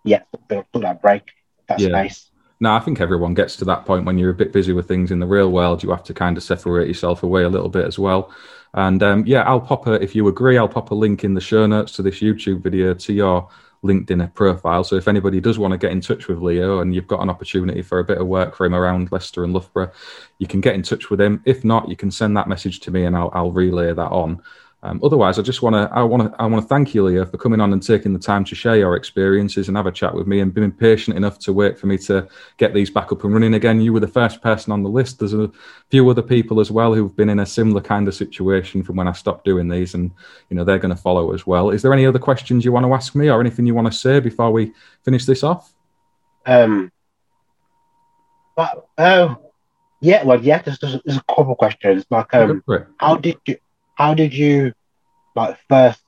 yet. 0.04 0.28
but 0.48 0.66
Took 0.74 0.82
that 0.82 1.02
break. 1.02 1.32
That's 1.68 1.84
yeah. 1.84 1.90
nice. 1.90 2.30
No, 2.60 2.74
I 2.74 2.80
think 2.80 3.02
everyone 3.02 3.34
gets 3.34 3.58
to 3.58 3.66
that 3.66 3.86
point 3.86 4.06
when 4.06 4.18
you're 4.18 4.30
a 4.30 4.36
bit 4.36 4.54
busy 4.54 4.72
with 4.72 4.88
things 4.88 5.12
in 5.12 5.20
the 5.20 5.28
real 5.28 5.52
world. 5.52 5.84
You 5.84 5.90
have 5.92 6.04
to 6.06 6.14
kind 6.14 6.38
of 6.38 6.44
separate 6.44 6.88
yourself 6.88 7.22
away 7.24 7.44
a 7.44 7.50
little 7.50 7.70
bit 7.70 7.86
as 7.86 8.00
well. 8.00 8.34
And 8.74 9.04
um, 9.04 9.26
yeah, 9.26 9.44
I'll 9.44 9.60
pop 9.62 9.88
a, 9.88 9.94
if 10.02 10.16
you 10.16 10.28
agree, 10.28 10.58
I'll 10.58 10.70
pop 10.70 10.92
a 10.92 10.96
link 10.96 11.24
in 11.24 11.34
the 11.34 11.42
show 11.42 11.66
notes 11.66 11.94
to 11.94 12.02
this 12.02 12.20
YouTube 12.20 12.64
video 12.64 12.94
to 12.94 13.14
your 13.14 13.50
LinkedIn 13.86 14.34
profile. 14.34 14.84
So 14.84 14.96
if 14.96 15.08
anybody 15.08 15.40
does 15.40 15.60
want 15.60 15.72
to 15.72 15.78
get 15.78 15.92
in 15.92 16.02
touch 16.02 16.28
with 16.28 16.40
Leo 16.40 16.80
and 16.80 16.94
you've 16.94 17.08
got 17.08 17.22
an 17.22 17.30
opportunity 17.30 17.82
for 17.82 18.00
a 18.00 18.04
bit 18.04 18.18
of 18.18 18.28
work 18.28 18.56
for 18.56 18.66
him 18.66 18.76
around 18.76 19.12
Leicester 19.12 19.44
and 19.44 19.54
Loughborough, 19.54 19.92
you 20.40 20.48
can 20.48 20.62
get 20.62 20.76
in 20.76 20.84
touch 20.84 21.10
with 21.10 21.22
him. 21.22 21.42
If 21.46 21.64
not, 21.64 21.90
you 21.90 21.96
can 21.96 22.12
send 22.12 22.36
that 22.38 22.50
message 22.50 22.80
to 22.82 22.92
me 22.92 23.06
and 23.06 23.16
I'll, 23.16 23.32
I'll 23.34 23.52
relay 23.52 23.94
that 23.94 24.12
on. 24.12 24.42
Um, 24.86 25.00
otherwise, 25.04 25.40
I 25.40 25.42
just 25.42 25.64
want 25.64 25.74
to 25.74 25.90
I 25.92 26.04
want 26.04 26.32
to 26.32 26.40
I 26.40 26.46
want 26.46 26.62
to 26.62 26.68
thank 26.68 26.94
you, 26.94 27.04
Leo, 27.04 27.26
for 27.26 27.38
coming 27.38 27.60
on 27.60 27.74
and 27.74 27.82
taking 27.82 28.14
the 28.14 28.20
time 28.20 28.46
to 28.46 28.54
share 28.54 28.78
your 28.78 28.96
experiences 28.96 29.68
and 29.68 29.76
have 29.76 29.88
a 29.88 29.92
chat 29.92 30.14
with 30.14 30.28
me, 30.28 30.42
and 30.42 30.54
being 30.54 30.72
patient 30.72 31.18
enough 31.18 31.40
to 31.40 31.54
wait 31.54 31.80
for 31.80 31.88
me 31.88 31.98
to 32.00 32.28
get 32.58 32.76
these 32.76 32.92
back 32.92 33.12
up 33.12 33.24
and 33.24 33.34
running 33.34 33.56
again. 33.56 33.82
You 33.82 33.94
were 33.94 34.00
the 34.00 34.08
first 34.08 34.44
person 34.44 34.72
on 34.72 34.84
the 34.84 34.90
list. 34.90 35.18
There's 35.18 35.34
a 35.34 35.52
few 35.90 36.08
other 36.08 36.22
people 36.22 36.60
as 36.60 36.70
well 36.70 36.94
who've 36.94 37.16
been 37.16 37.30
in 37.30 37.40
a 37.40 37.48
similar 37.48 37.82
kind 37.82 38.08
of 38.08 38.14
situation 38.14 38.84
from 38.84 38.98
when 38.98 39.08
I 39.08 39.14
stopped 39.14 39.44
doing 39.44 39.68
these, 39.68 39.96
and 39.96 40.12
you 40.50 40.56
know 40.56 40.64
they're 40.64 40.78
going 40.78 40.96
to 40.96 41.02
follow 41.02 41.34
as 41.34 41.48
well. 41.48 41.72
Is 41.72 41.82
there 41.82 41.94
any 41.94 42.06
other 42.06 42.20
questions 42.20 42.64
you 42.64 42.72
want 42.72 42.86
to 42.86 42.94
ask 42.94 43.16
me, 43.16 43.28
or 43.28 43.42
anything 43.42 43.66
you 43.66 43.74
want 43.74 43.92
to 43.92 43.98
say 43.98 44.20
before 44.20 44.52
we 44.52 44.72
finish 45.04 45.26
this 45.26 45.44
off? 45.44 45.74
Um. 46.46 46.92
But, 48.56 48.88
oh, 48.98 49.38
yeah. 50.00 50.24
Well, 50.24 50.42
yeah. 50.42 50.62
There's, 50.62 50.80
there's, 50.80 51.02
there's 51.04 51.18
a 51.18 51.24
couple 51.24 51.56
questions. 51.56 52.06
Like, 52.10 52.34
um, 52.34 52.64
how 53.00 53.18
did 53.18 53.38
you 53.46 53.58
how 53.96 54.14
did 54.14 54.34
you 54.34 54.74
like 55.36 55.58
first 55.68 56.02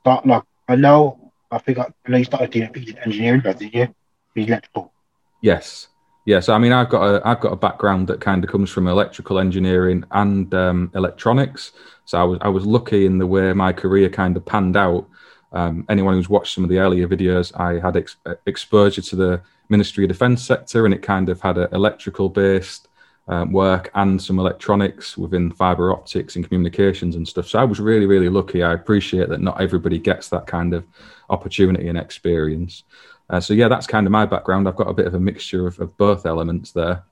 start? 0.00 0.26
Like, 0.26 0.42
I 0.68 0.76
know, 0.76 1.32
I 1.50 1.58
think 1.58 1.78
I, 1.78 1.86
know 2.08 2.18
you 2.18 2.24
started 2.24 2.50
doing 2.50 2.70
engineering, 3.04 3.42
but 3.44 3.58
did 3.58 3.72
you? 3.72 3.94
Electrical. 4.34 4.92
Yes. 5.40 5.88
Yes, 6.26 6.48
I 6.48 6.58
mean 6.58 6.72
I've 6.72 6.88
got 6.88 7.02
a 7.04 7.26
I've 7.26 7.40
got 7.40 7.52
a 7.52 7.56
background 7.56 8.08
that 8.08 8.20
kind 8.20 8.42
of 8.42 8.50
comes 8.50 8.68
from 8.68 8.88
electrical 8.88 9.38
engineering 9.38 10.04
and 10.10 10.52
um, 10.52 10.90
electronics. 10.96 11.70
So 12.04 12.18
I 12.18 12.24
was 12.24 12.38
I 12.42 12.48
was 12.48 12.66
lucky 12.66 13.06
in 13.06 13.18
the 13.18 13.26
way 13.26 13.52
my 13.52 13.72
career 13.72 14.08
kind 14.08 14.36
of 14.36 14.44
panned 14.44 14.76
out. 14.76 15.08
Um, 15.52 15.86
anyone 15.88 16.14
who's 16.14 16.28
watched 16.28 16.52
some 16.52 16.64
of 16.64 16.70
the 16.70 16.80
earlier 16.80 17.06
videos, 17.06 17.58
I 17.58 17.78
had 17.80 17.96
ex- 17.96 18.16
exposure 18.44 19.02
to 19.02 19.16
the 19.16 19.40
Ministry 19.68 20.04
of 20.04 20.08
Defence 20.08 20.44
sector, 20.44 20.84
and 20.84 20.92
it 20.92 21.00
kind 21.00 21.28
of 21.28 21.40
had 21.40 21.58
an 21.58 21.68
electrical 21.72 22.28
based 22.28 22.85
um, 23.28 23.52
work 23.52 23.90
and 23.94 24.20
some 24.20 24.38
electronics 24.38 25.18
within 25.18 25.50
fiber 25.50 25.92
optics 25.92 26.36
and 26.36 26.46
communications 26.46 27.16
and 27.16 27.26
stuff. 27.26 27.48
So 27.48 27.58
I 27.58 27.64
was 27.64 27.80
really, 27.80 28.06
really 28.06 28.28
lucky. 28.28 28.62
I 28.62 28.72
appreciate 28.72 29.28
that 29.30 29.40
not 29.40 29.60
everybody 29.60 29.98
gets 29.98 30.28
that 30.28 30.46
kind 30.46 30.74
of 30.74 30.86
opportunity 31.28 31.88
and 31.88 31.98
experience. 31.98 32.84
Uh, 33.28 33.40
so 33.40 33.54
yeah, 33.54 33.68
that's 33.68 33.86
kind 33.86 34.06
of 34.06 34.12
my 34.12 34.26
background. 34.26 34.68
I've 34.68 34.76
got 34.76 34.88
a 34.88 34.94
bit 34.94 35.06
of 35.06 35.14
a 35.14 35.20
mixture 35.20 35.66
of, 35.66 35.78
of 35.80 35.96
both 35.96 36.24
elements 36.26 36.70
there. 36.70 37.02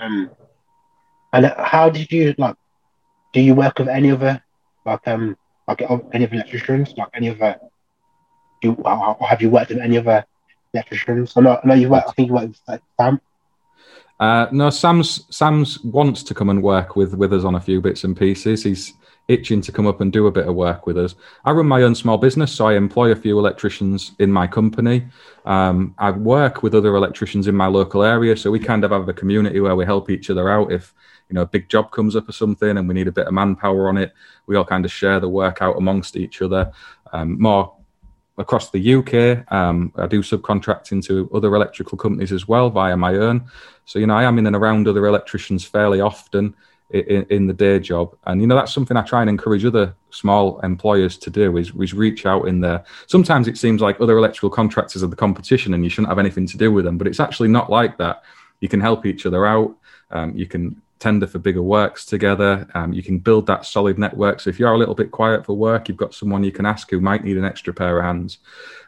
Um, 0.00 0.30
and 1.32 1.46
how 1.56 1.88
did 1.90 2.10
you 2.10 2.34
like? 2.36 2.56
Do 3.32 3.40
you 3.40 3.54
work 3.54 3.78
with 3.78 3.88
any 3.88 4.10
other 4.10 4.42
like 4.84 5.06
um 5.06 5.36
like 5.68 5.82
any 6.12 6.24
other 6.26 6.34
electricians? 6.34 6.94
Like 6.96 7.08
any 7.14 7.30
other? 7.30 7.60
Do 8.60 8.74
or 8.74 9.16
have 9.28 9.40
you 9.40 9.50
worked 9.50 9.70
with 9.70 9.78
any 9.78 9.98
other 9.98 10.24
electricians? 10.74 11.32
I 11.36 11.40
know, 11.40 11.60
I 11.62 11.66
know 11.66 11.74
you 11.74 11.88
work. 11.88 12.04
I 12.08 12.12
think 12.12 12.28
you 12.28 12.34
work 12.34 12.48
with 12.48 12.60
like, 12.68 12.82
Sam. 13.00 13.20
Uh, 14.20 14.46
no, 14.52 14.70
Sam's 14.70 15.26
Sam's 15.30 15.82
wants 15.82 16.22
to 16.22 16.34
come 16.34 16.48
and 16.48 16.62
work 16.62 16.94
with 16.96 17.14
with 17.14 17.32
us 17.32 17.44
on 17.44 17.56
a 17.56 17.60
few 17.60 17.80
bits 17.80 18.04
and 18.04 18.16
pieces. 18.16 18.62
He's 18.62 18.94
itching 19.26 19.60
to 19.62 19.72
come 19.72 19.86
up 19.86 20.00
and 20.00 20.12
do 20.12 20.26
a 20.26 20.30
bit 20.30 20.46
of 20.46 20.54
work 20.54 20.86
with 20.86 20.98
us. 20.98 21.14
I 21.44 21.52
run 21.52 21.66
my 21.66 21.82
own 21.82 21.94
small 21.94 22.18
business, 22.18 22.52
so 22.52 22.66
I 22.66 22.74
employ 22.74 23.10
a 23.10 23.16
few 23.16 23.38
electricians 23.38 24.12
in 24.18 24.30
my 24.30 24.46
company. 24.46 25.06
Um, 25.46 25.94
I 25.98 26.10
work 26.10 26.62
with 26.62 26.74
other 26.74 26.94
electricians 26.94 27.48
in 27.48 27.54
my 27.54 27.66
local 27.66 28.02
area, 28.02 28.36
so 28.36 28.50
we 28.50 28.58
kind 28.58 28.84
of 28.84 28.90
have 28.90 29.08
a 29.08 29.14
community 29.14 29.60
where 29.60 29.76
we 29.76 29.84
help 29.84 30.10
each 30.10 30.30
other 30.30 30.48
out. 30.50 30.70
If 30.70 30.94
you 31.28 31.34
know 31.34 31.42
a 31.42 31.46
big 31.46 31.68
job 31.68 31.90
comes 31.90 32.16
up 32.16 32.28
or 32.28 32.32
something, 32.32 32.76
and 32.76 32.86
we 32.86 32.94
need 32.94 33.08
a 33.08 33.12
bit 33.12 33.26
of 33.26 33.34
manpower 33.34 33.88
on 33.88 33.96
it, 33.96 34.12
we 34.46 34.56
all 34.56 34.64
kind 34.64 34.84
of 34.84 34.92
share 34.92 35.20
the 35.20 35.28
work 35.28 35.62
out 35.62 35.76
amongst 35.76 36.16
each 36.16 36.42
other. 36.42 36.70
Um, 37.12 37.40
more 37.40 37.74
across 38.38 38.70
the 38.70 38.94
UK. 38.94 39.52
Um, 39.52 39.92
I 39.96 40.06
do 40.06 40.20
subcontracting 40.20 41.04
to 41.06 41.30
other 41.32 41.54
electrical 41.54 41.96
companies 41.96 42.32
as 42.32 42.48
well 42.48 42.70
via 42.70 42.96
my 42.96 43.14
own. 43.14 43.46
So, 43.84 43.98
you 43.98 44.06
know, 44.06 44.16
I 44.16 44.24
am 44.24 44.38
in 44.38 44.46
and 44.46 44.56
around 44.56 44.88
other 44.88 45.06
electricians 45.06 45.64
fairly 45.64 46.00
often 46.00 46.54
in, 46.90 47.24
in, 47.30 47.46
the 47.46 47.52
day 47.52 47.78
job. 47.78 48.16
And, 48.26 48.40
you 48.40 48.46
know, 48.46 48.54
that's 48.54 48.72
something 48.72 48.96
I 48.96 49.02
try 49.02 49.20
and 49.20 49.30
encourage 49.30 49.64
other 49.64 49.94
small 50.10 50.60
employers 50.60 51.16
to 51.18 51.30
do 51.30 51.56
is, 51.56 51.72
is 51.80 51.94
reach 51.94 52.26
out 52.26 52.48
in 52.48 52.60
there. 52.60 52.84
Sometimes 53.06 53.48
it 53.48 53.58
seems 53.58 53.80
like 53.80 54.00
other 54.00 54.18
electrical 54.18 54.50
contractors 54.50 55.02
are 55.02 55.08
the 55.08 55.16
competition 55.16 55.74
and 55.74 55.84
you 55.84 55.90
shouldn't 55.90 56.10
have 56.10 56.18
anything 56.18 56.46
to 56.46 56.56
do 56.56 56.72
with 56.72 56.84
them, 56.84 56.98
but 56.98 57.06
it's 57.06 57.20
actually 57.20 57.48
not 57.48 57.70
like 57.70 57.98
that. 57.98 58.22
You 58.60 58.68
can 58.68 58.80
help 58.80 59.06
each 59.06 59.26
other 59.26 59.46
out. 59.46 59.76
Um, 60.10 60.36
you 60.36 60.46
can 60.46 60.80
tender 61.04 61.26
for 61.26 61.38
bigger 61.38 61.62
works 61.62 62.06
together. 62.06 62.66
Um, 62.72 62.94
you 62.94 63.02
can 63.02 63.18
build 63.18 63.46
that 63.48 63.66
solid 63.66 63.98
network. 63.98 64.40
So 64.40 64.48
if 64.48 64.58
you're 64.58 64.72
a 64.72 64.78
little 64.78 64.94
bit 64.94 65.10
quiet 65.10 65.44
for 65.44 65.54
work, 65.54 65.86
you've 65.86 65.98
got 65.98 66.14
someone 66.14 66.42
you 66.42 66.50
can 66.50 66.64
ask 66.64 66.90
who 66.90 66.98
might 66.98 67.22
need 67.22 67.36
an 67.36 67.44
extra 67.44 67.74
pair 67.74 67.98
of 67.98 68.06
hands. 68.06 68.38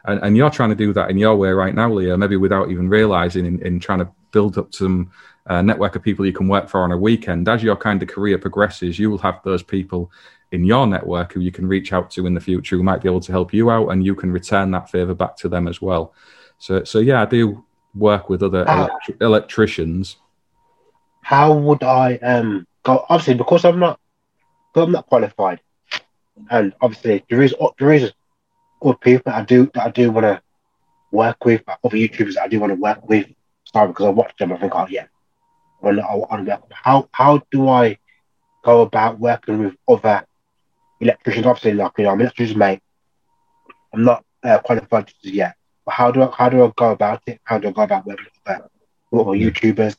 And, 0.05 0.19
and 0.23 0.35
you're 0.35 0.49
trying 0.49 0.69
to 0.69 0.75
do 0.75 0.93
that 0.93 1.11
in 1.11 1.19
your 1.19 1.35
way 1.35 1.51
right 1.51 1.75
now, 1.75 1.93
Leo, 1.93 2.17
maybe 2.17 2.35
without 2.35 2.71
even 2.71 2.89
realizing 2.89 3.45
in, 3.45 3.61
in 3.61 3.79
trying 3.79 3.99
to 3.99 4.09
build 4.31 4.57
up 4.57 4.73
some 4.73 5.11
uh, 5.45 5.61
network 5.61 5.95
of 5.95 6.01
people 6.01 6.25
you 6.25 6.33
can 6.33 6.47
work 6.47 6.67
for 6.67 6.81
on 6.81 6.91
a 6.91 6.97
weekend. 6.97 7.47
As 7.47 7.61
your 7.61 7.75
kind 7.75 8.01
of 8.01 8.09
career 8.09 8.39
progresses, 8.39 8.97
you 8.97 9.11
will 9.11 9.19
have 9.19 9.39
those 9.43 9.61
people 9.61 10.11
in 10.51 10.65
your 10.65 10.87
network 10.87 11.33
who 11.33 11.41
you 11.41 11.51
can 11.51 11.67
reach 11.67 11.93
out 11.93 12.09
to 12.11 12.25
in 12.25 12.33
the 12.33 12.41
future 12.41 12.77
who 12.77 12.83
might 12.83 13.03
be 13.03 13.09
able 13.09 13.21
to 13.21 13.31
help 13.31 13.53
you 13.53 13.69
out 13.69 13.89
and 13.89 14.03
you 14.03 14.15
can 14.15 14.31
return 14.31 14.71
that 14.71 14.89
favor 14.89 15.13
back 15.13 15.37
to 15.37 15.49
them 15.49 15.67
as 15.67 15.83
well. 15.83 16.15
So, 16.57 16.83
so 16.83 16.97
yeah, 16.97 17.21
I 17.21 17.25
do 17.25 17.63
work 17.93 18.27
with 18.27 18.41
other 18.41 18.65
electri- 18.65 19.21
electricians 19.21 20.17
how 21.27 21.51
would 21.51 21.83
I 21.83 22.15
um 22.33 22.65
go 22.83 23.05
obviously 23.09 23.33
because 23.33 23.65
I'm 23.65 23.79
not 23.79 23.99
I'm 24.75 24.93
not 24.93 25.07
qualified, 25.07 25.59
and 26.49 26.73
obviously 26.79 27.25
there 27.29 27.41
is 27.41 27.53
there 27.79 27.91
is 27.91 28.13
good 28.79 29.01
people 29.01 29.23
that 29.25 29.35
I 29.41 29.43
do 29.43 29.69
that 29.73 29.87
I 29.87 29.91
do 29.91 30.09
want 30.09 30.25
to 30.25 30.41
work 31.11 31.43
with, 31.43 31.63
other 31.67 31.97
YouTubers 31.97 32.35
that 32.35 32.43
I 32.43 32.47
do 32.47 32.61
want 32.61 32.71
to 32.71 32.79
work 32.79 33.09
with. 33.09 33.27
Sorry, 33.73 33.87
because 33.89 34.05
I 34.05 34.09
watch 34.09 34.31
them, 34.39 34.53
I 34.53 34.57
think, 34.57 34.73
oh 34.73 34.87
yeah, 34.89 35.07
when 35.81 35.99
I 35.99 36.15
want 36.15 36.45
to 36.45 36.49
work. 36.49 36.61
How 36.71 37.09
how 37.11 37.41
do 37.51 37.67
I 37.67 37.97
go 38.63 38.81
about 38.83 39.19
working 39.19 39.59
with 39.59 39.75
other 39.89 40.25
electricians? 41.01 41.45
Obviously, 41.45 41.73
like 41.73 41.91
you 41.97 42.05
know, 42.05 42.11
I'm 42.11 42.21
an 42.21 42.27
electrician 42.27 42.57
mate. 42.57 42.81
I'm 43.93 44.05
not 44.05 44.23
uh, 44.43 44.59
qualified 44.59 45.11
yet, 45.23 45.55
but 45.85 45.93
how 45.93 46.09
do 46.09 46.21
I 46.23 46.29
how 46.37 46.47
do 46.47 46.63
I 46.63 46.71
go 46.77 46.91
about 46.91 47.21
it? 47.27 47.41
How 47.43 47.57
do 47.57 47.67
I 47.67 47.71
go 47.71 47.81
about 47.81 48.05
working 48.05 48.27
with 48.45 48.55
other, 48.55 48.69
other 49.11 49.37
YouTubers? 49.37 49.97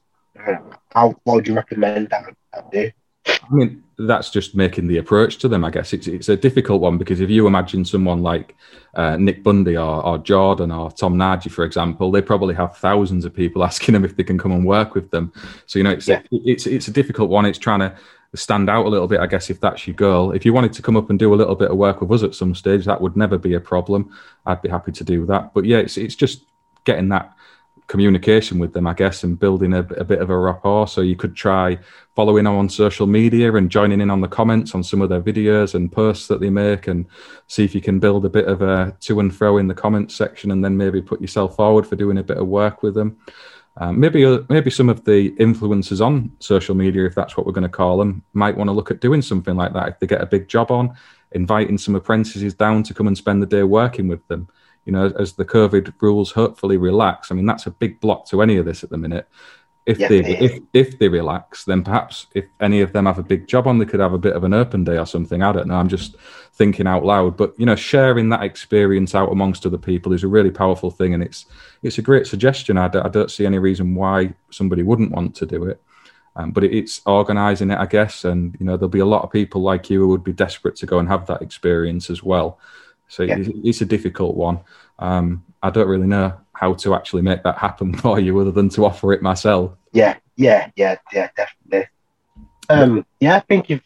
How 0.91 1.14
what 1.24 1.34
would 1.34 1.49
you 1.49 1.55
recommend 1.55 2.11
that 2.11 2.34
I 2.55 2.62
do? 2.72 2.91
I 3.26 3.55
mean, 3.55 3.82
that's 3.99 4.30
just 4.30 4.55
making 4.55 4.86
the 4.86 4.99
approach 4.99 5.39
to 5.39 5.49
them. 5.49 5.64
I 5.64 5.70
guess 5.70 5.93
it's 5.93 6.07
it's 6.07 6.28
a 6.28 6.36
difficult 6.36 6.80
one 6.80 6.99
because 6.99 7.20
if 7.20 7.30
you 7.30 7.47
imagine 7.47 7.84
someone 7.84 8.22
like 8.22 8.57
uh, 8.95 9.16
Nick 9.16 9.43
Bundy 9.43 9.76
or, 9.76 10.05
or 10.05 10.18
Jordan 10.18 10.70
or 10.70 10.91
Tom 10.91 11.16
Nagy, 11.18 11.51
for 11.51 11.64
example, 11.64 12.11
they 12.11 12.22
probably 12.22 12.55
have 12.55 12.76
thousands 12.76 13.24
of 13.24 13.34
people 13.34 13.64
asking 13.70 13.95
them 13.95 14.05
if 14.05 14.16
they 14.16 14.24
can 14.24 14.39
come 14.39 14.53
and 14.53 14.64
work 14.64 14.95
with 14.95 15.11
them. 15.11 15.32
So 15.66 15.78
you 15.78 15.82
know, 15.82 15.91
it's 15.91 16.09
yeah. 16.09 16.22
it's 16.30 16.66
it's 16.66 16.89
a 16.89 16.93
difficult 16.93 17.30
one. 17.30 17.45
It's 17.45 17.59
trying 17.59 17.80
to 17.80 17.95
stand 18.34 18.68
out 18.68 18.84
a 18.84 18.89
little 18.89 19.09
bit, 19.09 19.20
I 19.20 19.26
guess, 19.26 19.49
if 19.51 19.61
that's 19.61 19.86
your 19.86 19.97
goal. 19.97 20.32
If 20.32 20.45
you 20.45 20.53
wanted 20.53 20.74
to 20.74 20.82
come 20.82 20.97
up 20.97 21.09
and 21.11 21.18
do 21.18 21.32
a 21.32 21.36
little 21.36 21.55
bit 21.55 21.70
of 21.70 21.78
work 21.78 22.01
with 22.01 22.12
us 22.12 22.22
at 22.22 22.34
some 22.34 22.55
stage, 22.55 22.84
that 22.84 23.01
would 23.01 23.16
never 23.16 23.39
be 23.39 23.55
a 23.55 23.61
problem. 23.61 24.14
I'd 24.45 24.62
be 24.62 24.68
happy 24.68 24.93
to 24.93 25.05
do 25.05 25.24
that. 25.26 25.55
But 25.55 25.64
yeah, 25.64 25.78
it's 25.78 25.97
it's 25.97 26.14
just 26.14 26.45
getting 26.84 27.09
that 27.09 27.32
communication 27.89 28.59
with 28.59 28.74
them, 28.74 28.86
I 28.86 28.93
guess, 28.93 29.24
and 29.24 29.39
building 29.39 29.72
a, 29.72 29.80
a, 29.80 30.05
bit 30.05 30.20
of 30.20 30.30
a 30.30 30.39
rapport. 30.39 30.86
So 30.86 31.01
you 31.01 31.16
could 31.16 31.34
try 31.34 31.78
following 32.14 32.45
them 32.45 32.55
on 32.55 32.68
social 32.68 33.07
media 33.07 33.53
and 33.55 33.70
joining 33.70 34.01
in 34.01 34.11
on 34.11 34.20
the 34.20 34.28
comments 34.28 34.74
on 34.74 34.84
some 34.84 35.01
of 35.01 35.09
their 35.09 35.22
videos 35.22 35.74
and 35.74 35.91
posts 35.91 36.28
that 36.28 36.41
they 36.41 36.51
make, 36.51 36.86
and 36.86 37.07
see 37.47 37.64
if 37.64 37.74
you 37.74 37.80
can 37.80 37.99
build 37.99 38.24
a 38.24 38.30
bit 38.30 38.47
of 38.47 38.62
a 38.62 38.97
to 39.01 39.20
and 39.20 39.34
fro 39.34 39.57
in 39.57 39.66
the 39.66 39.74
comments 39.74 40.14
section, 40.14 40.51
and 40.51 40.64
then 40.64 40.76
maybe 40.76 41.03
put 41.03 41.20
yourself 41.20 41.57
forward 41.57 41.86
for 41.86 41.97
doing 41.97 42.18
a 42.18 42.22
bit 42.22 42.36
of 42.36 42.47
work 42.47 42.82
with 42.82 42.95
them. 42.95 43.16
Um, 43.78 43.99
maybe 43.99 44.24
uh, 44.24 44.41
maybe 44.49 44.70
some 44.70 44.89
of 44.89 45.05
the 45.05 45.30
influencers 45.32 46.05
on 46.05 46.32
social 46.41 46.74
media, 46.74 47.07
if 47.07 47.14
that's 47.14 47.36
what 47.36 47.47
we're 47.47 47.53
going 47.53 47.62
to 47.62 47.68
call 47.68 47.97
them, 47.97 48.22
might 48.34 48.57
want 48.57 48.68
to 48.68 48.72
look 48.72 48.91
at 48.91 49.01
doing 49.01 49.22
something 49.22 49.57
like 49.57 49.72
that. 49.72 49.89
If 49.89 49.99
they 49.99 50.07
get 50.07 50.20
a 50.20 50.26
big 50.26 50.49
job 50.49 50.70
on, 50.70 50.95
inviting 51.32 51.78
some 51.78 51.95
apprentices 51.95 52.55
down 52.55 52.82
to 52.82 52.95
come 52.95 53.07
and 53.07 53.16
spend 53.16 53.41
the 53.41 53.47
day 53.47 53.62
working 53.62 54.09
with 54.09 54.26
them 54.28 54.49
you 54.89 54.93
know, 54.93 55.12
as 55.18 55.34
the 55.34 55.45
COVID 55.45 55.93
rules 56.01 56.32
hopefully 56.32 56.78
relax. 56.78 57.30
I 57.30 57.34
mean, 57.34 57.45
that's 57.45 57.66
a 57.66 57.70
big 57.70 58.01
block 58.01 58.26
to 58.28 58.41
any 58.41 58.57
of 58.57 58.64
this 58.64 58.82
at 58.82 58.89
the 58.89 58.97
minute. 58.97 59.28
If 59.84 59.99
yeah, 59.99 60.09
they 60.09 60.20
yeah. 60.20 60.39
if 60.41 60.61
if 60.72 60.99
they 60.99 61.09
relax, 61.09 61.64
then 61.64 61.84
perhaps 61.84 62.26
if 62.34 62.47
any 62.59 62.80
of 62.80 62.95
them 62.95 63.05
have 63.05 63.18
a 63.18 63.22
big 63.22 63.49
job 63.49 63.66
on, 63.66 63.76
they 63.76 63.84
could 63.84 64.01
have 64.01 64.14
a 64.14 64.18
bit 64.18 64.34
of 64.34 64.45
an 64.45 64.55
open 64.55 64.84
day 64.84 64.97
or 64.97 65.05
something. 65.05 65.43
I 65.43 65.53
don't 65.53 65.66
know. 65.66 65.74
I'm 65.74 65.89
just 65.89 66.16
thinking 66.55 66.86
out 66.86 67.05
loud. 67.05 67.36
But 67.36 67.53
you 67.59 67.66
know, 67.66 67.76
sharing 67.76 68.30
that 68.30 68.43
experience 68.43 69.14
out 69.14 69.30
amongst 69.30 69.66
other 69.66 69.76
people 69.76 70.14
is 70.14 70.24
a 70.24 70.28
really 70.28 70.51
powerful 70.51 70.91
thing, 70.91 71.12
and 71.12 71.22
it's 71.22 71.45
it's 71.82 71.99
a 71.99 72.03
great 72.03 72.26
suggestion. 72.26 72.78
I 72.78 72.89
d- 72.89 73.01
I 73.05 73.09
don't 73.09 73.30
see 73.30 73.45
any 73.45 73.59
reason 73.59 73.95
why 73.95 74.32
somebody 74.51 74.82
wouldn't 74.82 75.12
want 75.12 75.36
to 75.36 75.45
do 75.45 75.64
it. 75.64 75.82
Um, 76.34 76.53
but 76.53 76.64
it's 76.64 77.03
organising 77.05 77.70
it, 77.70 77.78
I 77.78 77.86
guess, 77.86 78.24
and 78.24 78.57
you 78.59 78.64
know 78.64 78.78
there'll 78.78 78.89
be 78.89 79.01
a 79.01 79.07
lot 79.07 79.22
of 79.22 79.32
people 79.32 79.61
like 79.61 79.91
you 79.91 80.01
who 80.01 80.09
would 80.09 80.24
be 80.24 80.32
desperate 80.32 80.76
to 80.76 80.86
go 80.86 80.99
and 80.99 81.09
have 81.09 81.26
that 81.26 81.43
experience 81.43 82.09
as 82.09 82.22
well. 82.22 82.59
So 83.09 83.23
yeah. 83.23 83.37
it's, 83.65 83.81
a 83.81 83.87
difficult 83.87 84.37
one. 84.37 84.61
Um, 84.99 85.45
I 85.63 85.71
don't 85.71 85.89
really 85.89 86.07
know 86.07 86.39
how 86.53 86.75
to 86.75 86.95
actually 86.95 87.23
make 87.23 87.43
that 87.43 87.59
happen 87.59 87.95
for 87.97 88.21
you 88.21 88.39
other 88.39 88.53
than 88.53 88.69
to 88.71 88.85
offer 88.85 89.13
it 89.13 89.23
myself. 89.23 89.73
Yeah, 89.93 90.17
yeah, 90.37 90.71
yeah, 90.77 90.97
yeah, 91.13 91.29
definitely. 91.37 91.89
Um, 92.69 93.07
yeah, 93.21 93.37
I 93.37 93.41
think 93.41 93.71
you've 93.71 93.83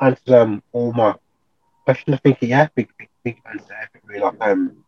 answered 0.00 0.34
um, 0.34 0.62
all 0.72 0.92
my 0.92 1.14
questions. 1.84 2.14
I 2.14 2.18
think, 2.18 2.38
yeah, 2.42 2.68
big, 2.74 2.90
big, 2.98 3.08
big 3.24 3.40
answer. 3.50 3.74
Really, 4.04 4.20
like, 4.20 4.34
um, 4.40 4.84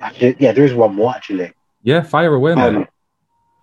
actually, 0.00 0.36
yeah, 0.38 0.52
there 0.52 0.64
is 0.64 0.74
one 0.74 0.94
more 0.94 1.14
actually. 1.14 1.52
Yeah, 1.82 2.02
fire 2.02 2.34
away, 2.34 2.54
man. 2.54 2.76
Um, 2.76 2.88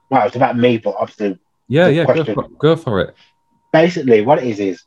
well, 0.09 0.27
it's 0.27 0.35
about 0.35 0.57
me, 0.57 0.77
but 0.77 0.95
obviously. 0.97 1.39
Yeah, 1.67 1.87
yeah, 1.87 2.05
go 2.05 2.23
for, 2.23 2.47
go 2.49 2.75
for, 2.75 3.01
it. 3.01 3.15
Basically, 3.73 4.21
what 4.21 4.37
it 4.37 4.45
is 4.45 4.59
is, 4.59 4.83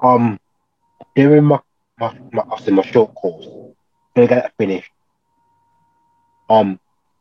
um, 0.00 0.38
during 1.16 1.44
my 1.44 1.58
my, 2.32 2.42
my 2.42 2.52
after 2.52 2.72
my 2.72 2.82
short 2.82 3.14
course. 3.14 3.46
Gonna 4.14 4.28
get 4.28 4.42
that 4.42 4.52
finished. 4.58 4.90
Um, 6.48 6.78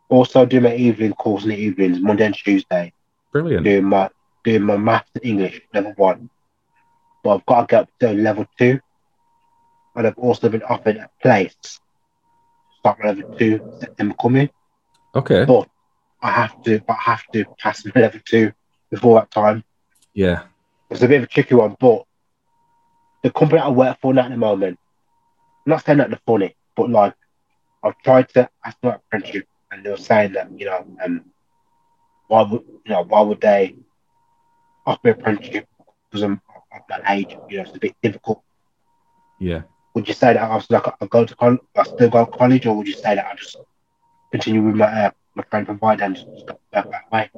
also 0.10 0.46
do 0.46 0.62
my 0.62 0.76
evening 0.76 1.14
course 1.14 1.44
in 1.44 1.50
the 1.50 1.58
evenings, 1.58 2.00
Monday 2.00 2.26
and 2.26 2.36
Tuesday. 2.36 2.94
Brilliant. 3.32 3.64
Doing 3.64 3.86
my 3.86 4.10
doing 4.44 4.64
my 4.64 4.78
maths 4.78 5.10
and 5.16 5.26
English 5.26 5.62
level 5.74 5.94
one, 5.96 6.30
but 7.24 7.36
I've 7.36 7.46
got 7.46 7.62
to 7.62 7.68
get 7.68 7.82
up 7.82 7.90
to 8.00 8.14
level 8.14 8.46
two, 8.58 8.80
and 9.96 10.08
I've 10.08 10.18
also 10.18 10.50
been 10.50 10.64
offered 10.64 10.98
a 10.98 11.10
place. 11.22 11.56
Start 12.80 13.04
level 13.04 13.36
two 13.38 13.74
September 13.80 14.16
coming. 14.22 14.50
Okay. 15.16 15.46
But 15.46 15.70
I 16.22 16.32
have 16.32 16.62
to, 16.64 16.82
I 16.90 16.94
have 16.94 17.24
to 17.34 17.46
pass 17.60 17.86
my 17.86 17.92
level 18.02 18.20
two 18.26 18.52
before 18.92 19.20
that 19.20 19.32
time. 19.32 19.64
Yeah. 20.14 20.44
It's 20.90 21.02
a 21.02 21.08
bit 21.08 21.18
of 21.18 21.24
a 21.24 21.28
tricky 21.28 21.56
one, 21.56 21.76
but 21.80 22.06
the 23.24 23.32
company 23.32 23.60
I 23.60 23.70
work 23.70 23.98
for 24.02 24.14
now 24.14 24.26
at 24.26 24.32
the 24.32 24.38
moment, 24.38 24.78
I'm 25.66 25.72
not 25.72 25.86
saying 25.86 25.98
that 26.00 26.10
they're 26.10 26.20
funny, 26.26 26.56
but 26.76 26.90
like 26.90 27.16
I've 27.82 27.98
tried 28.04 28.30
to 28.30 28.50
ask 28.64 28.78
my 28.84 28.96
apprenticeship 28.96 29.48
and 29.72 29.84
they 29.84 29.90
were 29.90 29.98
saying 29.98 30.34
that, 30.34 30.50
you 30.58 30.66
know, 30.66 30.86
um 31.04 31.26
why 32.28 32.44
would 32.44 32.62
you 32.86 32.92
know, 32.92 33.04
why 33.04 33.22
would 33.22 33.42
they 33.42 33.76
offer 34.86 35.00
me 35.06 35.12
apprenticeship 35.12 35.68
because 36.12 36.24
I'm 36.24 36.42
of 36.74 36.82
that 36.90 37.04
age, 37.10 37.38
you 37.50 37.58
know, 37.58 37.64
it's 37.64 37.76
a 37.76 37.80
bit 37.80 37.96
difficult. 38.02 38.42
Yeah. 39.40 39.62
Would 39.94 40.08
you 40.08 40.14
say 40.14 40.34
that 40.34 40.42
I 40.42 40.56
was 40.56 40.70
like 40.70 40.88
I 40.88 41.06
go 41.06 41.26
to 41.26 41.36
college 41.36 41.60
I 41.76 41.84
still 41.84 42.10
go 42.10 42.26
to 42.26 42.32
college 42.32 42.66
or 42.66 42.76
would 42.76 42.88
you 42.88 42.94
say 42.94 43.16
that 43.16 43.26
I 43.26 43.36
just 43.36 43.56
continue 44.32 44.64
with 44.64 44.76
my 44.76 45.06
uh, 45.06 45.12
my 45.36 45.44
friend 45.44 45.66
provider 45.66 46.04
and 46.04 46.16
just 46.16 46.28
work 46.28 46.60
that 46.72 47.12
way? 47.12 47.30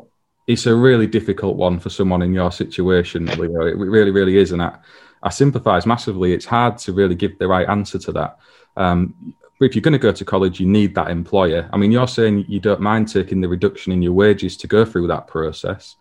It's 0.48 0.66
a 0.68 0.76
really 0.76 1.08
difficult 1.08 1.58
one 1.58 1.80
for 1.80 1.90
someone 1.90 2.22
in 2.22 2.34
your 2.34 2.52
situation, 2.52 3.26
Leo. 3.26 3.66
It 3.66 3.78
really, 3.78 4.12
really 4.12 4.38
is. 4.38 4.52
And 4.52 4.62
I, 4.62 4.78
I 5.26 5.30
sympathise 5.30 5.88
massively. 5.88 6.34
It's 6.34 6.46
hard 6.46 6.78
to 6.80 6.94
really 6.94 7.16
give 7.16 7.38
the 7.40 7.48
right 7.48 7.68
answer 7.68 7.98
to 7.98 8.12
that. 8.14 8.38
Um, 8.78 9.36
but 9.60 9.66
if 9.66 9.76
you're 9.76 9.82
going 9.82 9.94
to 9.94 9.98
go 9.98 10.12
to 10.12 10.24
college, 10.24 10.60
you 10.60 10.68
need 10.68 10.94
that 10.96 11.10
employer. 11.10 11.68
I 11.74 11.78
mean, 11.78 11.92
you're 11.92 12.08
saying 12.08 12.46
you 12.48 12.60
don't 12.60 12.80
mind 12.80 13.08
taking 13.08 13.42
the 13.42 13.48
reduction 13.48 13.92
in 13.92 14.02
your 14.02 14.14
wages 14.14 14.56
to 14.58 14.68
go 14.68 14.86
through 14.86 15.08
that 15.08 15.28
process. 15.28 15.96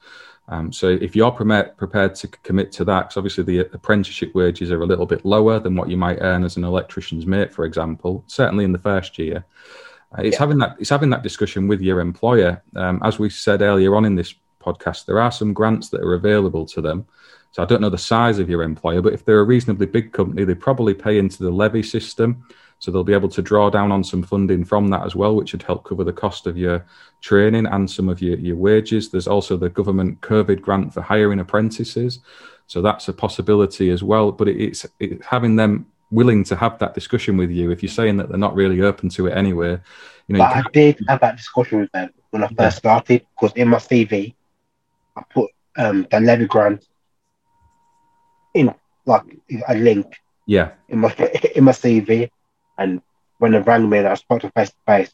Um, 0.48 0.72
so 0.72 0.88
if 0.88 1.16
you're 1.16 1.30
pre- 1.30 1.62
prepared 1.76 2.14
to 2.16 2.28
commit 2.28 2.70
to 2.72 2.84
that, 2.84 3.04
because 3.04 3.16
obviously 3.16 3.44
the 3.44 3.60
apprenticeship 3.60 4.34
wages 4.34 4.70
are 4.70 4.82
a 4.82 4.86
little 4.86 5.06
bit 5.06 5.24
lower 5.24 5.58
than 5.58 5.74
what 5.74 5.88
you 5.88 5.96
might 5.96 6.18
earn 6.20 6.44
as 6.44 6.58
an 6.58 6.64
electrician's 6.64 7.24
mate, 7.24 7.52
for 7.52 7.64
example, 7.64 8.24
certainly 8.26 8.64
in 8.64 8.72
the 8.72 8.78
first 8.78 9.18
year. 9.18 9.44
Uh, 10.16 10.22
it's 10.22 10.34
yeah. 10.34 10.38
having 10.38 10.58
that 10.58 10.76
it's 10.78 10.90
having 10.90 11.10
that 11.10 11.22
discussion 11.22 11.66
with 11.66 11.80
your 11.80 12.00
employer. 12.00 12.62
Um, 12.76 13.00
as 13.02 13.18
we 13.18 13.30
said 13.30 13.62
earlier 13.62 13.96
on 13.96 14.04
in 14.04 14.16
this 14.16 14.34
podcast, 14.60 15.06
there 15.06 15.18
are 15.18 15.32
some 15.32 15.54
grants 15.54 15.88
that 15.88 16.02
are 16.02 16.14
available 16.14 16.66
to 16.66 16.82
them 16.82 17.06
so 17.54 17.62
I 17.62 17.66
don't 17.66 17.80
know 17.80 17.88
the 17.88 17.96
size 17.96 18.40
of 18.40 18.50
your 18.50 18.64
employer, 18.64 19.00
but 19.00 19.12
if 19.12 19.24
they're 19.24 19.38
a 19.38 19.44
reasonably 19.44 19.86
big 19.86 20.12
company, 20.12 20.42
they 20.42 20.56
probably 20.56 20.92
pay 20.92 21.18
into 21.18 21.44
the 21.44 21.52
levy 21.52 21.84
system. 21.84 22.44
So 22.80 22.90
they'll 22.90 23.04
be 23.04 23.12
able 23.12 23.28
to 23.28 23.42
draw 23.42 23.70
down 23.70 23.92
on 23.92 24.02
some 24.02 24.24
funding 24.24 24.64
from 24.64 24.88
that 24.88 25.06
as 25.06 25.14
well, 25.14 25.36
which 25.36 25.52
would 25.52 25.62
help 25.62 25.84
cover 25.84 26.02
the 26.02 26.12
cost 26.12 26.48
of 26.48 26.56
your 26.56 26.84
training 27.20 27.66
and 27.66 27.88
some 27.88 28.08
of 28.08 28.20
your, 28.20 28.36
your 28.38 28.56
wages. 28.56 29.08
There's 29.08 29.28
also 29.28 29.56
the 29.56 29.68
government 29.68 30.20
COVID 30.20 30.62
grant 30.62 30.92
for 30.92 31.00
hiring 31.00 31.38
apprentices. 31.38 32.18
So 32.66 32.82
that's 32.82 33.06
a 33.06 33.12
possibility 33.12 33.90
as 33.90 34.02
well. 34.02 34.32
But 34.32 34.48
it's, 34.48 34.84
it's 34.98 35.24
having 35.24 35.54
them 35.54 35.86
willing 36.10 36.42
to 36.44 36.56
have 36.56 36.80
that 36.80 36.94
discussion 36.94 37.36
with 37.36 37.52
you. 37.52 37.70
If 37.70 37.84
you're 37.84 37.88
saying 37.88 38.16
that 38.16 38.30
they're 38.30 38.36
not 38.36 38.56
really 38.56 38.80
open 38.82 39.10
to 39.10 39.28
it 39.28 39.36
anyway, 39.36 39.78
you 40.26 40.36
know. 40.36 40.40
But 40.40 40.56
you 40.56 40.62
I 40.62 40.70
did 40.72 40.98
have 41.06 41.20
that 41.20 41.36
discussion 41.36 41.82
with 41.82 41.92
them 41.92 42.10
when 42.30 42.42
I 42.42 42.48
first 42.48 42.58
yeah. 42.58 42.68
started 42.70 43.26
because 43.38 43.56
in 43.56 43.68
my 43.68 43.78
CV, 43.78 44.34
I 45.14 45.22
put 45.30 45.52
um, 45.76 46.08
the 46.10 46.18
levy 46.18 46.46
grant 46.46 46.84
like 49.06 49.22
a 49.68 49.74
link. 49.74 50.06
Yeah. 50.46 50.72
In 50.88 50.98
my 50.98 51.14
in 51.54 51.64
my 51.64 51.72
CV, 51.72 52.30
and 52.78 53.00
when 53.38 53.52
they 53.52 53.60
rang 53.60 53.88
me 53.88 53.98
and 53.98 54.08
I 54.08 54.14
spoke 54.14 54.42
to 54.42 54.50
face 54.50 54.70
to 54.70 54.76
face, 54.86 55.10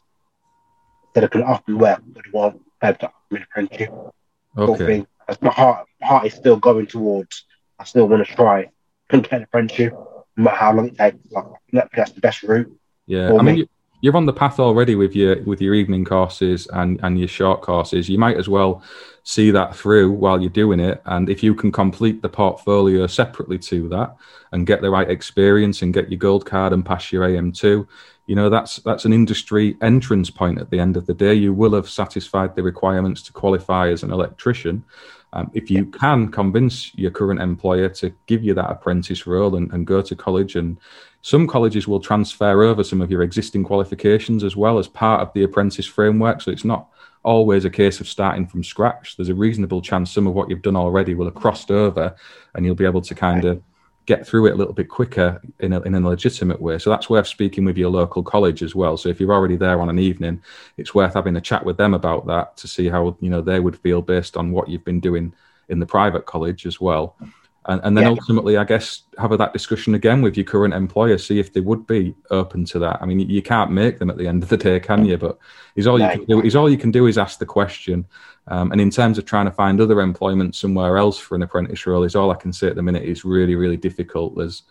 that 1.13 1.23
I 1.23 1.27
could 1.27 1.41
often 1.41 1.77
work 1.77 2.01
with 2.13 2.25
one 2.31 2.59
offer 2.81 3.11
me 3.29 3.37
an 3.37 3.43
apprenticeship. 3.43 3.93
Okay. 4.57 5.05
As 5.27 5.41
my 5.41 5.51
heart, 5.51 5.87
my 6.01 6.07
heart 6.07 6.25
is 6.25 6.33
still 6.33 6.57
going 6.57 6.87
towards. 6.87 7.45
I 7.79 7.83
still 7.85 8.07
want 8.07 8.27
to 8.27 8.35
try 8.35 8.69
and 9.09 9.23
get 9.23 9.33
an 9.33 9.43
apprenticeship, 9.43 9.93
no 10.37 10.43
matter 10.43 10.57
how 10.57 10.73
long 10.73 10.87
it 10.87 10.97
takes. 10.97 11.17
Like, 11.31 11.89
that's 11.93 12.11
the 12.11 12.21
best 12.21 12.43
route. 12.43 12.71
Yeah, 13.07 13.33
I 13.33 13.41
mean, 13.41 13.55
me 13.55 13.69
you're 14.01 14.17
on 14.17 14.25
the 14.25 14.33
path 14.33 14.59
already 14.59 14.95
with 14.95 15.15
your 15.15 15.41
with 15.43 15.61
your 15.61 15.73
evening 15.73 16.03
courses 16.03 16.67
and 16.73 16.99
and 17.03 17.19
your 17.19 17.27
short 17.27 17.61
courses 17.61 18.09
you 18.09 18.17
might 18.17 18.37
as 18.37 18.49
well 18.49 18.83
see 19.23 19.51
that 19.51 19.75
through 19.75 20.11
while 20.11 20.41
you're 20.41 20.49
doing 20.49 20.79
it 20.79 21.01
and 21.05 21.29
if 21.29 21.43
you 21.43 21.53
can 21.53 21.71
complete 21.71 22.21
the 22.21 22.29
portfolio 22.29 23.07
separately 23.07 23.57
to 23.57 23.87
that 23.87 24.15
and 24.51 24.67
get 24.67 24.81
the 24.81 24.89
right 24.89 25.09
experience 25.09 25.81
and 25.81 25.93
get 25.93 26.09
your 26.09 26.17
gold 26.17 26.45
card 26.45 26.73
and 26.73 26.85
pass 26.85 27.11
your 27.11 27.27
am2 27.27 27.87
you 28.31 28.35
know 28.35 28.49
that's 28.49 28.77
that's 28.77 29.03
an 29.03 29.11
industry 29.11 29.75
entrance 29.81 30.29
point 30.29 30.57
at 30.57 30.69
the 30.69 30.79
end 30.79 30.95
of 30.95 31.05
the 31.05 31.13
day. 31.13 31.33
You 31.33 31.53
will 31.53 31.73
have 31.73 31.89
satisfied 31.89 32.55
the 32.55 32.63
requirements 32.63 33.21
to 33.23 33.33
qualify 33.33 33.89
as 33.89 34.03
an 34.03 34.11
electrician. 34.11 34.85
Um, 35.33 35.51
if 35.53 35.69
you 35.69 35.85
can 35.85 36.29
convince 36.29 36.95
your 36.95 37.11
current 37.11 37.41
employer 37.41 37.89
to 37.89 38.13
give 38.27 38.41
you 38.41 38.53
that 38.53 38.69
apprentice 38.69 39.27
role 39.27 39.55
and, 39.55 39.69
and 39.73 39.85
go 39.85 40.01
to 40.01 40.15
college, 40.15 40.55
and 40.55 40.77
some 41.21 41.47
colleges 41.47 41.87
will 41.87 41.99
transfer 41.99 42.63
over 42.63 42.83
some 42.83 43.01
of 43.01 43.11
your 43.11 43.21
existing 43.21 43.63
qualifications 43.63 44.43
as 44.43 44.55
well 44.55 44.79
as 44.79 44.87
part 44.87 45.21
of 45.21 45.31
the 45.33 45.43
apprentice 45.43 45.85
framework. 45.85 46.41
So 46.41 46.51
it's 46.51 46.65
not 46.65 46.87
always 47.23 47.65
a 47.65 47.69
case 47.69 47.99
of 47.99 48.07
starting 48.07 48.47
from 48.47 48.63
scratch. 48.63 49.15
There's 49.15 49.29
a 49.29 49.35
reasonable 49.35 49.81
chance 49.81 50.11
some 50.11 50.27
of 50.27 50.33
what 50.33 50.49
you've 50.49 50.63
done 50.63 50.75
already 50.75 51.13
will 51.13 51.25
have 51.25 51.35
crossed 51.35 51.69
over, 51.69 52.15
and 52.55 52.65
you'll 52.65 52.75
be 52.75 52.85
able 52.85 53.01
to 53.01 53.15
kind 53.15 53.45
of 53.45 53.61
get 54.07 54.25
through 54.25 54.47
it 54.47 54.53
a 54.53 54.55
little 54.55 54.73
bit 54.73 54.89
quicker 54.89 55.39
in 55.59 55.73
a, 55.73 55.81
in 55.81 55.93
a 55.93 55.99
legitimate 55.99 56.59
way. 56.59 56.79
So 56.79 56.89
that's 56.89 57.09
worth 57.09 57.27
speaking 57.27 57.65
with 57.65 57.77
your 57.77 57.91
local 57.91 58.23
college 58.23 58.63
as 58.63 58.73
well. 58.73 58.97
So 58.97 59.09
if 59.09 59.19
you're 59.19 59.31
already 59.31 59.57
there 59.57 59.79
on 59.79 59.89
an 59.89 59.99
evening, 59.99 60.41
it's 60.77 60.95
worth 60.95 61.13
having 61.13 61.35
a 61.35 61.41
chat 61.41 61.63
with 61.63 61.77
them 61.77 61.93
about 61.93 62.25
that 62.27 62.57
to 62.57 62.67
see 62.67 62.89
how 62.89 63.15
you 63.21 63.29
know 63.29 63.41
they 63.41 63.59
would 63.59 63.77
feel 63.77 64.01
based 64.01 64.37
on 64.37 64.51
what 64.51 64.67
you've 64.67 64.85
been 64.85 64.99
doing 64.99 65.33
in 65.69 65.79
the 65.79 65.85
private 65.85 66.25
college 66.25 66.65
as 66.65 66.81
well. 66.81 67.15
And, 67.65 67.79
and 67.83 67.95
then 67.95 68.05
yeah. 68.05 68.09
ultimately, 68.09 68.57
I 68.57 68.63
guess, 68.63 69.03
have 69.19 69.37
that 69.37 69.53
discussion 69.53 69.93
again 69.93 70.23
with 70.23 70.35
your 70.35 70.45
current 70.45 70.73
employer, 70.73 71.17
see 71.19 71.39
if 71.39 71.53
they 71.53 71.59
would 71.59 71.85
be 71.85 72.15
open 72.31 72.65
to 72.65 72.79
that. 72.79 72.99
I 73.01 73.05
mean, 73.05 73.19
you 73.19 73.41
can't 73.43 73.71
make 73.71 73.99
them 73.99 74.09
at 74.09 74.17
the 74.17 74.27
end 74.27 74.41
of 74.41 74.49
the 74.49 74.57
day, 74.57 74.79
can 74.79 75.05
you? 75.05 75.17
But 75.17 75.37
is 75.75 75.85
all 75.85 75.99
you 75.99 76.09
can 76.09 76.25
do. 76.25 76.41
Is 76.41 76.55
all 76.55 76.69
you 76.69 76.77
can 76.77 76.89
do 76.89 77.05
is 77.05 77.19
ask 77.19 77.37
the 77.37 77.45
question. 77.45 78.07
Um, 78.47 78.71
and 78.71 78.81
in 78.81 78.89
terms 78.89 79.19
of 79.19 79.25
trying 79.25 79.45
to 79.45 79.51
find 79.51 79.79
other 79.79 80.01
employment 80.01 80.55
somewhere 80.55 80.97
else 80.97 81.19
for 81.19 81.35
an 81.35 81.43
apprentice 81.43 81.85
role, 81.85 82.03
is 82.03 82.15
all 82.15 82.31
I 82.31 82.35
can 82.35 82.51
say 82.51 82.67
at 82.67 82.75
the 82.75 82.81
minute 82.81 83.03
is 83.03 83.23
really, 83.23 83.53
really 83.53 83.77
difficult. 83.77 84.35
There's 84.35 84.63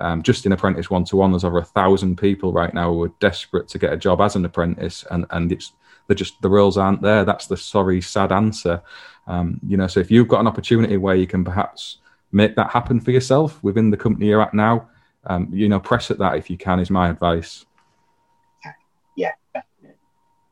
um, 0.00 0.22
just 0.22 0.46
in 0.46 0.52
apprentice 0.52 0.90
one 0.90 1.04
to 1.06 1.16
one, 1.16 1.32
there's 1.32 1.44
over 1.44 1.58
a 1.58 1.64
thousand 1.64 2.18
people 2.18 2.52
right 2.52 2.72
now 2.72 2.92
who 2.92 3.02
are 3.02 3.12
desperate 3.18 3.66
to 3.68 3.78
get 3.78 3.92
a 3.92 3.96
job 3.96 4.20
as 4.20 4.36
an 4.36 4.44
apprentice, 4.44 5.04
and 5.10 5.26
and 5.30 5.50
it's 5.50 5.72
they're 6.06 6.14
just 6.14 6.40
the 6.40 6.48
roles 6.48 6.78
aren't 6.78 7.02
there. 7.02 7.24
That's 7.24 7.48
the 7.48 7.56
sorry, 7.56 8.00
sad 8.00 8.30
answer. 8.30 8.80
Um, 9.26 9.60
you 9.66 9.76
know, 9.76 9.88
so 9.88 9.98
if 9.98 10.10
you've 10.10 10.28
got 10.28 10.40
an 10.40 10.46
opportunity 10.46 10.96
where 10.96 11.16
you 11.16 11.26
can 11.26 11.44
perhaps 11.44 11.98
make 12.32 12.56
that 12.56 12.70
happen 12.70 13.00
for 13.00 13.10
yourself 13.10 13.62
within 13.62 13.90
the 13.90 13.96
company 13.96 14.26
you're 14.26 14.42
at 14.42 14.54
now. 14.54 14.88
Um, 15.24 15.48
you 15.52 15.68
know, 15.68 15.80
press 15.80 16.10
at 16.10 16.18
that 16.18 16.36
if 16.36 16.48
you 16.48 16.56
can 16.56 16.80
is 16.80 16.90
my 16.90 17.08
advice. 17.08 17.66
Yeah. 19.16 19.32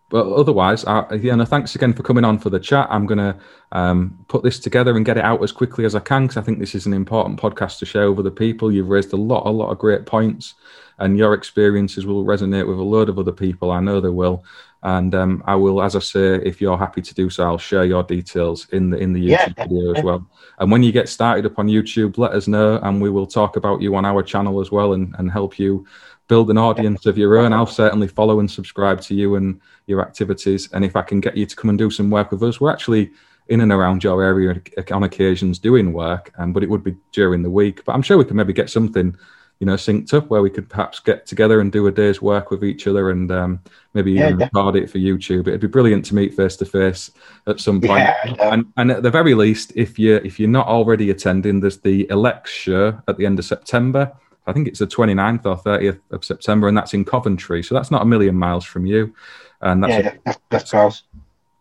But 0.08 0.32
otherwise, 0.32 0.84
I, 0.84 1.12
you 1.14 1.34
know, 1.34 1.44
thanks 1.44 1.74
again 1.74 1.92
for 1.92 2.02
coming 2.04 2.24
on 2.24 2.38
for 2.38 2.48
the 2.48 2.60
chat. 2.60 2.86
I'm 2.90 3.06
going 3.06 3.18
to 3.18 3.36
um, 3.72 4.24
put 4.28 4.44
this 4.44 4.60
together 4.60 4.96
and 4.96 5.04
get 5.04 5.16
it 5.16 5.24
out 5.24 5.42
as 5.42 5.50
quickly 5.50 5.84
as 5.84 5.96
I 5.96 6.00
can 6.00 6.24
because 6.24 6.36
I 6.36 6.42
think 6.42 6.60
this 6.60 6.76
is 6.76 6.86
an 6.86 6.92
important 6.92 7.40
podcast 7.40 7.78
to 7.80 7.86
share 7.86 8.12
with 8.12 8.24
the 8.24 8.30
people. 8.30 8.70
You've 8.70 8.88
raised 8.88 9.12
a 9.12 9.16
lot, 9.16 9.46
a 9.46 9.50
lot 9.50 9.70
of 9.70 9.78
great 9.78 10.06
points, 10.06 10.54
and 10.98 11.18
your 11.18 11.34
experiences 11.34 12.06
will 12.06 12.24
resonate 12.24 12.68
with 12.68 12.78
a 12.78 12.82
load 12.82 13.08
of 13.08 13.18
other 13.18 13.32
people. 13.32 13.72
I 13.72 13.80
know 13.80 14.00
they 14.00 14.08
will. 14.08 14.44
And 14.82 15.14
um, 15.14 15.42
I 15.46 15.56
will, 15.56 15.82
as 15.82 15.96
I 15.96 15.98
say, 16.00 16.36
if 16.36 16.60
you're 16.60 16.78
happy 16.78 17.02
to 17.02 17.14
do 17.14 17.28
so, 17.28 17.44
I'll 17.44 17.58
share 17.58 17.84
your 17.84 18.02
details 18.02 18.68
in 18.70 18.90
the 18.90 18.98
in 18.98 19.12
the 19.12 19.20
YouTube 19.20 19.54
yeah. 19.56 19.64
video 19.64 19.94
as 19.94 20.04
well. 20.04 20.26
And 20.58 20.70
when 20.70 20.82
you 20.82 20.92
get 20.92 21.08
started 21.08 21.46
up 21.46 21.58
on 21.58 21.66
YouTube, 21.66 22.18
let 22.18 22.32
us 22.32 22.46
know, 22.46 22.78
and 22.82 23.00
we 23.00 23.10
will 23.10 23.26
talk 23.26 23.56
about 23.56 23.80
you 23.80 23.96
on 23.96 24.04
our 24.04 24.22
channel 24.22 24.60
as 24.60 24.70
well, 24.70 24.92
and, 24.92 25.14
and 25.18 25.30
help 25.30 25.58
you 25.58 25.86
build 26.28 26.50
an 26.50 26.58
audience 26.58 27.06
of 27.06 27.16
your 27.16 27.38
own. 27.38 27.52
I'll 27.52 27.66
certainly 27.66 28.08
follow 28.08 28.40
and 28.40 28.50
subscribe 28.50 29.00
to 29.02 29.14
you 29.14 29.36
and 29.36 29.60
your 29.86 30.02
activities. 30.02 30.68
And 30.72 30.84
if 30.84 30.96
I 30.96 31.02
can 31.02 31.20
get 31.20 31.36
you 31.36 31.46
to 31.46 31.56
come 31.56 31.70
and 31.70 31.78
do 31.78 31.90
some 31.90 32.10
work 32.10 32.30
with 32.30 32.42
us, 32.42 32.60
we're 32.60 32.72
actually 32.72 33.10
in 33.48 33.60
and 33.60 33.72
around 33.72 34.02
your 34.02 34.22
area 34.22 34.60
on 34.90 35.04
occasions 35.04 35.58
doing 35.58 35.92
work, 35.92 36.32
um, 36.38 36.52
but 36.52 36.62
it 36.62 36.68
would 36.70 36.82
be 36.82 36.96
during 37.12 37.42
the 37.42 37.50
week. 37.50 37.84
But 37.84 37.92
I'm 37.94 38.02
sure 38.02 38.18
we 38.18 38.24
can 38.24 38.36
maybe 38.36 38.52
get 38.52 38.70
something 38.70 39.16
you 39.58 39.66
know, 39.66 39.74
synced 39.74 40.12
up 40.12 40.28
where 40.28 40.42
we 40.42 40.50
could 40.50 40.68
perhaps 40.68 41.00
get 41.00 41.26
together 41.26 41.60
and 41.60 41.72
do 41.72 41.86
a 41.86 41.92
day's 41.92 42.20
work 42.20 42.50
with 42.50 42.62
each 42.62 42.86
other 42.86 43.10
and 43.10 43.32
um, 43.32 43.60
maybe 43.94 44.12
yeah, 44.12 44.26
even 44.26 44.38
record 44.38 44.76
it 44.76 44.90
for 44.90 44.98
YouTube. 44.98 45.48
It'd 45.48 45.60
be 45.60 45.66
brilliant 45.66 46.04
to 46.06 46.14
meet 46.14 46.34
face 46.34 46.56
to 46.56 46.66
face 46.66 47.10
at 47.46 47.60
some 47.60 47.80
point. 47.80 48.00
Yeah, 48.00 48.34
and, 48.52 48.66
and 48.76 48.90
at 48.90 49.02
the 49.02 49.10
very 49.10 49.34
least, 49.34 49.72
if 49.74 49.98
you 49.98 50.16
if 50.16 50.38
you're 50.38 50.48
not 50.48 50.66
already 50.66 51.10
attending, 51.10 51.60
there's 51.60 51.78
the 51.78 52.04
Elex 52.10 52.46
show 52.48 53.00
at 53.08 53.16
the 53.16 53.24
end 53.24 53.38
of 53.38 53.44
September. 53.44 54.12
I 54.46 54.52
think 54.52 54.68
it's 54.68 54.78
the 54.78 54.86
29th 54.86 55.46
or 55.46 55.56
30th 55.56 56.00
of 56.10 56.24
September, 56.24 56.68
and 56.68 56.76
that's 56.76 56.94
in 56.94 57.04
Coventry. 57.04 57.62
So 57.62 57.74
that's 57.74 57.90
not 57.90 58.02
a 58.02 58.06
million 58.06 58.36
miles 58.36 58.64
from 58.64 58.86
you. 58.86 59.12
And 59.60 59.82
that's 59.82 60.04
yeah, 60.04 60.12
a, 60.12 60.18
that's, 60.24 60.40
that's 60.50 61.02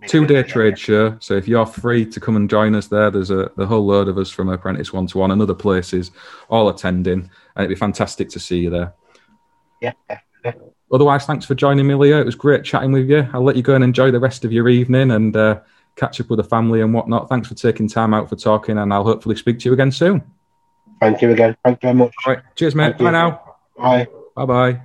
two 0.08 0.26
day 0.26 0.44
trade 0.44 0.78
show. 0.78 1.18
So 1.20 1.36
if 1.36 1.48
you're 1.48 1.66
free 1.66 2.06
to 2.06 2.20
come 2.20 2.36
and 2.36 2.50
join 2.50 2.76
us 2.76 2.88
there, 2.88 3.12
there's 3.12 3.32
a 3.32 3.52
the 3.56 3.66
whole 3.66 3.86
load 3.86 4.08
of 4.08 4.18
us 4.18 4.30
from 4.30 4.50
Apprentice 4.50 4.94
One 4.94 5.08
to 5.08 5.18
One 5.18 5.32
and 5.32 5.42
other 5.42 5.54
places 5.54 6.12
all 6.50 6.70
attending, 6.70 7.20
and 7.20 7.66
it'd 7.66 7.70
be 7.70 7.76
fantastic 7.76 8.30
to 8.30 8.40
see 8.40 8.60
you 8.60 8.70
there. 8.70 8.94
Yeah. 9.82 9.94
Otherwise, 10.92 11.26
thanks 11.26 11.46
for 11.46 11.56
joining 11.56 11.88
me, 11.88 11.96
Leo. 11.96 12.22
It 12.22 12.26
was 12.26 12.36
great 12.36 12.64
chatting 12.64 12.92
with 12.92 13.10
you. 13.10 13.28
I'll 13.34 13.44
let 13.44 13.56
you 13.56 13.64
go 13.64 13.76
and 13.76 13.84
enjoy 13.84 14.12
the 14.12 14.20
rest 14.20 14.46
of 14.46 14.52
your 14.52 14.70
evening 14.70 15.12
and 15.12 15.36
uh, 15.36 15.60
catch 15.96 16.22
up 16.22 16.30
with 16.30 16.38
the 16.38 16.44
family 16.44 16.82
and 16.82 16.94
whatnot. 16.94 17.28
Thanks 17.28 17.48
for 17.48 17.56
taking 17.56 17.88
time 17.88 18.14
out 18.14 18.30
for 18.30 18.36
talking, 18.36 18.78
and 18.78 18.94
I'll 18.94 19.04
hopefully 19.04 19.36
speak 19.36 19.60
to 19.60 19.70
you 19.70 19.74
again 19.74 19.92
soon. 19.92 20.24
Thank 21.02 21.22
you 21.22 21.32
again. 21.32 21.58
Thank 21.64 21.78
you 21.78 21.88
very 21.88 21.96
much. 21.96 22.14
All 22.26 22.36
right. 22.36 22.44
Cheers, 22.56 22.76
mate. 22.76 22.98
Thank 22.98 23.00
Bye 23.00 23.06
you. 23.06 23.12
now. 23.12 23.56
Bye. 23.78 24.08
Bye 24.36 24.46
bye. 24.46 24.82